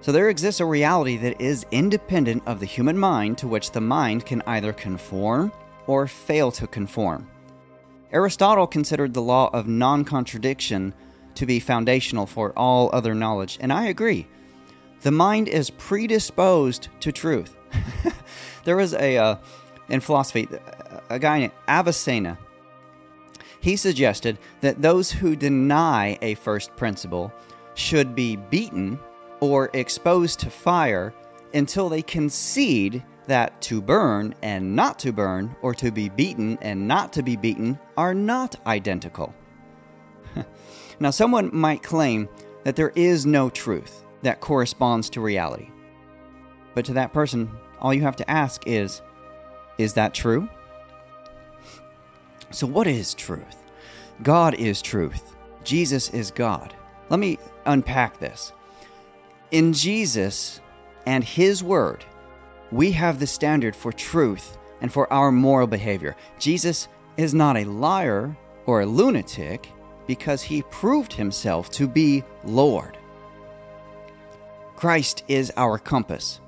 So 0.00 0.10
there 0.10 0.28
exists 0.28 0.60
a 0.60 0.64
reality 0.64 1.16
that 1.18 1.40
is 1.40 1.66
independent 1.70 2.42
of 2.46 2.58
the 2.58 2.66
human 2.66 2.98
mind 2.98 3.38
to 3.38 3.48
which 3.48 3.70
the 3.70 3.80
mind 3.80 4.26
can 4.26 4.42
either 4.46 4.72
conform 4.72 5.52
or 5.86 6.08
fail 6.08 6.50
to 6.52 6.66
conform. 6.66 7.30
Aristotle 8.12 8.66
considered 8.66 9.14
the 9.14 9.22
law 9.22 9.50
of 9.52 9.68
non 9.68 10.04
contradiction 10.04 10.92
to 11.36 11.46
be 11.46 11.60
foundational 11.60 12.26
for 12.26 12.52
all 12.58 12.90
other 12.92 13.14
knowledge, 13.14 13.58
and 13.60 13.72
I 13.72 13.86
agree. 13.86 14.26
The 15.02 15.12
mind 15.12 15.46
is 15.46 15.70
predisposed 15.70 16.88
to 17.00 17.12
truth. 17.12 17.56
there 18.64 18.76
was 18.76 18.94
a, 18.94 19.16
uh, 19.16 19.36
in 19.88 20.00
philosophy, 20.00 20.48
a 21.08 21.20
guy 21.20 21.40
named 21.40 21.52
Avicenna 21.68 22.36
he 23.66 23.74
suggested 23.74 24.38
that 24.60 24.80
those 24.80 25.10
who 25.10 25.34
deny 25.34 26.16
a 26.22 26.36
first 26.36 26.76
principle 26.76 27.32
should 27.74 28.14
be 28.14 28.36
beaten 28.36 28.96
or 29.40 29.70
exposed 29.72 30.38
to 30.38 30.48
fire 30.48 31.12
until 31.52 31.88
they 31.88 32.00
concede 32.00 33.02
that 33.26 33.60
to 33.60 33.82
burn 33.82 34.32
and 34.42 34.76
not 34.76 35.00
to 35.00 35.10
burn, 35.10 35.52
or 35.62 35.74
to 35.74 35.90
be 35.90 36.08
beaten 36.08 36.56
and 36.62 36.86
not 36.86 37.12
to 37.12 37.24
be 37.24 37.34
beaten, 37.34 37.76
are 37.96 38.14
not 38.14 38.54
identical. 38.68 39.34
now, 41.00 41.10
someone 41.10 41.50
might 41.52 41.82
claim 41.82 42.28
that 42.62 42.76
there 42.76 42.92
is 42.94 43.26
no 43.26 43.50
truth 43.50 44.04
that 44.22 44.40
corresponds 44.40 45.10
to 45.10 45.20
reality. 45.20 45.70
But 46.76 46.84
to 46.84 46.92
that 46.92 47.12
person, 47.12 47.50
all 47.80 47.92
you 47.92 48.02
have 48.02 48.14
to 48.14 48.30
ask 48.30 48.64
is 48.64 49.02
Is 49.76 49.92
that 49.94 50.14
true? 50.14 50.48
So, 52.50 52.66
what 52.66 52.86
is 52.86 53.14
truth? 53.14 53.56
God 54.22 54.54
is 54.54 54.80
truth. 54.80 55.36
Jesus 55.64 56.10
is 56.10 56.30
God. 56.30 56.74
Let 57.10 57.20
me 57.20 57.38
unpack 57.66 58.18
this. 58.18 58.52
In 59.50 59.72
Jesus 59.72 60.60
and 61.06 61.22
His 61.22 61.62
Word, 61.62 62.04
we 62.72 62.92
have 62.92 63.18
the 63.18 63.26
standard 63.26 63.76
for 63.76 63.92
truth 63.92 64.58
and 64.80 64.92
for 64.92 65.12
our 65.12 65.30
moral 65.30 65.66
behavior. 65.66 66.16
Jesus 66.38 66.88
is 67.16 67.34
not 67.34 67.56
a 67.56 67.64
liar 67.64 68.36
or 68.66 68.80
a 68.80 68.86
lunatic 68.86 69.68
because 70.06 70.42
he 70.42 70.62
proved 70.62 71.12
himself 71.12 71.70
to 71.70 71.88
be 71.88 72.22
Lord. 72.44 72.98
Christ 74.76 75.24
is 75.28 75.52
our 75.56 75.78
compass. 75.78 76.40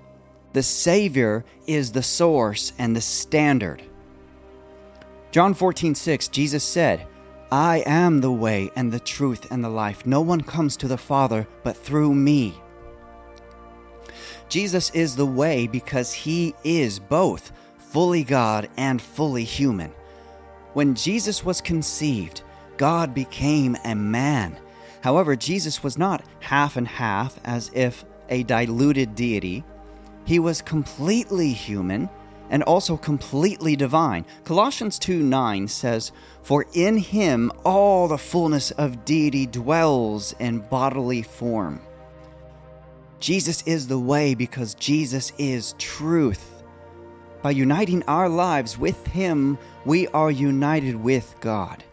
The 0.52 0.62
Savior 0.62 1.44
is 1.66 1.92
the 1.92 2.02
source 2.02 2.72
and 2.78 2.94
the 2.94 3.00
standard. 3.00 3.82
John 5.38 5.54
14, 5.54 5.94
6, 5.94 6.26
Jesus 6.26 6.64
said, 6.64 7.06
I 7.52 7.84
am 7.86 8.20
the 8.20 8.32
way 8.32 8.72
and 8.74 8.90
the 8.90 8.98
truth 8.98 9.52
and 9.52 9.62
the 9.62 9.68
life. 9.68 10.04
No 10.04 10.20
one 10.20 10.40
comes 10.40 10.76
to 10.78 10.88
the 10.88 10.98
Father 10.98 11.46
but 11.62 11.76
through 11.76 12.12
me. 12.12 12.60
Jesus 14.48 14.90
is 14.90 15.14
the 15.14 15.24
way 15.24 15.68
because 15.68 16.12
he 16.12 16.56
is 16.64 16.98
both 16.98 17.52
fully 17.78 18.24
God 18.24 18.68
and 18.76 19.00
fully 19.00 19.44
human. 19.44 19.92
When 20.74 20.96
Jesus 20.96 21.44
was 21.44 21.60
conceived, 21.60 22.42
God 22.76 23.14
became 23.14 23.76
a 23.84 23.94
man. 23.94 24.56
However, 25.02 25.36
Jesus 25.36 25.84
was 25.84 25.96
not 25.96 26.24
half 26.40 26.76
and 26.76 26.88
half 26.88 27.38
as 27.44 27.70
if 27.74 28.04
a 28.28 28.42
diluted 28.42 29.14
deity. 29.14 29.62
He 30.24 30.40
was 30.40 30.62
completely 30.62 31.52
human 31.52 32.08
and 32.50 32.62
also 32.62 32.96
completely 32.96 33.76
divine. 33.76 34.24
Colossians 34.44 34.98
2 34.98 35.22
9 35.22 35.68
says, 35.68 36.12
For 36.42 36.66
in 36.72 36.96
him 36.96 37.52
all 37.64 38.08
the 38.08 38.18
fullness 38.18 38.70
of 38.72 39.04
deity 39.04 39.46
dwells 39.46 40.34
in 40.38 40.60
bodily 40.60 41.22
form. 41.22 41.80
Jesus 43.20 43.62
is 43.62 43.88
the 43.88 43.98
way 43.98 44.34
because 44.34 44.74
Jesus 44.74 45.32
is 45.38 45.74
truth. 45.78 46.62
By 47.42 47.50
uniting 47.52 48.02
our 48.04 48.28
lives 48.28 48.78
with 48.78 49.06
him, 49.06 49.58
we 49.84 50.08
are 50.08 50.30
united 50.30 50.96
with 50.96 51.34
God. 51.40 51.84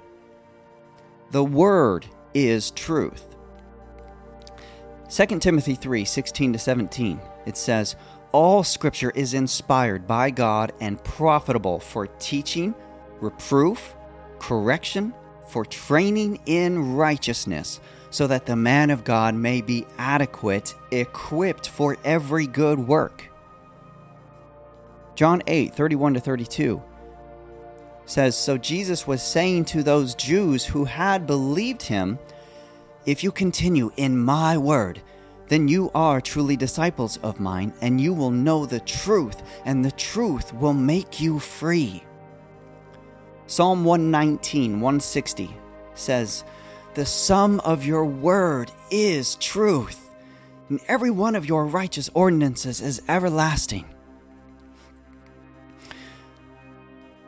The 1.32 1.44
Word 1.44 2.06
is 2.34 2.72
truth. 2.72 3.36
2 5.10 5.40
Timothy 5.40 5.76
3 5.76 6.04
16 6.04 6.54
to 6.54 6.60
17, 6.60 7.20
it 7.46 7.58
says, 7.58 7.96
all 8.36 8.66
scripture 8.66 9.14
is 9.16 9.34
inspired 9.34 10.06
by 10.06 10.30
God 10.30 10.74
and 10.82 11.02
profitable 11.06 11.80
for 11.80 12.08
teaching, 12.20 12.76
reproof, 13.22 13.96
correction, 14.40 15.14
for 15.48 15.64
training 15.64 16.42
in 16.46 16.98
righteousness, 16.98 17.80
so 18.10 18.28
that 18.28 18.46
the 18.46 18.58
man 18.58 18.90
of 18.90 19.06
God 19.06 19.36
may 19.36 19.62
be 19.62 19.88
adequate, 19.98 20.76
equipped 20.92 21.70
for 21.70 21.96
every 22.04 22.46
good 22.46 22.78
work. 22.78 23.24
John 25.16 25.42
8, 25.48 25.74
31 25.74 26.16
to 26.16 26.20
32 26.20 26.84
says, 28.04 28.38
So 28.38 28.58
Jesus 28.58 29.08
was 29.08 29.24
saying 29.24 29.64
to 29.66 29.82
those 29.82 30.14
Jews 30.14 30.66
who 30.66 30.84
had 30.84 31.26
believed 31.26 31.84
him, 31.84 32.20
If 33.06 33.24
you 33.24 33.32
continue 33.32 33.94
in 33.96 34.18
my 34.18 34.58
word, 34.58 35.02
then 35.48 35.68
you 35.68 35.92
are 35.94 36.20
truly 36.20 36.56
disciples 36.56 37.18
of 37.18 37.40
mine, 37.40 37.74
and 37.82 38.00
you 38.02 38.14
will 38.14 38.32
know 38.32 38.66
the 38.66 38.80
truth, 38.82 39.44
and 39.66 39.84
the 39.84 39.92
truth 39.92 40.54
will 40.54 40.74
make 40.74 41.20
you 41.20 41.40
free. 41.40 42.04
Psalm 43.48 43.86
119, 43.86 44.82
160 44.82 45.56
says, 45.94 46.44
The 46.96 47.06
sum 47.06 47.60
of 47.62 47.86
your 47.86 48.06
word 48.06 48.72
is 48.90 49.36
truth, 49.36 50.10
and 50.70 50.80
every 50.88 51.12
one 51.12 51.36
of 51.36 51.46
your 51.46 51.66
righteous 51.66 52.10
ordinances 52.14 52.82
is 52.82 53.02
everlasting. 53.08 53.86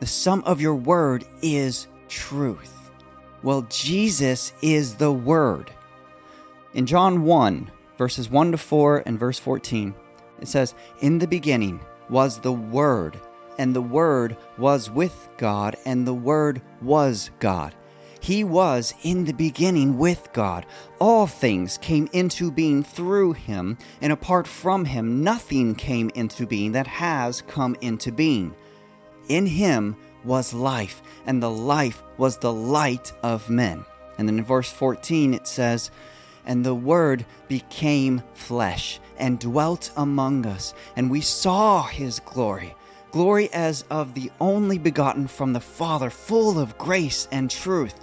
The 0.00 0.06
sum 0.06 0.42
of 0.44 0.60
your 0.60 0.74
word 0.74 1.24
is 1.42 1.88
truth. 2.08 2.74
Well, 3.42 3.62
Jesus 3.68 4.52
is 4.62 4.94
the 4.94 5.12
Word. 5.12 5.70
In 6.74 6.86
John 6.86 7.22
1, 7.22 7.70
verses 7.98 8.30
1 8.30 8.52
to 8.52 8.58
4 8.58 9.02
and 9.04 9.18
verse 9.18 9.38
14. 9.38 9.94
It 10.40 10.48
says, 10.48 10.74
In 11.00 11.18
the 11.18 11.26
beginning 11.26 11.80
was 12.08 12.38
the 12.38 12.52
Word, 12.52 13.18
and 13.58 13.74
the 13.74 13.82
Word 13.82 14.36
was 14.56 14.90
with 14.90 15.28
God, 15.36 15.76
and 15.84 16.06
the 16.06 16.14
Word 16.14 16.62
was 16.80 17.30
God. 17.40 17.74
He 18.20 18.44
was 18.44 18.94
in 19.02 19.24
the 19.24 19.32
beginning 19.32 19.96
with 19.96 20.28
God. 20.32 20.66
All 20.98 21.26
things 21.26 21.78
came 21.78 22.08
into 22.12 22.50
being 22.50 22.82
through 22.82 23.34
him, 23.34 23.78
and 24.00 24.12
apart 24.12 24.46
from 24.46 24.84
him, 24.84 25.22
nothing 25.22 25.74
came 25.74 26.10
into 26.14 26.46
being 26.46 26.72
that 26.72 26.86
has 26.86 27.42
come 27.42 27.76
into 27.80 28.10
being. 28.10 28.54
In 29.28 29.46
him 29.46 29.96
was 30.24 30.52
life, 30.52 31.02
and 31.26 31.42
the 31.42 31.50
life 31.50 32.02
was 32.16 32.38
the 32.38 32.52
light 32.52 33.12
of 33.22 33.48
men. 33.48 33.84
And 34.18 34.28
then 34.28 34.38
in 34.38 34.44
verse 34.44 34.70
14 34.70 35.32
it 35.34 35.46
says, 35.46 35.92
And 36.48 36.66
the 36.66 36.74
Word 36.74 37.24
became 37.46 38.22
flesh 38.34 38.98
and 39.18 39.38
dwelt 39.38 39.92
among 39.96 40.46
us, 40.46 40.74
and 40.96 41.08
we 41.08 41.20
saw 41.20 41.84
his 41.84 42.18
glory 42.20 42.74
glory 43.10 43.48
as 43.52 43.84
of 43.90 44.14
the 44.14 44.30
only 44.40 44.78
begotten 44.78 45.26
from 45.26 45.52
the 45.52 45.60
Father, 45.60 46.10
full 46.10 46.58
of 46.58 46.76
grace 46.78 47.28
and 47.32 47.50
truth. 47.50 47.94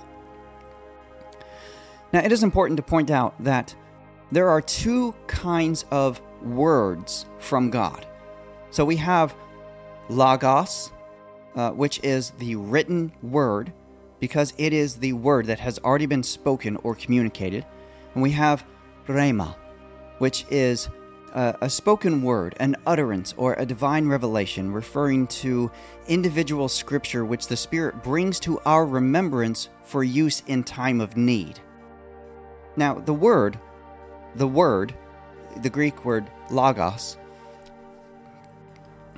Now, 2.14 2.22
it 2.22 2.32
is 2.32 2.44
important 2.44 2.78
to 2.78 2.84
point 2.84 3.12
out 3.12 3.36
that 3.44 3.76
there 4.32 4.50
are 4.50 4.62
two 4.62 5.14
kinds 5.28 5.86
of 5.92 6.22
words 6.42 7.26
from 7.40 7.70
God. 7.70 8.06
So 8.72 8.86
we 8.86 8.96
have 8.98 9.36
Logos, 10.10 10.92
uh, 11.56 11.72
which 11.72 12.00
is 12.04 12.32
the 12.32 12.56
written 12.56 13.12
word, 13.22 13.72
because 14.20 14.54
it 14.58 14.74
is 14.74 14.96
the 14.96 15.14
word 15.14 15.46
that 15.48 15.60
has 15.60 15.80
already 15.80 16.06
been 16.06 16.24
spoken 16.24 16.78
or 16.78 16.96
communicated. 16.96 17.66
And 18.16 18.24
we 18.24 18.32
have 18.32 18.66
Rhema, 19.08 19.56
which 20.18 20.46
is 20.50 20.90
a, 21.34 21.56
a 21.62 21.70
spoken 21.70 22.24
word, 22.24 22.56
an 22.60 22.76
utterance, 22.88 23.36
or 23.38 23.54
a 23.54 23.66
divine 23.66 24.08
revelation 24.08 24.72
referring 24.72 25.28
to 25.28 25.70
individual 26.08 26.68
scripture 26.68 27.26
which 27.26 27.48
the 27.48 27.58
Spirit 27.58 28.02
brings 28.02 28.40
to 28.40 28.60
our 28.66 28.86
remembrance 28.86 29.70
for 29.84 30.04
use 30.04 30.42
in 30.48 30.64
time 30.64 31.02
of 31.02 31.18
need. 31.18 31.60
Now, 32.78 32.96
the 32.96 33.14
word, 33.14 33.60
the 34.36 34.48
word, 34.48 34.96
the 35.62 35.70
Greek 35.70 36.04
word 36.04 36.26
logos, 36.50 37.18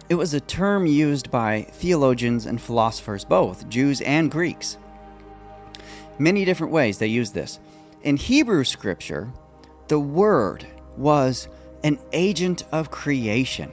it 0.09 0.15
was 0.15 0.33
a 0.33 0.39
term 0.39 0.87
used 0.87 1.29
by 1.29 1.63
theologians 1.71 2.45
and 2.45 2.61
philosophers, 2.61 3.25
both 3.25 3.67
Jews 3.69 4.01
and 4.01 4.31
Greeks. 4.31 4.77
Many 6.17 6.45
different 6.45 6.73
ways 6.73 6.97
they 6.97 7.07
use 7.07 7.31
this. 7.31 7.59
In 8.07 8.15
Hebrew 8.15 8.63
scripture, 8.63 9.29
the 9.89 9.99
word 9.99 10.65
was 10.95 11.49
an 11.83 11.99
agent 12.13 12.63
of 12.71 12.89
creation, 12.89 13.69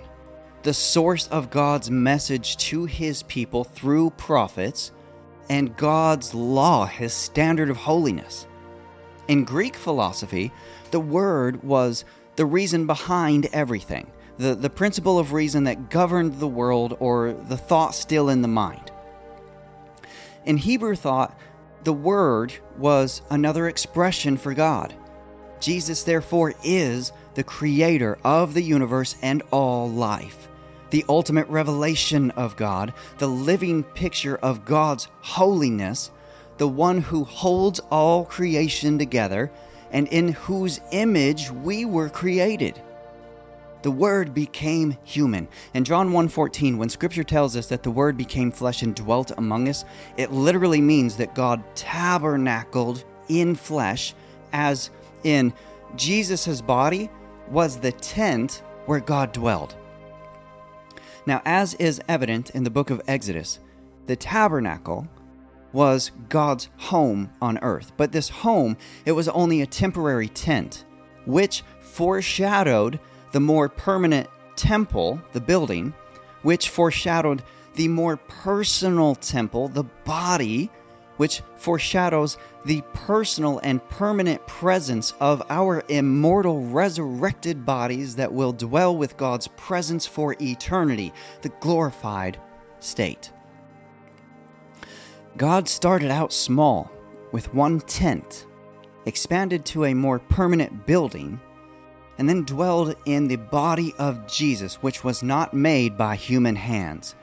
the 0.65 0.75
source 0.75 1.29
of 1.29 1.53
God's 1.53 1.89
message 1.89 2.57
to 2.57 2.85
his 2.85 3.23
people 3.23 3.63
through 3.63 4.11
prophets, 4.11 4.91
and 5.49 5.77
God's 5.77 6.35
law, 6.35 6.85
his 6.85 7.13
standard 7.13 7.71
of 7.71 7.77
holiness. 7.77 8.49
In 9.29 9.45
Greek 9.45 9.77
philosophy, 9.77 10.51
the 10.91 10.99
word 10.99 11.63
was 11.63 12.05
the 12.35 12.45
reason 12.45 12.89
behind 12.89 13.47
everything 13.53 14.11
the, 14.39 14.57
the 14.57 14.69
principle 14.69 15.21
of 15.21 15.33
reason 15.33 15.63
that 15.63 15.91
governed 15.91 16.41
the 16.41 16.49
world 16.49 16.97
or 16.99 17.35
the 17.35 17.57
thought 17.57 17.95
still 17.95 18.29
in 18.29 18.43
the 18.43 18.49
mind. 18.49 18.91
In 20.45 20.57
Hebrew 20.57 20.97
thought, 20.97 21.39
the 21.85 21.93
Word 21.93 22.53
was 22.79 23.23
another 23.31 23.69
expression 23.69 24.37
for 24.37 24.55
God. 24.55 24.95
Jesus, 25.61 26.03
therefore, 26.03 26.55
is 26.65 27.13
the 27.35 27.45
creator 27.45 28.19
of 28.25 28.55
the 28.55 28.63
universe 28.63 29.17
and 29.23 29.43
all 29.51 29.89
life, 29.91 30.49
the 30.91 31.05
ultimate 31.09 31.49
revelation 31.49 32.31
of 32.33 32.57
God, 32.57 32.93
the 33.19 33.29
living 33.29 33.83
picture 33.83 34.37
of 34.37 34.65
God's 34.65 35.09
holiness, 35.21 36.11
the 36.59 36.69
one 36.69 36.99
who 36.99 37.25
holds 37.25 37.81
all 37.91 38.25
creation 38.25 38.99
together, 38.99 39.51
and 39.91 40.09
in 40.09 40.29
whose 40.29 40.81
image 40.93 41.51
we 41.51 41.85
were 41.85 42.09
created 42.09 42.81
the 43.85 43.91
word 43.91 44.33
became 44.33 44.97
human. 45.05 45.47
In 45.75 45.85
John 45.85 46.11
1:14, 46.11 46.79
when 46.79 46.89
scripture 46.89 47.23
tells 47.23 47.55
us 47.55 47.67
that 47.67 47.83
the 47.83 47.91
word 47.91 48.17
became 48.17 48.51
flesh 48.51 48.83
and 48.83 48.95
dwelt 48.95 49.31
among 49.37 49.69
us, 49.69 49.85
it 50.17 50.33
literally 50.33 50.81
means 50.81 51.17
that 51.17 51.35
God 51.35 51.63
tabernacled 51.75 53.05
in 53.29 53.55
flesh 53.55 54.15
as 54.55 54.91
in 55.23 55.53
Jesus' 55.97 56.63
body 56.63 57.11
was 57.51 57.77
the 57.77 57.93
tent 57.93 58.63
where 58.87 59.01
God 59.01 59.33
dwelled. 59.33 59.77
Now, 61.27 61.43
as 61.45 61.75
is 61.75 62.01
evident 62.09 62.51
in 62.51 62.65
the 62.65 62.71
book 62.71 62.89
of 62.89 63.03
Exodus, 63.07 63.59
the 64.07 64.17
tabernacle 64.17 65.07
was 65.75 66.11
God's 66.31 66.71
home 66.79 67.31
on 67.43 67.59
earth. 67.59 67.93
But 67.99 68.13
this 68.13 68.31
home, 68.31 68.79
it 69.05 69.13
was 69.13 69.29
only 69.29 69.61
a 69.61 69.67
temporary 69.67 70.29
tent, 70.29 70.87
which 71.27 71.63
foreshadowed 71.83 72.99
the 73.35 73.41
more 73.41 73.69
permanent 73.69 74.29
temple, 74.55 75.21
the 75.33 75.41
building, 75.41 75.93
which 76.43 76.69
foreshadowed 76.69 77.43
the 77.75 77.89
more 77.89 78.17
personal 78.17 79.17
temple, 79.17 79.67
the 79.67 79.83
body, 80.05 80.71
which 81.17 81.43
foreshadows 81.57 82.39
the 82.65 82.81
personal 82.93 83.59
and 83.65 83.87
permanent 83.89 84.47
presence 84.47 85.15
of 85.19 85.43
our 85.51 85.83
immortal 85.89 86.61
resurrected 86.61 87.67
bodies 87.67 88.15
that 88.15 88.33
will 88.33 88.53
dwell 88.53 88.97
with 88.97 89.17
God's 89.17 89.49
presence 89.49 90.07
for 90.07 90.37
eternity, 90.41 91.13
the 91.43 91.49
glorified 91.59 92.41
state. 92.79 93.33
God 95.37 95.69
started 95.69 96.13
out 96.13 96.33
small 96.33 96.89
with 97.33 97.53
one 97.53 97.81
tent, 97.81 98.47
expanded 99.07 99.65
to 99.65 99.87
a 99.87 99.95
more 99.95 100.21
permanent 100.21 100.87
building 100.87 101.41
and 102.19 102.29
then 102.29 102.45
dwelled 102.45 102.95
in 103.07 103.27
the 103.27 103.37
body 103.37 103.95
of 103.99 104.27
Jesus, 104.27 104.77
which 104.77 105.03
was 105.03 105.23
not 105.23 105.55
made 105.55 105.97
by 105.97 106.17
human 106.17 106.57
hands, 106.57 107.15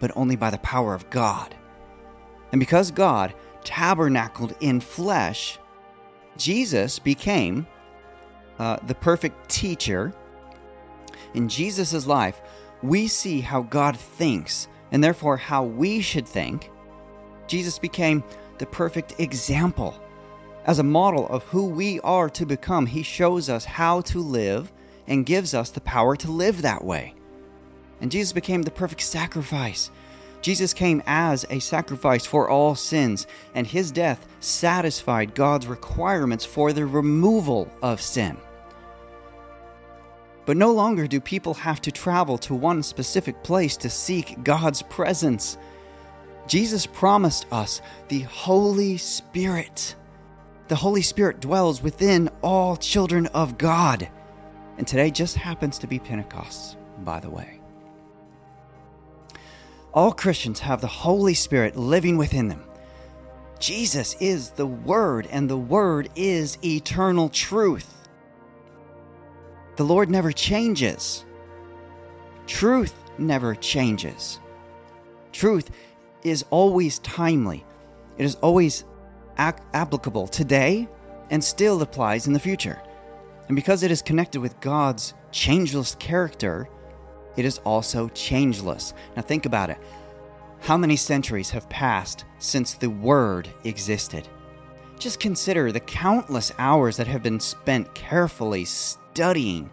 but 0.00 0.10
only 0.16 0.36
by 0.36 0.50
the 0.50 0.58
power 0.58 0.94
of 0.94 1.08
God. 1.10 1.54
And 2.52 2.58
because 2.58 2.90
God 2.90 3.34
tabernacled 3.62 4.54
in 4.60 4.80
flesh, 4.80 5.58
Jesus 6.36 6.98
became 6.98 7.66
uh, 8.58 8.78
the 8.86 8.94
perfect 8.94 9.48
teacher. 9.48 10.12
In 11.34 11.48
Jesus' 11.48 12.06
life, 12.06 12.40
we 12.82 13.06
see 13.06 13.40
how 13.40 13.62
God 13.62 13.96
thinks, 13.96 14.68
and 14.90 15.04
therefore 15.04 15.36
how 15.36 15.64
we 15.64 16.00
should 16.00 16.26
think. 16.26 16.70
Jesus 17.46 17.78
became 17.78 18.24
the 18.58 18.66
perfect 18.66 19.18
example 19.18 20.00
as 20.64 20.78
a 20.78 20.84
model 20.84 21.26
of 21.28 21.44
who 21.44 21.66
we 21.66 22.00
are 22.00 22.28
to 22.30 22.46
become, 22.46 22.86
He 22.86 23.02
shows 23.02 23.48
us 23.48 23.64
how 23.64 24.00
to 24.02 24.20
live 24.20 24.72
and 25.06 25.26
gives 25.26 25.54
us 25.54 25.70
the 25.70 25.80
power 25.80 26.16
to 26.16 26.30
live 26.30 26.62
that 26.62 26.84
way. 26.84 27.14
And 28.00 28.10
Jesus 28.10 28.32
became 28.32 28.62
the 28.62 28.70
perfect 28.70 29.02
sacrifice. 29.02 29.90
Jesus 30.42 30.72
came 30.72 31.02
as 31.06 31.44
a 31.50 31.58
sacrifice 31.58 32.24
for 32.24 32.48
all 32.48 32.74
sins, 32.74 33.26
and 33.54 33.66
his 33.66 33.92
death 33.92 34.26
satisfied 34.40 35.34
God's 35.34 35.66
requirements 35.66 36.46
for 36.46 36.72
the 36.72 36.86
removal 36.86 37.68
of 37.82 38.00
sin. 38.00 38.38
But 40.46 40.56
no 40.56 40.72
longer 40.72 41.06
do 41.06 41.20
people 41.20 41.54
have 41.54 41.82
to 41.82 41.92
travel 41.92 42.38
to 42.38 42.54
one 42.54 42.82
specific 42.82 43.42
place 43.42 43.76
to 43.78 43.90
seek 43.90 44.42
God's 44.42 44.80
presence. 44.82 45.58
Jesus 46.46 46.86
promised 46.86 47.46
us 47.52 47.82
the 48.08 48.20
Holy 48.20 48.96
Spirit 48.96 49.94
the 50.70 50.76
Holy 50.76 51.02
Spirit 51.02 51.40
dwells 51.40 51.82
within 51.82 52.30
all 52.42 52.76
children 52.76 53.26
of 53.34 53.58
God. 53.58 54.08
And 54.78 54.86
today 54.86 55.10
just 55.10 55.34
happens 55.34 55.78
to 55.78 55.88
be 55.88 55.98
Pentecost, 55.98 56.76
by 57.00 57.18
the 57.18 57.28
way. 57.28 57.60
All 59.92 60.12
Christians 60.12 60.60
have 60.60 60.80
the 60.80 60.86
Holy 60.86 61.34
Spirit 61.34 61.74
living 61.74 62.16
within 62.16 62.46
them. 62.46 62.62
Jesus 63.58 64.14
is 64.20 64.50
the 64.50 64.64
Word, 64.64 65.26
and 65.32 65.50
the 65.50 65.56
Word 65.56 66.08
is 66.14 66.56
eternal 66.64 67.28
truth. 67.30 68.08
The 69.74 69.84
Lord 69.84 70.08
never 70.08 70.30
changes. 70.30 71.24
Truth 72.46 72.94
never 73.18 73.56
changes. 73.56 74.38
Truth 75.32 75.72
is 76.22 76.44
always 76.50 77.00
timely. 77.00 77.66
It 78.18 78.24
is 78.24 78.36
always 78.36 78.84
applicable 79.40 80.28
today 80.28 80.86
and 81.30 81.42
still 81.42 81.80
applies 81.82 82.26
in 82.26 82.32
the 82.32 82.40
future. 82.40 82.80
And 83.48 83.56
because 83.56 83.82
it 83.82 83.90
is 83.90 84.02
connected 84.02 84.40
with 84.40 84.60
God's 84.60 85.14
changeless 85.32 85.96
character, 85.96 86.68
it 87.36 87.44
is 87.44 87.58
also 87.64 88.08
changeless. 88.10 88.94
Now, 89.16 89.22
think 89.22 89.46
about 89.46 89.70
it. 89.70 89.78
How 90.60 90.76
many 90.76 90.96
centuries 90.96 91.50
have 91.50 91.68
passed 91.68 92.24
since 92.38 92.74
the 92.74 92.90
Word 92.90 93.48
existed? 93.64 94.28
Just 94.98 95.18
consider 95.18 95.72
the 95.72 95.80
countless 95.80 96.52
hours 96.58 96.98
that 96.98 97.06
have 97.06 97.22
been 97.22 97.40
spent 97.40 97.94
carefully 97.94 98.66
studying, 98.66 99.70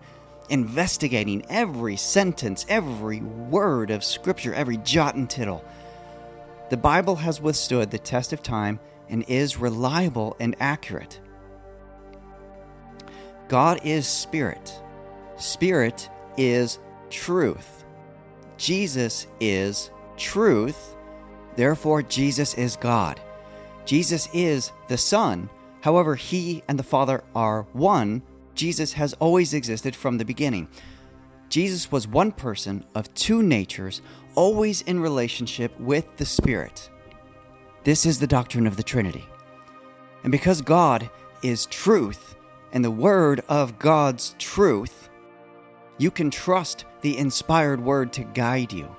investigating 0.49 1.45
every 1.49 1.97
sentence, 1.97 2.65
every 2.69 3.19
word 3.19 3.91
of 3.91 4.03
Scripture, 4.03 4.53
every 4.53 4.77
jot 4.77 5.15
and 5.15 5.29
tittle. 5.29 5.65
The 6.69 6.77
Bible 6.77 7.17
has 7.17 7.41
withstood 7.41 7.91
the 7.91 7.99
test 7.99 8.31
of 8.31 8.41
time 8.41 8.79
and 9.09 9.23
is 9.27 9.57
reliable 9.57 10.35
and 10.39 10.55
accurate. 10.59 11.19
God 13.47 13.79
is 13.83 14.07
spirit. 14.07 14.81
Spirit 15.37 16.09
is 16.37 16.79
truth. 17.09 17.85
Jesus 18.57 19.27
is 19.39 19.91
truth. 20.17 20.95
Therefore, 21.55 22.01
Jesus 22.01 22.53
is 22.55 22.75
God. 22.75 23.19
Jesus 23.85 24.27
is 24.33 24.71
the 24.89 24.97
Son. 24.97 25.49
However, 25.81 26.15
He 26.15 26.63
and 26.67 26.77
the 26.77 26.83
Father 26.83 27.23
are 27.33 27.63
one. 27.73 28.21
Jesus 28.53 28.93
has 28.93 29.13
always 29.13 29.53
existed 29.53 29.95
from 29.95 30.17
the 30.17 30.25
beginning. 30.25 30.67
Jesus 31.49 31.91
was 31.91 32.07
one 32.07 32.31
person 32.31 32.83
of 32.95 33.13
two 33.13 33.41
natures, 33.41 34.01
always 34.35 34.81
in 34.81 34.99
relationship 34.99 35.79
with 35.79 36.17
the 36.17 36.25
Spirit. 36.25 36.89
This 37.87 38.05
is 38.05 38.19
the 38.19 38.27
doctrine 38.27 38.67
of 38.67 38.75
the 38.75 38.83
Trinity. 38.83 39.25
And 40.23 40.29
because 40.29 40.61
God 40.61 41.09
is 41.41 41.67
truth 41.67 42.35
and 42.73 42.83
the 42.83 42.91
Word 42.91 43.41
of 43.47 43.79
God's 43.79 44.35
truth, 44.39 45.07
you 45.97 46.11
can 46.11 46.29
trust 46.29 46.83
the 46.99 47.17
inspired 47.17 47.79
Word 47.79 48.11
to 48.11 48.25
guide 48.25 48.73
you. 48.73 48.93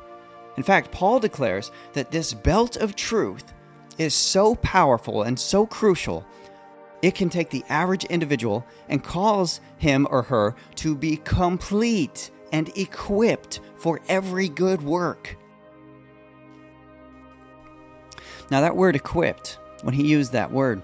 In 0.57 0.63
fact, 0.63 0.91
Paul 0.91 1.21
declares 1.21 1.71
that 1.93 2.11
this 2.11 2.33
belt 2.33 2.79
of 2.79 2.97
truth 2.97 3.53
is 3.99 4.15
so 4.15 4.55
powerful 4.55 5.25
and 5.25 5.39
so 5.39 5.67
crucial, 5.67 6.25
it 7.03 7.15
can 7.15 7.29
take 7.29 7.51
the 7.51 7.65
average 7.69 8.07
individual 8.07 8.65
and 8.89 9.05
cause 9.05 9.61
him 9.77 10.09
or 10.11 10.23
her 10.23 10.55
to 10.77 10.97
be 10.97 11.19
complete 11.19 12.31
and 12.53 12.71
equipped 12.75 13.61
for 13.77 14.01
every 14.09 14.49
good 14.49 14.81
work. 14.81 15.37
Now, 18.51 18.61
that 18.63 18.77
word 18.77 18.97
equipped, 18.97 19.59
when 19.83 19.95
he 19.95 20.07
used 20.07 20.33
that 20.33 20.51
word, 20.51 20.83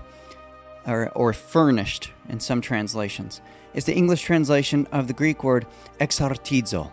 or, 0.86 1.10
or 1.14 1.32
furnished 1.32 2.10
in 2.28 2.40
some 2.40 2.60
translations, 2.60 3.40
is 3.72 3.84
the 3.84 3.94
English 3.94 4.22
translation 4.22 4.86
of 4.92 5.06
the 5.06 5.14
Greek 5.14 5.42
word 5.42 5.66
exartizo. 6.00 6.90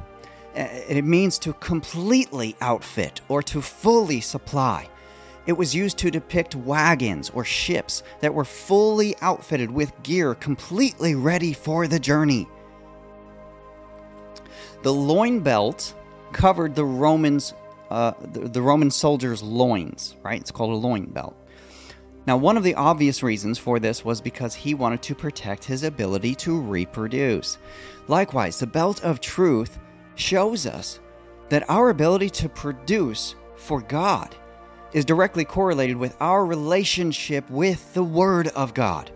It 0.55 1.05
means 1.05 1.37
to 1.39 1.53
completely 1.53 2.55
outfit 2.61 3.21
or 3.29 3.41
to 3.43 3.61
fully 3.61 4.19
supply. 4.21 4.87
It 5.45 5.53
was 5.53 5.73
used 5.73 5.97
to 5.99 6.11
depict 6.11 6.55
wagons 6.55 7.29
or 7.31 7.43
ships 7.43 8.03
that 8.19 8.33
were 8.33 8.45
fully 8.45 9.15
outfitted 9.21 9.71
with 9.71 9.91
gear 10.03 10.35
completely 10.35 11.15
ready 11.15 11.53
for 11.53 11.87
the 11.87 11.99
journey. 11.99 12.47
The 14.83 14.93
loin 14.93 15.39
belt 15.39 15.93
covered 16.31 16.75
the 16.75 16.85
Romans, 16.85 17.53
uh, 17.91 18.13
the, 18.31 18.39
the 18.47 18.61
Roman 18.61 18.89
soldiers' 18.89 19.43
loins, 19.43 20.15
right? 20.23 20.39
It's 20.39 20.51
called 20.51 20.71
a 20.71 20.75
loin 20.87 21.05
belt. 21.05 21.35
Now, 22.25 22.37
one 22.37 22.55
of 22.55 22.63
the 22.63 22.75
obvious 22.75 23.23
reasons 23.23 23.57
for 23.57 23.79
this 23.79 24.05
was 24.05 24.21
because 24.21 24.53
he 24.53 24.73
wanted 24.73 25.01
to 25.03 25.15
protect 25.15 25.65
his 25.65 25.83
ability 25.83 26.35
to 26.35 26.59
reproduce. 26.59 27.57
Likewise, 28.07 28.59
the 28.59 28.67
belt 28.67 29.03
of 29.03 29.19
truth 29.19 29.79
shows 30.15 30.65
us 30.65 30.99
that 31.49 31.69
our 31.69 31.89
ability 31.89 32.29
to 32.29 32.47
produce 32.49 33.35
for 33.55 33.81
God 33.81 34.35
is 34.93 35.03
directly 35.03 35.45
correlated 35.45 35.97
with 35.97 36.15
our 36.19 36.45
relationship 36.45 37.49
with 37.49 37.93
the 37.93 38.03
Word 38.03 38.47
of 38.49 38.73
God. 38.73 39.11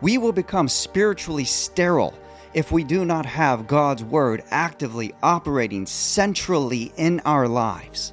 We 0.00 0.18
will 0.18 0.32
become 0.32 0.68
spiritually 0.68 1.44
sterile 1.44 2.14
if 2.54 2.72
we 2.72 2.84
do 2.84 3.04
not 3.04 3.26
have 3.26 3.66
God's 3.66 4.04
Word 4.04 4.42
actively 4.50 5.12
operating 5.22 5.86
centrally 5.86 6.92
in 6.96 7.20
our 7.20 7.48
lives. 7.48 8.12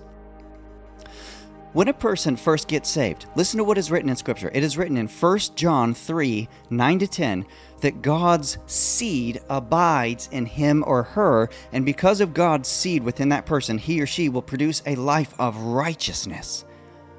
When 1.72 1.88
a 1.88 1.94
person 1.94 2.36
first 2.36 2.68
gets 2.68 2.90
saved, 2.90 3.28
listen 3.36 3.60
to 3.60 3.64
what 3.64 3.78
is 3.78 3.92
written 3.92 4.10
in 4.10 4.16
Scripture. 4.16 4.50
It 4.54 4.64
is 4.64 4.76
written 4.76 4.98
in 4.98 5.08
1 5.08 5.40
John 5.56 5.94
3 5.94 6.50
9 6.72 7.00
to 7.00 7.08
10 7.08 7.46
that 7.82 8.02
God's 8.02 8.58
seed 8.66 9.40
abides 9.50 10.30
in 10.32 10.48
him 10.48 10.84
or 10.88 11.04
her, 11.04 11.48
and 11.72 11.86
because 11.86 12.22
of 12.22 12.34
God's 12.34 12.68
seed 12.68 13.04
within 13.04 13.30
that 13.30 13.46
person, 13.46 13.78
he 13.78 14.02
or 14.02 14.08
she 14.08 14.30
will 14.30 14.42
produce 14.42 14.82
a 14.88 14.96
life 14.96 15.34
of 15.38 15.56
righteousness. 15.58 16.66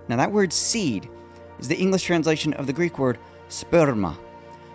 Now, 0.09 0.17
that 0.17 0.33
word 0.33 0.53
seed 0.53 1.09
is 1.61 1.69
the 1.69 1.79
English 1.79 2.03
translation 2.03 2.53
of 2.55 2.67
the 2.67 2.73
Greek 2.73 2.99
word 2.99 3.19
sperma, 3.49 4.17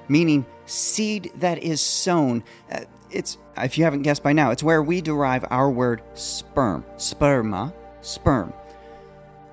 meaning 0.07 0.45
seed 0.65 1.31
that 1.35 1.63
is 1.63 1.81
sown. 1.81 2.43
Uh, 2.71 2.81
it's, 3.11 3.37
if 3.57 3.77
you 3.77 3.83
haven't 3.83 4.01
guessed 4.01 4.23
by 4.23 4.33
now, 4.33 4.51
it's 4.51 4.63
where 4.63 4.83
we 4.83 5.01
derive 5.01 5.45
our 5.49 5.69
word 5.69 6.01
sperm. 6.13 6.83
Sperma, 6.97 7.73
sperm. 8.01 8.53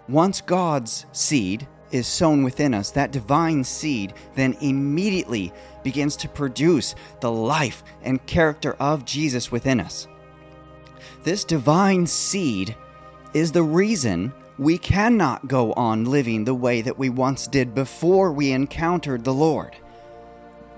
Once 0.08 0.40
God's 0.40 1.06
seed 1.12 1.66
is 1.90 2.06
sown 2.06 2.42
within 2.42 2.74
us, 2.74 2.90
that 2.90 3.12
divine 3.12 3.62
seed 3.62 4.14
then 4.34 4.56
immediately 4.60 5.52
begins 5.82 6.16
to 6.16 6.28
produce 6.28 6.94
the 7.20 7.30
life 7.30 7.84
and 8.02 8.24
character 8.26 8.74
of 8.80 9.04
Jesus 9.04 9.52
within 9.52 9.78
us. 9.80 10.08
This 11.22 11.44
divine 11.44 12.06
seed 12.06 12.74
is 13.34 13.52
the 13.52 13.62
reason 13.62 14.32
we 14.58 14.78
cannot 14.78 15.48
go 15.48 15.72
on 15.74 16.04
living 16.04 16.44
the 16.44 16.54
way 16.54 16.82
that 16.82 16.98
we 16.98 17.10
once 17.10 17.46
did 17.46 17.74
before 17.74 18.32
we 18.32 18.52
encountered 18.52 19.24
the 19.24 19.34
Lord. 19.34 19.76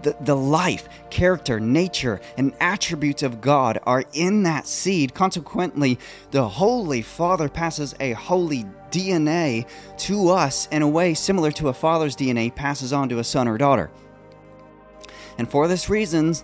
The, 0.04 0.14
the 0.20 0.36
life, 0.36 0.88
character, 1.10 1.58
nature, 1.58 2.20
and 2.36 2.54
attributes 2.60 3.22
of 3.22 3.40
God 3.40 3.80
are 3.84 4.04
in 4.12 4.42
that 4.42 4.66
seed. 4.66 5.14
Consequently, 5.14 5.98
the 6.30 6.46
Holy 6.46 7.00
Father 7.02 7.48
passes 7.48 7.94
a 8.00 8.12
holy 8.12 8.64
DNA 8.90 9.66
to 9.98 10.28
us 10.28 10.68
in 10.70 10.82
a 10.82 10.88
way 10.88 11.14
similar 11.14 11.50
to 11.52 11.68
a 11.68 11.72
father's 11.72 12.16
DNA 12.16 12.54
passes 12.54 12.92
on 12.92 13.08
to 13.08 13.18
a 13.18 13.24
son 13.24 13.48
or 13.48 13.58
daughter. 13.58 13.90
And 15.38 15.50
for 15.50 15.66
this 15.68 15.88
reason, 15.88 16.34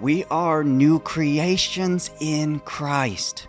we 0.00 0.24
are 0.24 0.64
new 0.64 1.00
creations 1.00 2.10
in 2.18 2.60
Christ. 2.60 3.46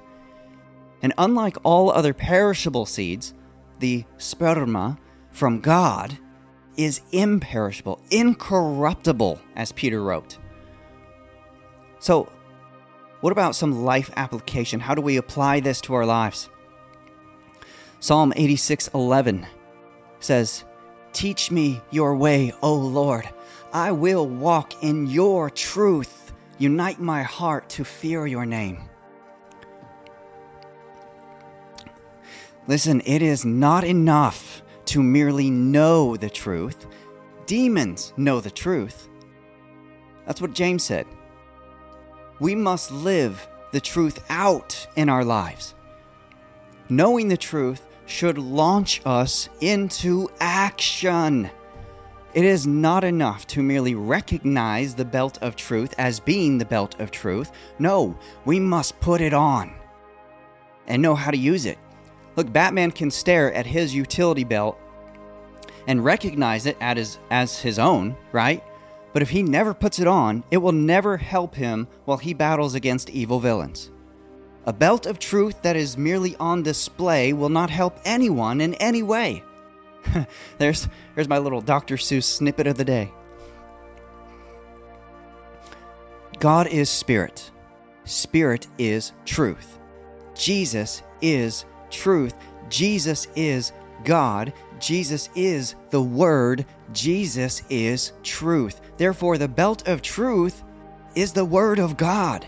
And 1.01 1.13
unlike 1.17 1.57
all 1.63 1.89
other 1.89 2.13
perishable 2.13 2.85
seeds, 2.85 3.33
the 3.79 4.03
sperma 4.17 4.97
from 5.31 5.61
God 5.61 6.17
is 6.77 7.01
imperishable, 7.11 7.99
incorruptible, 8.09 9.39
as 9.55 9.71
Peter 9.71 10.01
wrote. 10.01 10.37
So, 11.99 12.31
what 13.21 13.31
about 13.31 13.55
some 13.55 13.83
life 13.83 14.09
application? 14.15 14.79
How 14.79 14.95
do 14.95 15.01
we 15.01 15.17
apply 15.17 15.59
this 15.59 15.81
to 15.81 15.93
our 15.93 16.05
lives? 16.05 16.49
Psalm 17.99 18.33
86:11 18.35 19.45
says, 20.19 20.63
"Teach 21.13 21.51
me 21.51 21.81
your 21.91 22.15
way, 22.15 22.51
O 22.63 22.73
Lord. 22.73 23.29
I 23.73 23.91
will 23.91 24.27
walk 24.27 24.83
in 24.83 25.07
your 25.07 25.49
truth. 25.49 26.33
Unite 26.57 26.99
my 26.99 27.21
heart 27.21 27.69
to 27.69 27.83
fear 27.83 28.25
your 28.25 28.45
name." 28.45 28.89
Listen, 32.67 33.01
it 33.05 33.21
is 33.21 33.45
not 33.45 33.83
enough 33.83 34.60
to 34.85 35.03
merely 35.03 35.49
know 35.49 36.15
the 36.15 36.29
truth. 36.29 36.87
Demons 37.45 38.13
know 38.17 38.39
the 38.39 38.51
truth. 38.51 39.09
That's 40.25 40.41
what 40.41 40.53
James 40.53 40.83
said. 40.83 41.05
We 42.39 42.55
must 42.55 42.91
live 42.91 43.47
the 43.71 43.81
truth 43.81 44.23
out 44.29 44.87
in 44.95 45.09
our 45.09 45.23
lives. 45.23 45.75
Knowing 46.89 47.27
the 47.27 47.37
truth 47.37 47.87
should 48.05 48.37
launch 48.37 49.01
us 49.05 49.49
into 49.61 50.29
action. 50.39 51.49
It 52.33 52.45
is 52.45 52.65
not 52.65 53.03
enough 53.03 53.45
to 53.47 53.61
merely 53.63 53.95
recognize 53.95 54.95
the 54.95 55.05
belt 55.05 55.37
of 55.41 55.55
truth 55.55 55.93
as 55.97 56.19
being 56.19 56.57
the 56.57 56.65
belt 56.65 56.99
of 56.99 57.11
truth. 57.11 57.51
No, 57.79 58.17
we 58.45 58.59
must 58.59 58.99
put 58.99 59.21
it 59.21 59.33
on 59.33 59.73
and 60.87 61.01
know 61.01 61.15
how 61.15 61.31
to 61.31 61.37
use 61.37 61.65
it. 61.65 61.77
Look, 62.35 62.51
Batman 62.51 62.91
can 62.91 63.11
stare 63.11 63.53
at 63.53 63.65
his 63.65 63.93
utility 63.93 64.43
belt 64.43 64.77
and 65.87 66.03
recognize 66.03 66.65
it 66.65 66.77
as, 66.79 67.19
as 67.29 67.59
his 67.59 67.79
own, 67.79 68.15
right? 68.31 68.63
But 69.13 69.21
if 69.21 69.29
he 69.29 69.43
never 69.43 69.73
puts 69.73 69.99
it 69.99 70.07
on, 70.07 70.43
it 70.51 70.57
will 70.57 70.71
never 70.71 71.17
help 71.17 71.55
him 71.55 71.87
while 72.05 72.17
he 72.17 72.33
battles 72.33 72.75
against 72.75 73.09
evil 73.09 73.39
villains. 73.39 73.91
A 74.65 74.73
belt 74.73 75.05
of 75.05 75.19
truth 75.19 75.61
that 75.63 75.75
is 75.75 75.97
merely 75.97 76.35
on 76.37 76.63
display 76.63 77.33
will 77.33 77.49
not 77.49 77.69
help 77.69 77.99
anyone 78.05 78.61
in 78.61 78.75
any 78.75 79.03
way. 79.03 79.43
there's, 80.59 80.87
there's 81.15 81.27
my 81.27 81.39
little 81.39 81.61
Dr. 81.61 81.95
Seuss 81.95 82.23
snippet 82.23 82.67
of 82.67 82.77
the 82.77 82.85
day. 82.85 83.11
God 86.39 86.67
is 86.67 86.89
spirit. 86.89 87.51
Spirit 88.05 88.67
is 88.77 89.13
truth. 89.25 89.79
Jesus 90.33 91.03
is 91.21 91.65
truth. 91.91 92.33
Jesus 92.69 93.27
is 93.35 93.73
God. 94.03 94.53
Jesus 94.79 95.29
is 95.35 95.75
the 95.91 96.01
Word. 96.01 96.65
Jesus 96.93 97.61
is 97.69 98.13
truth. 98.23 98.81
Therefore, 98.97 99.37
the 99.37 99.47
belt 99.47 99.87
of 99.87 100.01
truth 100.01 100.63
is 101.13 101.33
the 101.33 101.45
Word 101.45 101.77
of 101.77 101.97
God. 101.97 102.47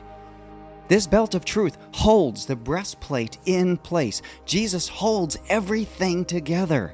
This 0.87 1.07
belt 1.07 1.35
of 1.35 1.45
truth 1.45 1.77
holds 1.93 2.45
the 2.45 2.55
breastplate 2.55 3.37
in 3.45 3.77
place. 3.77 4.21
Jesus 4.45 4.87
holds 4.87 5.37
everything 5.49 6.25
together. 6.25 6.93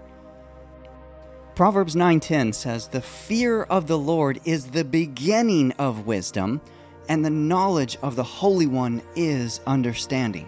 Proverbs 1.55 1.95
9:10 1.95 2.53
says, 2.53 2.87
"The 2.87 3.01
fear 3.01 3.63
of 3.63 3.87
the 3.87 3.97
Lord 3.97 4.39
is 4.45 4.67
the 4.67 4.85
beginning 4.85 5.73
of 5.73 6.05
wisdom, 6.05 6.61
and 7.09 7.25
the 7.25 7.29
knowledge 7.29 7.97
of 8.01 8.15
the 8.15 8.23
Holy 8.23 8.67
One 8.67 9.01
is 9.15 9.59
understanding." 9.67 10.47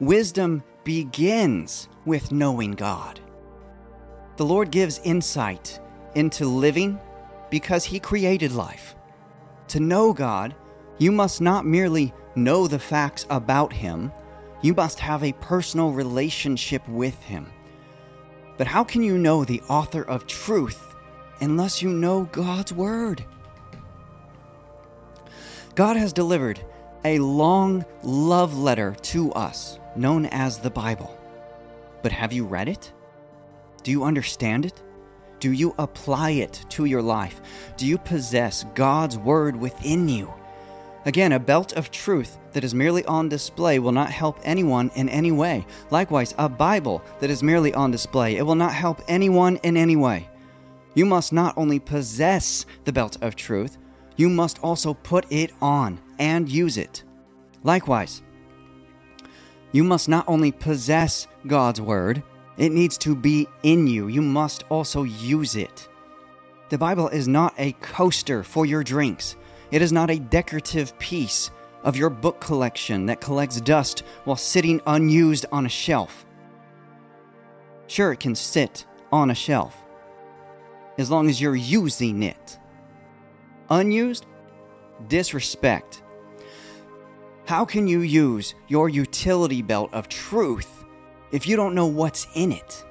Wisdom 0.00 0.62
begins 0.84 1.88
with 2.04 2.30
knowing 2.30 2.72
God. 2.72 3.18
The 4.36 4.44
Lord 4.44 4.70
gives 4.70 5.00
insight 5.04 5.80
into 6.14 6.44
living 6.44 7.00
because 7.48 7.82
He 7.82 7.98
created 7.98 8.52
life. 8.52 8.94
To 9.68 9.80
know 9.80 10.12
God, 10.12 10.54
you 10.98 11.10
must 11.10 11.40
not 11.40 11.64
merely 11.64 12.12
know 12.34 12.66
the 12.66 12.78
facts 12.78 13.24
about 13.30 13.72
Him, 13.72 14.12
you 14.60 14.74
must 14.74 15.00
have 15.00 15.24
a 15.24 15.32
personal 15.32 15.92
relationship 15.92 16.86
with 16.88 17.18
Him. 17.22 17.46
But 18.58 18.66
how 18.66 18.84
can 18.84 19.02
you 19.02 19.16
know 19.16 19.46
the 19.46 19.62
author 19.62 20.02
of 20.02 20.26
truth 20.26 20.94
unless 21.40 21.80
you 21.80 21.88
know 21.88 22.24
God's 22.32 22.74
Word? 22.74 23.24
God 25.74 25.96
has 25.96 26.12
delivered 26.12 26.62
a 27.06 27.18
long 27.18 27.82
love 28.02 28.58
letter 28.58 28.94
to 29.00 29.32
us 29.32 29.78
known 29.96 30.26
as 30.26 30.58
the 30.58 30.70
Bible. 30.70 31.18
But 32.02 32.12
have 32.12 32.32
you 32.32 32.44
read 32.44 32.68
it? 32.68 32.92
Do 33.82 33.90
you 33.90 34.04
understand 34.04 34.66
it? 34.66 34.82
Do 35.38 35.52
you 35.52 35.74
apply 35.78 36.30
it 36.30 36.64
to 36.70 36.86
your 36.86 37.02
life? 37.02 37.40
Do 37.76 37.86
you 37.86 37.98
possess 37.98 38.64
God's 38.74 39.18
Word 39.18 39.54
within 39.54 40.08
you? 40.08 40.32
Again, 41.04 41.32
a 41.32 41.38
belt 41.38 41.74
of 41.74 41.90
truth 41.90 42.36
that 42.52 42.64
is 42.64 42.74
merely 42.74 43.04
on 43.04 43.28
display 43.28 43.78
will 43.78 43.92
not 43.92 44.10
help 44.10 44.40
anyone 44.42 44.90
in 44.96 45.08
any 45.08 45.30
way. 45.30 45.64
Likewise, 45.90 46.34
a 46.36 46.48
Bible 46.48 47.00
that 47.20 47.30
is 47.30 47.42
merely 47.44 47.72
on 47.74 47.92
display, 47.92 48.36
it 48.36 48.42
will 48.42 48.56
not 48.56 48.74
help 48.74 49.02
anyone 49.06 49.56
in 49.62 49.76
any 49.76 49.94
way. 49.94 50.28
You 50.94 51.06
must 51.06 51.32
not 51.32 51.56
only 51.56 51.78
possess 51.78 52.66
the 52.84 52.92
belt 52.92 53.18
of 53.20 53.36
truth, 53.36 53.78
you 54.16 54.28
must 54.28 54.58
also 54.64 54.94
put 54.94 55.30
it 55.30 55.52
on 55.60 56.00
and 56.18 56.48
use 56.48 56.76
it. 56.78 57.04
Likewise, 57.62 58.22
you 59.72 59.84
must 59.84 60.08
not 60.08 60.24
only 60.28 60.52
possess 60.52 61.26
God's 61.46 61.80
Word, 61.80 62.22
it 62.56 62.72
needs 62.72 62.96
to 62.98 63.14
be 63.14 63.46
in 63.62 63.86
you. 63.86 64.08
You 64.08 64.22
must 64.22 64.64
also 64.70 65.02
use 65.02 65.56
it. 65.56 65.88
The 66.68 66.78
Bible 66.78 67.08
is 67.08 67.28
not 67.28 67.54
a 67.58 67.72
coaster 67.80 68.42
for 68.42 68.66
your 68.66 68.82
drinks. 68.82 69.36
It 69.70 69.82
is 69.82 69.92
not 69.92 70.10
a 70.10 70.18
decorative 70.18 70.98
piece 70.98 71.50
of 71.84 71.96
your 71.96 72.10
book 72.10 72.40
collection 72.40 73.06
that 73.06 73.20
collects 73.20 73.60
dust 73.60 74.02
while 74.24 74.36
sitting 74.36 74.80
unused 74.86 75.46
on 75.52 75.66
a 75.66 75.68
shelf. 75.68 76.26
Sure, 77.86 78.12
it 78.12 78.20
can 78.20 78.34
sit 78.34 78.86
on 79.12 79.30
a 79.30 79.34
shelf 79.34 79.76
as 80.98 81.10
long 81.10 81.28
as 81.28 81.40
you're 81.40 81.56
using 81.56 82.22
it. 82.22 82.58
Unused? 83.70 84.26
Disrespect. 85.08 86.02
How 87.46 87.64
can 87.64 87.86
you 87.86 88.00
use 88.00 88.56
your 88.66 88.88
utility 88.88 89.62
belt 89.62 89.94
of 89.94 90.08
truth 90.08 90.84
if 91.30 91.46
you 91.46 91.54
don't 91.54 91.76
know 91.76 91.86
what's 91.86 92.26
in 92.34 92.50
it? 92.50 92.84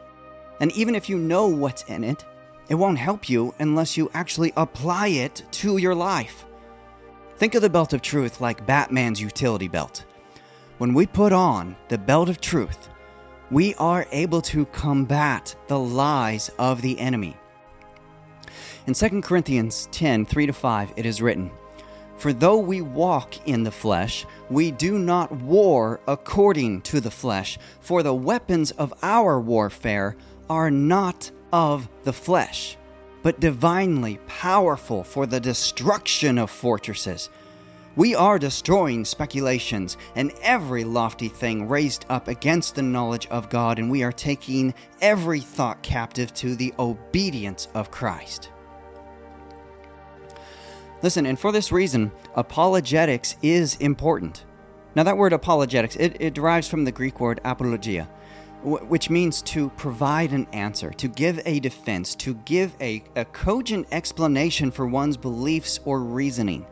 And 0.62 0.72
even 0.72 0.95
if 0.95 1.10
you 1.10 1.18
know 1.18 1.47
what's 1.47 1.84
in 1.84 2.06
it, 2.06 2.24
it 2.70 2.76
won't 2.76 2.97
help 2.97 3.28
you 3.28 3.53
unless 3.60 3.97
you 3.97 4.10
actually 4.14 4.53
apply 4.56 5.08
it 5.08 5.43
to 5.51 5.76
your 5.76 5.93
life. 5.93 6.45
Think 7.36 7.56
of 7.56 7.64
the 7.64 7.70
belt 7.70 7.91
of 7.91 8.01
truth 8.01 8.39
like 8.39 8.66
Batman's 8.66 9.20
utility 9.20 9.68
belt. 9.68 10.06
When 10.78 10.93
we 10.93 11.06
put 11.06 11.34
on 11.34 11.76
the 11.89 11.97
belt 11.97 12.30
of 12.30 12.39
truth, 12.39 12.88
we 13.51 13.76
are 13.76 14.08
able 14.14 14.41
to 14.43 14.66
combat 14.68 15.53
the 15.68 15.78
lies 15.78 16.49
of 16.60 16.82
the 16.82 16.97
enemy. 16.97 17.36
In 18.88 18.93
2 18.93 19.22
Corinthians 19.22 19.89
10 19.91 20.26
3 20.26 20.45
to 20.45 20.53
5, 20.53 20.93
it 20.95 21.06
is 21.06 21.22
written, 21.22 21.51
For 22.18 22.34
though 22.34 22.57
we 22.57 22.82
walk 22.82 23.47
in 23.47 23.63
the 23.63 23.72
flesh, 23.72 24.26
we 24.49 24.72
do 24.72 24.97
not 24.97 25.32
war 25.32 25.99
according 26.07 26.82
to 26.84 27.01
the 27.01 27.11
flesh, 27.11 27.59
for 27.82 28.03
the 28.03 28.13
weapons 28.13 28.72
of 28.72 28.93
our 29.01 29.39
warfare 29.39 30.16
are 30.49 30.72
not 30.72 31.32
of 31.51 31.89
the 32.03 32.13
flesh 32.13 32.78
but 33.26 33.39
divinely 33.39 34.20
powerful 34.28 35.03
for 35.03 35.26
the 35.26 35.39
destruction 35.39 36.38
of 36.38 36.47
fortresses. 36.51 37.32
We 37.95 38.13
are 38.13 38.38
destroying 38.38 39.03
speculations 39.03 39.97
and 40.16 40.32
every 40.43 40.84
lofty 40.84 41.30
thing 41.30 41.68
raised 41.68 42.05
up 42.07 42.28
against 42.28 42.76
the 42.76 42.84
knowledge 42.84 43.26
of 43.32 43.49
God, 43.49 43.80
and 43.80 43.89
we 43.89 44.03
are 44.03 44.11
taking 44.11 44.76
every 45.01 45.39
thought 45.39 45.82
captive 45.82 46.36
to 46.36 46.55
the 46.55 46.72
obedience 46.78 47.68
of 47.74 47.89
Christ. 47.89 48.51
Listen, 51.06 51.28
and 51.28 51.39
for 51.39 51.51
this 51.51 51.72
reason, 51.72 52.12
apologetics 52.34 53.36
is 53.43 53.76
important. 53.76 54.45
Now, 54.95 55.03
that 55.03 55.16
word 55.16 55.34
apologetics, 55.34 55.95
it, 55.97 56.18
it 56.20 56.34
derives 56.34 56.68
from 56.68 56.84
the 56.84 56.91
Greek 56.91 57.20
word 57.20 57.39
apologia, 57.45 58.10
which 58.64 59.12
means 59.12 59.43
to 59.43 59.70
provide 59.78 60.32
an 60.32 60.47
answer, 60.51 60.89
to 60.93 61.08
give 61.08 61.39
a 61.45 61.60
defense, 61.60 62.16
to 62.16 62.34
give 62.45 62.76
a, 62.82 63.03
a 63.18 63.26
cogent 63.26 63.86
explanation 63.91 64.72
for 64.72 64.88
one's 64.88 65.16
beliefs 65.16 65.80
or 65.86 65.99
reasoning. 65.99 66.66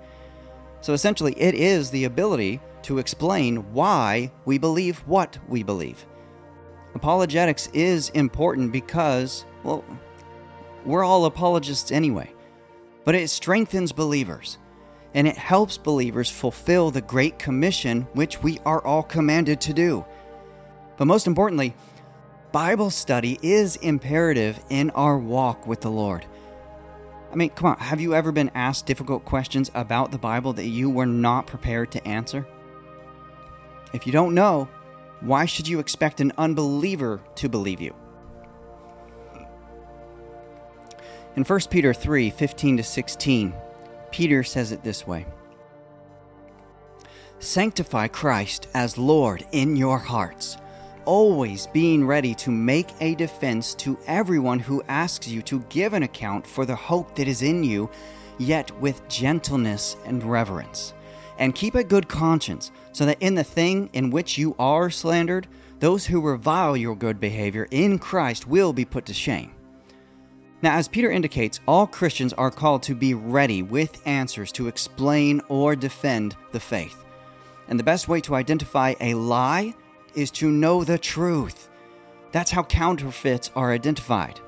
So 0.82 0.94
essentially, 0.94 1.40
it 1.40 1.54
is 1.54 1.92
the 1.92 2.06
ability 2.06 2.60
to 2.82 2.98
explain 2.98 3.58
why 3.72 4.32
we 4.46 4.58
believe 4.58 4.98
what 5.06 5.38
we 5.48 5.62
believe. 5.62 6.08
Apologetics 6.96 7.68
is 7.72 8.10
important 8.16 8.72
because, 8.72 9.46
well, 9.62 9.86
we're 10.86 11.04
all 11.04 11.26
apologists 11.26 11.92
anyway, 11.92 12.34
but 13.04 13.16
it 13.16 13.30
strengthens 13.30 13.92
believers 13.92 14.58
and 15.14 15.28
it 15.28 15.38
helps 15.38 15.78
believers 15.78 16.30
fulfill 16.30 16.90
the 16.90 17.02
Great 17.02 17.38
Commission 17.38 18.08
which 18.14 18.42
we 18.42 18.60
are 18.66 18.84
all 18.86 19.04
commanded 19.04 19.62
to 19.62 19.74
do. 19.74 20.04
But 20.98 21.06
most 21.06 21.28
importantly, 21.28 21.76
Bible 22.52 22.90
study 22.90 23.40
is 23.42 23.78
imperative 23.78 24.64
in 24.70 24.90
our 24.92 25.18
walk 25.18 25.66
with 25.68 25.82
the 25.82 25.92
Lord. 25.92 26.26
I 27.32 27.36
mean, 27.36 27.50
come 27.50 27.72
on, 27.72 27.78
have 27.80 28.00
you 28.00 28.14
ever 28.14 28.32
been 28.32 28.52
asked 28.54 28.86
difficult 28.86 29.26
questions 29.26 29.72
about 29.74 30.12
the 30.12 30.20
Bible 30.20 30.54
that 30.54 30.68
you 30.68 30.90
were 30.90 31.08
not 31.08 31.48
prepared 31.48 31.92
to 31.92 32.08
answer? 32.08 32.46
If 33.92 34.06
you 34.06 34.14
don't 34.14 34.36
know, 34.36 34.68
why 35.22 35.46
should 35.46 35.68
you 35.68 35.80
expect 35.80 36.22
an 36.22 36.32
unbeliever 36.38 37.22
to 37.36 37.50
believe 37.50 37.82
you? 37.82 37.96
In 41.36 41.44
1 41.44 41.60
Peter 41.70 41.94
3 41.94 42.30
15 42.30 42.78
to 42.78 42.84
16, 42.84 43.54
Peter 44.12 44.44
says 44.44 44.72
it 44.72 44.84
this 44.84 45.08
way 45.08 45.26
Sanctify 47.40 48.08
Christ 48.08 48.68
as 48.74 48.98
Lord 48.98 49.46
in 49.52 49.76
your 49.76 49.98
hearts 49.98 50.58
always 51.06 51.68
being 51.68 52.06
ready 52.06 52.34
to 52.36 52.52
make 52.52 52.90
a 53.02 53.16
defense 53.16 53.74
to 53.76 53.98
everyone 54.08 54.60
who 54.60 54.84
asks 54.88 55.28
you 55.28 55.42
to 55.44 55.60
give 55.70 55.94
an 55.94 56.04
account 56.04 56.46
for 56.46 56.66
the 56.66 56.76
hope 56.76 57.16
that 57.16 57.28
is 57.28 57.42
in 57.42 57.64
you, 57.64 57.90
yet 58.38 58.72
with 58.80 59.08
gentleness 59.08 59.96
and 60.06 60.24
reverence. 60.24 60.94
And 61.40 61.56
keep 61.56 61.76
a 61.76 61.84
good 61.84 62.08
conscience, 62.08 62.72
so 62.92 63.06
that 63.06 63.22
in 63.22 63.36
the 63.36 63.44
thing 63.44 63.90
in 63.94 64.12
which 64.12 64.38
you 64.38 64.56
are 64.60 64.90
slandered, 64.90 65.48
those 65.80 66.06
who 66.06 66.22
revile 66.22 66.78
your 66.78 66.96
good 66.96 67.20
behavior 67.20 67.68
in 67.72 68.00
Christ 68.00 68.48
will 68.48 68.72
be 68.72 68.86
put 68.86 69.06
to 69.08 69.14
shame. 69.14 69.53
Now, 70.64 70.78
as 70.78 70.88
Peter 70.88 71.12
indicates, 71.12 71.60
all 71.68 71.86
Christians 71.86 72.32
are 72.32 72.50
called 72.50 72.84
to 72.84 72.96
be 72.96 73.14
ready 73.14 73.62
with 73.62 74.02
answers 74.08 74.50
to 74.54 74.70
explain 74.70 75.42
or 75.50 75.76
defend 75.76 76.38
the 76.54 76.60
faith. 76.60 77.04
And 77.68 77.78
the 77.78 77.84
best 77.84 78.08
way 78.08 78.22
to 78.22 78.36
identify 78.36 78.94
a 79.02 79.14
lie 79.16 79.74
is 80.16 80.32
to 80.32 80.50
know 80.50 80.86
the 80.86 80.98
truth. 80.98 81.70
That's 82.32 82.50
how 82.50 82.64
counterfeits 82.64 83.52
are 83.58 83.74
identified. 83.74 84.40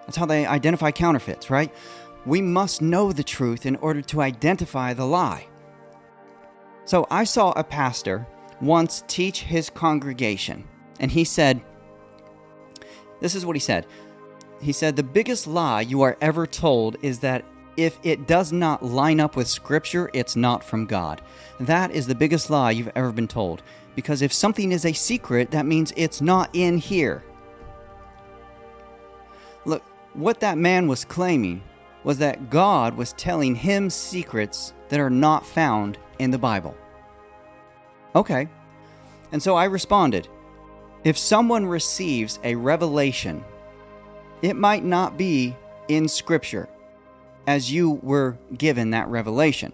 That's 0.00 0.16
how 0.16 0.26
they 0.26 0.44
identify 0.44 0.90
counterfeits, 0.90 1.50
right? 1.50 1.72
We 2.26 2.42
must 2.42 2.82
know 2.82 3.12
the 3.12 3.22
truth 3.22 3.64
in 3.64 3.76
order 3.76 4.02
to 4.02 4.22
identify 4.22 4.92
the 4.92 5.06
lie. 5.06 5.46
So 6.84 7.06
I 7.12 7.22
saw 7.22 7.52
a 7.52 7.62
pastor 7.62 8.26
once 8.60 9.04
teach 9.06 9.42
his 9.42 9.70
congregation, 9.70 10.66
and 10.98 11.12
he 11.12 11.22
said, 11.22 11.62
This 13.20 13.36
is 13.36 13.46
what 13.46 13.54
he 13.54 13.60
said. 13.60 13.86
He 14.60 14.72
said, 14.72 14.96
The 14.96 15.02
biggest 15.02 15.46
lie 15.46 15.82
you 15.82 16.02
are 16.02 16.16
ever 16.20 16.46
told 16.46 16.96
is 17.02 17.20
that 17.20 17.44
if 17.76 17.98
it 18.02 18.26
does 18.26 18.52
not 18.52 18.84
line 18.84 19.20
up 19.20 19.36
with 19.36 19.46
Scripture, 19.46 20.10
it's 20.12 20.34
not 20.34 20.64
from 20.64 20.84
God. 20.84 21.22
That 21.60 21.92
is 21.92 22.06
the 22.06 22.14
biggest 22.14 22.50
lie 22.50 22.72
you've 22.72 22.90
ever 22.96 23.12
been 23.12 23.28
told. 23.28 23.62
Because 23.94 24.22
if 24.22 24.32
something 24.32 24.72
is 24.72 24.84
a 24.84 24.92
secret, 24.92 25.50
that 25.52 25.66
means 25.66 25.92
it's 25.96 26.20
not 26.20 26.50
in 26.52 26.78
here. 26.78 27.22
Look, 29.64 29.82
what 30.14 30.40
that 30.40 30.58
man 30.58 30.88
was 30.88 31.04
claiming 31.04 31.62
was 32.02 32.18
that 32.18 32.50
God 32.50 32.96
was 32.96 33.12
telling 33.12 33.54
him 33.54 33.90
secrets 33.90 34.72
that 34.88 35.00
are 35.00 35.10
not 35.10 35.46
found 35.46 35.98
in 36.18 36.30
the 36.30 36.38
Bible. 36.38 36.76
Okay. 38.16 38.48
And 39.30 39.42
so 39.42 39.54
I 39.54 39.64
responded 39.64 40.28
if 41.04 41.16
someone 41.16 41.66
receives 41.66 42.40
a 42.42 42.54
revelation 42.54 43.44
it 44.42 44.56
might 44.56 44.84
not 44.84 45.16
be 45.16 45.56
in 45.88 46.08
Scripture 46.08 46.68
as 47.46 47.72
you 47.72 47.92
were 48.02 48.36
given 48.56 48.90
that 48.90 49.08
revelation. 49.08 49.72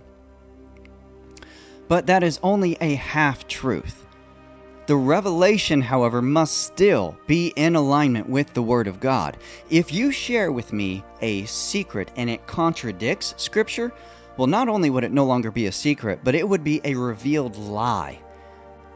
But 1.88 2.06
that 2.06 2.22
is 2.22 2.40
only 2.42 2.76
a 2.80 2.94
half 2.94 3.46
truth. 3.46 4.06
The 4.86 4.96
revelation, 4.96 5.80
however, 5.80 6.20
must 6.20 6.58
still 6.58 7.16
be 7.26 7.52
in 7.56 7.74
alignment 7.74 8.28
with 8.28 8.52
the 8.52 8.62
Word 8.62 8.86
of 8.86 9.00
God. 9.00 9.38
If 9.70 9.92
you 9.92 10.10
share 10.10 10.52
with 10.52 10.72
me 10.72 11.02
a 11.20 11.44
secret 11.46 12.10
and 12.16 12.28
it 12.28 12.46
contradicts 12.46 13.34
Scripture, 13.38 13.92
well, 14.36 14.46
not 14.46 14.68
only 14.68 14.90
would 14.90 15.04
it 15.04 15.12
no 15.12 15.24
longer 15.24 15.50
be 15.50 15.66
a 15.66 15.72
secret, 15.72 16.20
but 16.22 16.34
it 16.34 16.46
would 16.48 16.64
be 16.64 16.80
a 16.84 16.94
revealed 16.94 17.56
lie. 17.56 18.20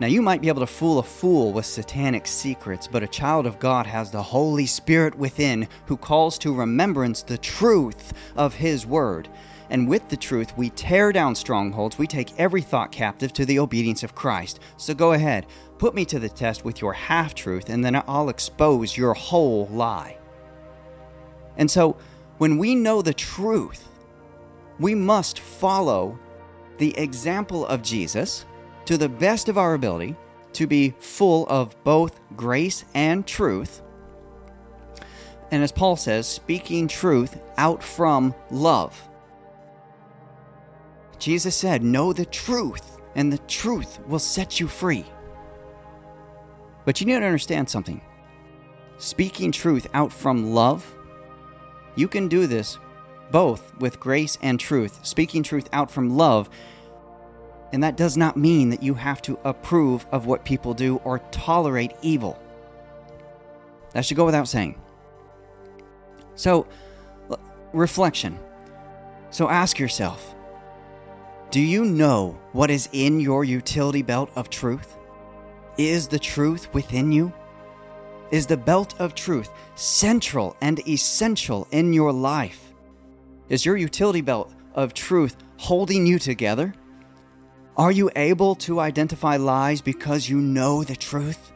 Now, 0.01 0.07
you 0.07 0.23
might 0.23 0.41
be 0.41 0.47
able 0.47 0.61
to 0.61 0.67
fool 0.67 1.01
a 1.01 1.03
fool 1.03 1.53
with 1.53 1.67
satanic 1.67 2.27
secrets, 2.29 2.87
but 2.87 3.03
a 3.03 3.09
child 3.09 3.47
of 3.47 3.59
God 3.59 3.85
has 3.85 4.13
the 4.13 4.23
Holy 4.23 4.65
Spirit 4.65 5.17
within 5.17 5.67
who 5.87 5.97
calls 5.97 6.39
to 6.39 6.55
remembrance 6.55 7.23
the 7.23 7.39
truth 7.39 8.13
of 8.37 8.55
His 8.55 8.87
Word. 8.87 9.29
And 9.71 9.89
with 9.89 10.09
the 10.09 10.17
truth, 10.17 10.57
we 10.57 10.71
tear 10.71 11.11
down 11.11 11.35
strongholds. 11.35 11.99
We 11.99 12.07
take 12.07 12.39
every 12.39 12.63
thought 12.63 12.93
captive 12.93 13.33
to 13.35 13.45
the 13.45 13.59
obedience 13.59 14.05
of 14.05 14.15
Christ. 14.15 14.61
So 14.77 14.95
go 14.95 15.15
ahead, 15.15 15.47
put 15.79 15.97
me 15.97 16.05
to 16.07 16.21
the 16.21 16.29
test 16.29 16.65
with 16.65 16.81
your 16.81 16.93
half 16.93 17.35
truth, 17.35 17.69
and 17.69 17.85
then 17.85 18.01
I'll 18.07 18.29
expose 18.29 18.97
your 18.97 19.15
whole 19.15 19.67
lie. 19.67 20.17
And 21.57 21.69
so, 21.69 21.97
when 22.39 22.57
we 22.57 22.77
know 22.77 23.03
the 23.03 23.13
truth, 23.13 23.89
we 24.79 24.95
must 24.95 25.41
follow 25.41 26.17
the 26.79 26.97
example 26.97 27.67
of 27.67 27.83
Jesus 27.83 28.47
to 28.89 28.97
the 28.97 29.07
best 29.07 29.51
of 29.51 29.59
our 29.59 29.75
ability 29.75 30.17
to 30.55 30.67
be 30.67 30.95
full 30.99 31.47
of 31.49 31.77
both 31.85 32.19
grace 32.39 32.87
and 32.95 33.27
truth. 33.27 33.83
And 35.51 35.63
as 35.63 35.71
Paul 35.71 35.95
says, 35.95 36.27
speaking 36.27 36.89
truth 36.89 37.39
out 37.59 37.83
from 37.83 38.35
love. 38.51 38.99
Jesus 41.19 41.55
said, 41.55 41.83
Know 41.83 42.15
the 42.15 42.25
truth, 42.25 42.99
and 43.15 43.31
the 43.31 43.37
truth 43.41 43.99
will 44.07 44.19
set 44.19 44.59
you 44.59 44.67
free. 44.67 45.05
But 46.87 46.99
you 46.99 47.07
need 47.07 47.21
to 47.21 47.27
understand 47.27 47.69
something. 47.69 48.01
Speaking 48.97 49.53
truth 49.53 49.87
out 49.93 50.15
from 50.15 50.55
love, 50.55 50.95
you 51.95 52.09
can 52.09 52.27
do 52.27 52.47
this 52.47 52.79
both 53.31 53.77
with 53.81 54.01
grace 54.01 54.39
and 54.41 54.59
truth. 54.59 55.05
Speaking 55.05 55.43
truth 55.43 55.69
out 55.75 55.91
from 55.91 56.17
love 56.17 56.49
and 57.73 57.83
that 57.83 57.97
does 57.97 58.17
not 58.17 58.37
mean 58.37 58.71
that 58.71 58.83
you 58.83 58.95
have 58.95 59.21
to 59.23 59.39
approve 59.45 60.07
of 60.11 60.27
what 60.27 60.45
people 60.45 60.75
do 60.75 60.97
or 61.05 61.19
tolerate 61.31 61.93
evil. 62.03 62.41
That 63.93 64.05
should 64.05 64.17
go 64.17 64.25
without 64.25 64.49
saying. 64.49 64.81
So, 66.35 66.67
reflection. 67.73 68.39
So 69.31 69.49
ask 69.49 69.79
yourself 69.79 70.35
Do 71.51 71.61
you 71.61 71.85
know 71.85 72.39
what 72.53 72.71
is 72.71 72.89
in 72.93 73.21
your 73.21 73.45
utility 73.45 74.03
belt 74.03 74.31
of 74.37 74.51
truth? 74.51 74.97
Is 75.77 76.09
the 76.09 76.19
truth 76.19 76.73
within 76.73 77.13
you? 77.13 77.33
Is 78.31 78.47
the 78.47 78.57
belt 78.57 78.95
of 78.99 79.15
truth 79.15 79.51
central 79.75 80.57
and 80.61 80.87
essential 80.89 81.67
in 81.71 81.93
your 81.93 82.13
life? 82.13 82.73
Is 83.49 83.65
your 83.65 83.77
utility 83.77 84.21
belt 84.21 84.53
of 84.75 84.93
truth 84.93 85.37
holding 85.57 86.07
you 86.07 86.19
together? 86.19 86.75
Are 87.79 87.93
you 87.93 88.11
able 88.17 88.57
to 88.57 88.81
identify 88.81 89.37
lies 89.37 89.81
because 89.81 90.29
you 90.29 90.41
know 90.41 90.83
the 90.83 90.97
truth? 90.97 91.53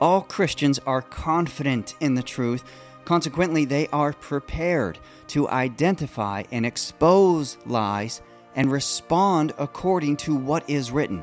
All 0.00 0.22
Christians 0.22 0.78
are 0.86 1.02
confident 1.02 1.94
in 2.00 2.14
the 2.14 2.22
truth. 2.22 2.64
Consequently, 3.04 3.66
they 3.66 3.86
are 3.88 4.14
prepared 4.14 4.98
to 5.26 5.46
identify 5.50 6.44
and 6.52 6.64
expose 6.64 7.58
lies 7.66 8.22
and 8.54 8.72
respond 8.72 9.52
according 9.58 10.16
to 10.16 10.34
what 10.34 10.70
is 10.70 10.90
written. 10.90 11.22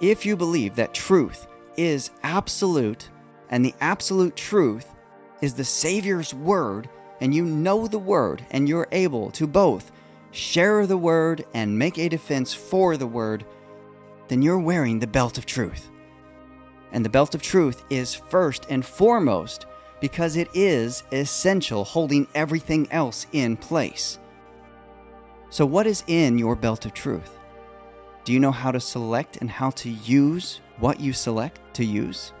If 0.00 0.26
you 0.26 0.36
believe 0.36 0.74
that 0.74 0.92
truth 0.92 1.46
is 1.76 2.10
absolute 2.24 3.08
and 3.50 3.64
the 3.64 3.74
absolute 3.80 4.34
truth 4.34 4.96
is 5.42 5.54
the 5.54 5.64
Savior's 5.64 6.34
word, 6.34 6.88
and 7.20 7.32
you 7.32 7.44
know 7.44 7.86
the 7.86 8.00
word 8.00 8.44
and 8.50 8.68
you're 8.68 8.88
able 8.90 9.30
to 9.30 9.46
both 9.46 9.92
share 10.38 10.86
the 10.86 10.96
word, 10.96 11.44
and 11.52 11.78
make 11.78 11.98
a 11.98 12.08
defense 12.08 12.54
for 12.54 12.96
the 12.96 13.06
word, 13.06 13.44
then 14.28 14.40
you're 14.40 14.58
wearing 14.58 14.98
the 14.98 15.06
belt 15.06 15.36
of 15.36 15.46
truth. 15.46 15.90
And 16.92 17.04
the 17.04 17.10
belt 17.10 17.34
of 17.34 17.42
truth 17.42 17.84
is 17.90 18.14
first 18.14 18.66
and 18.70 18.84
foremost 18.84 19.66
because 20.00 20.36
it 20.36 20.48
is 20.54 21.02
essential, 21.12 21.84
holding 21.84 22.26
everything 22.34 22.86
else 22.92 23.26
in 23.32 23.56
place. 23.56 24.18
So, 25.50 25.66
what 25.66 25.86
is 25.86 26.04
in 26.06 26.38
your 26.38 26.54
belt 26.54 26.86
of 26.86 26.94
truth? 26.94 27.38
Do 28.24 28.32
you 28.32 28.40
know 28.40 28.52
how 28.52 28.70
to 28.70 28.80
select 28.80 29.38
and 29.38 29.50
how 29.50 29.70
to 29.70 29.90
use 29.90 30.60
what 30.78 31.00
you 31.00 31.12
select 31.12 31.58
to 31.74 31.84
use? 31.84 32.32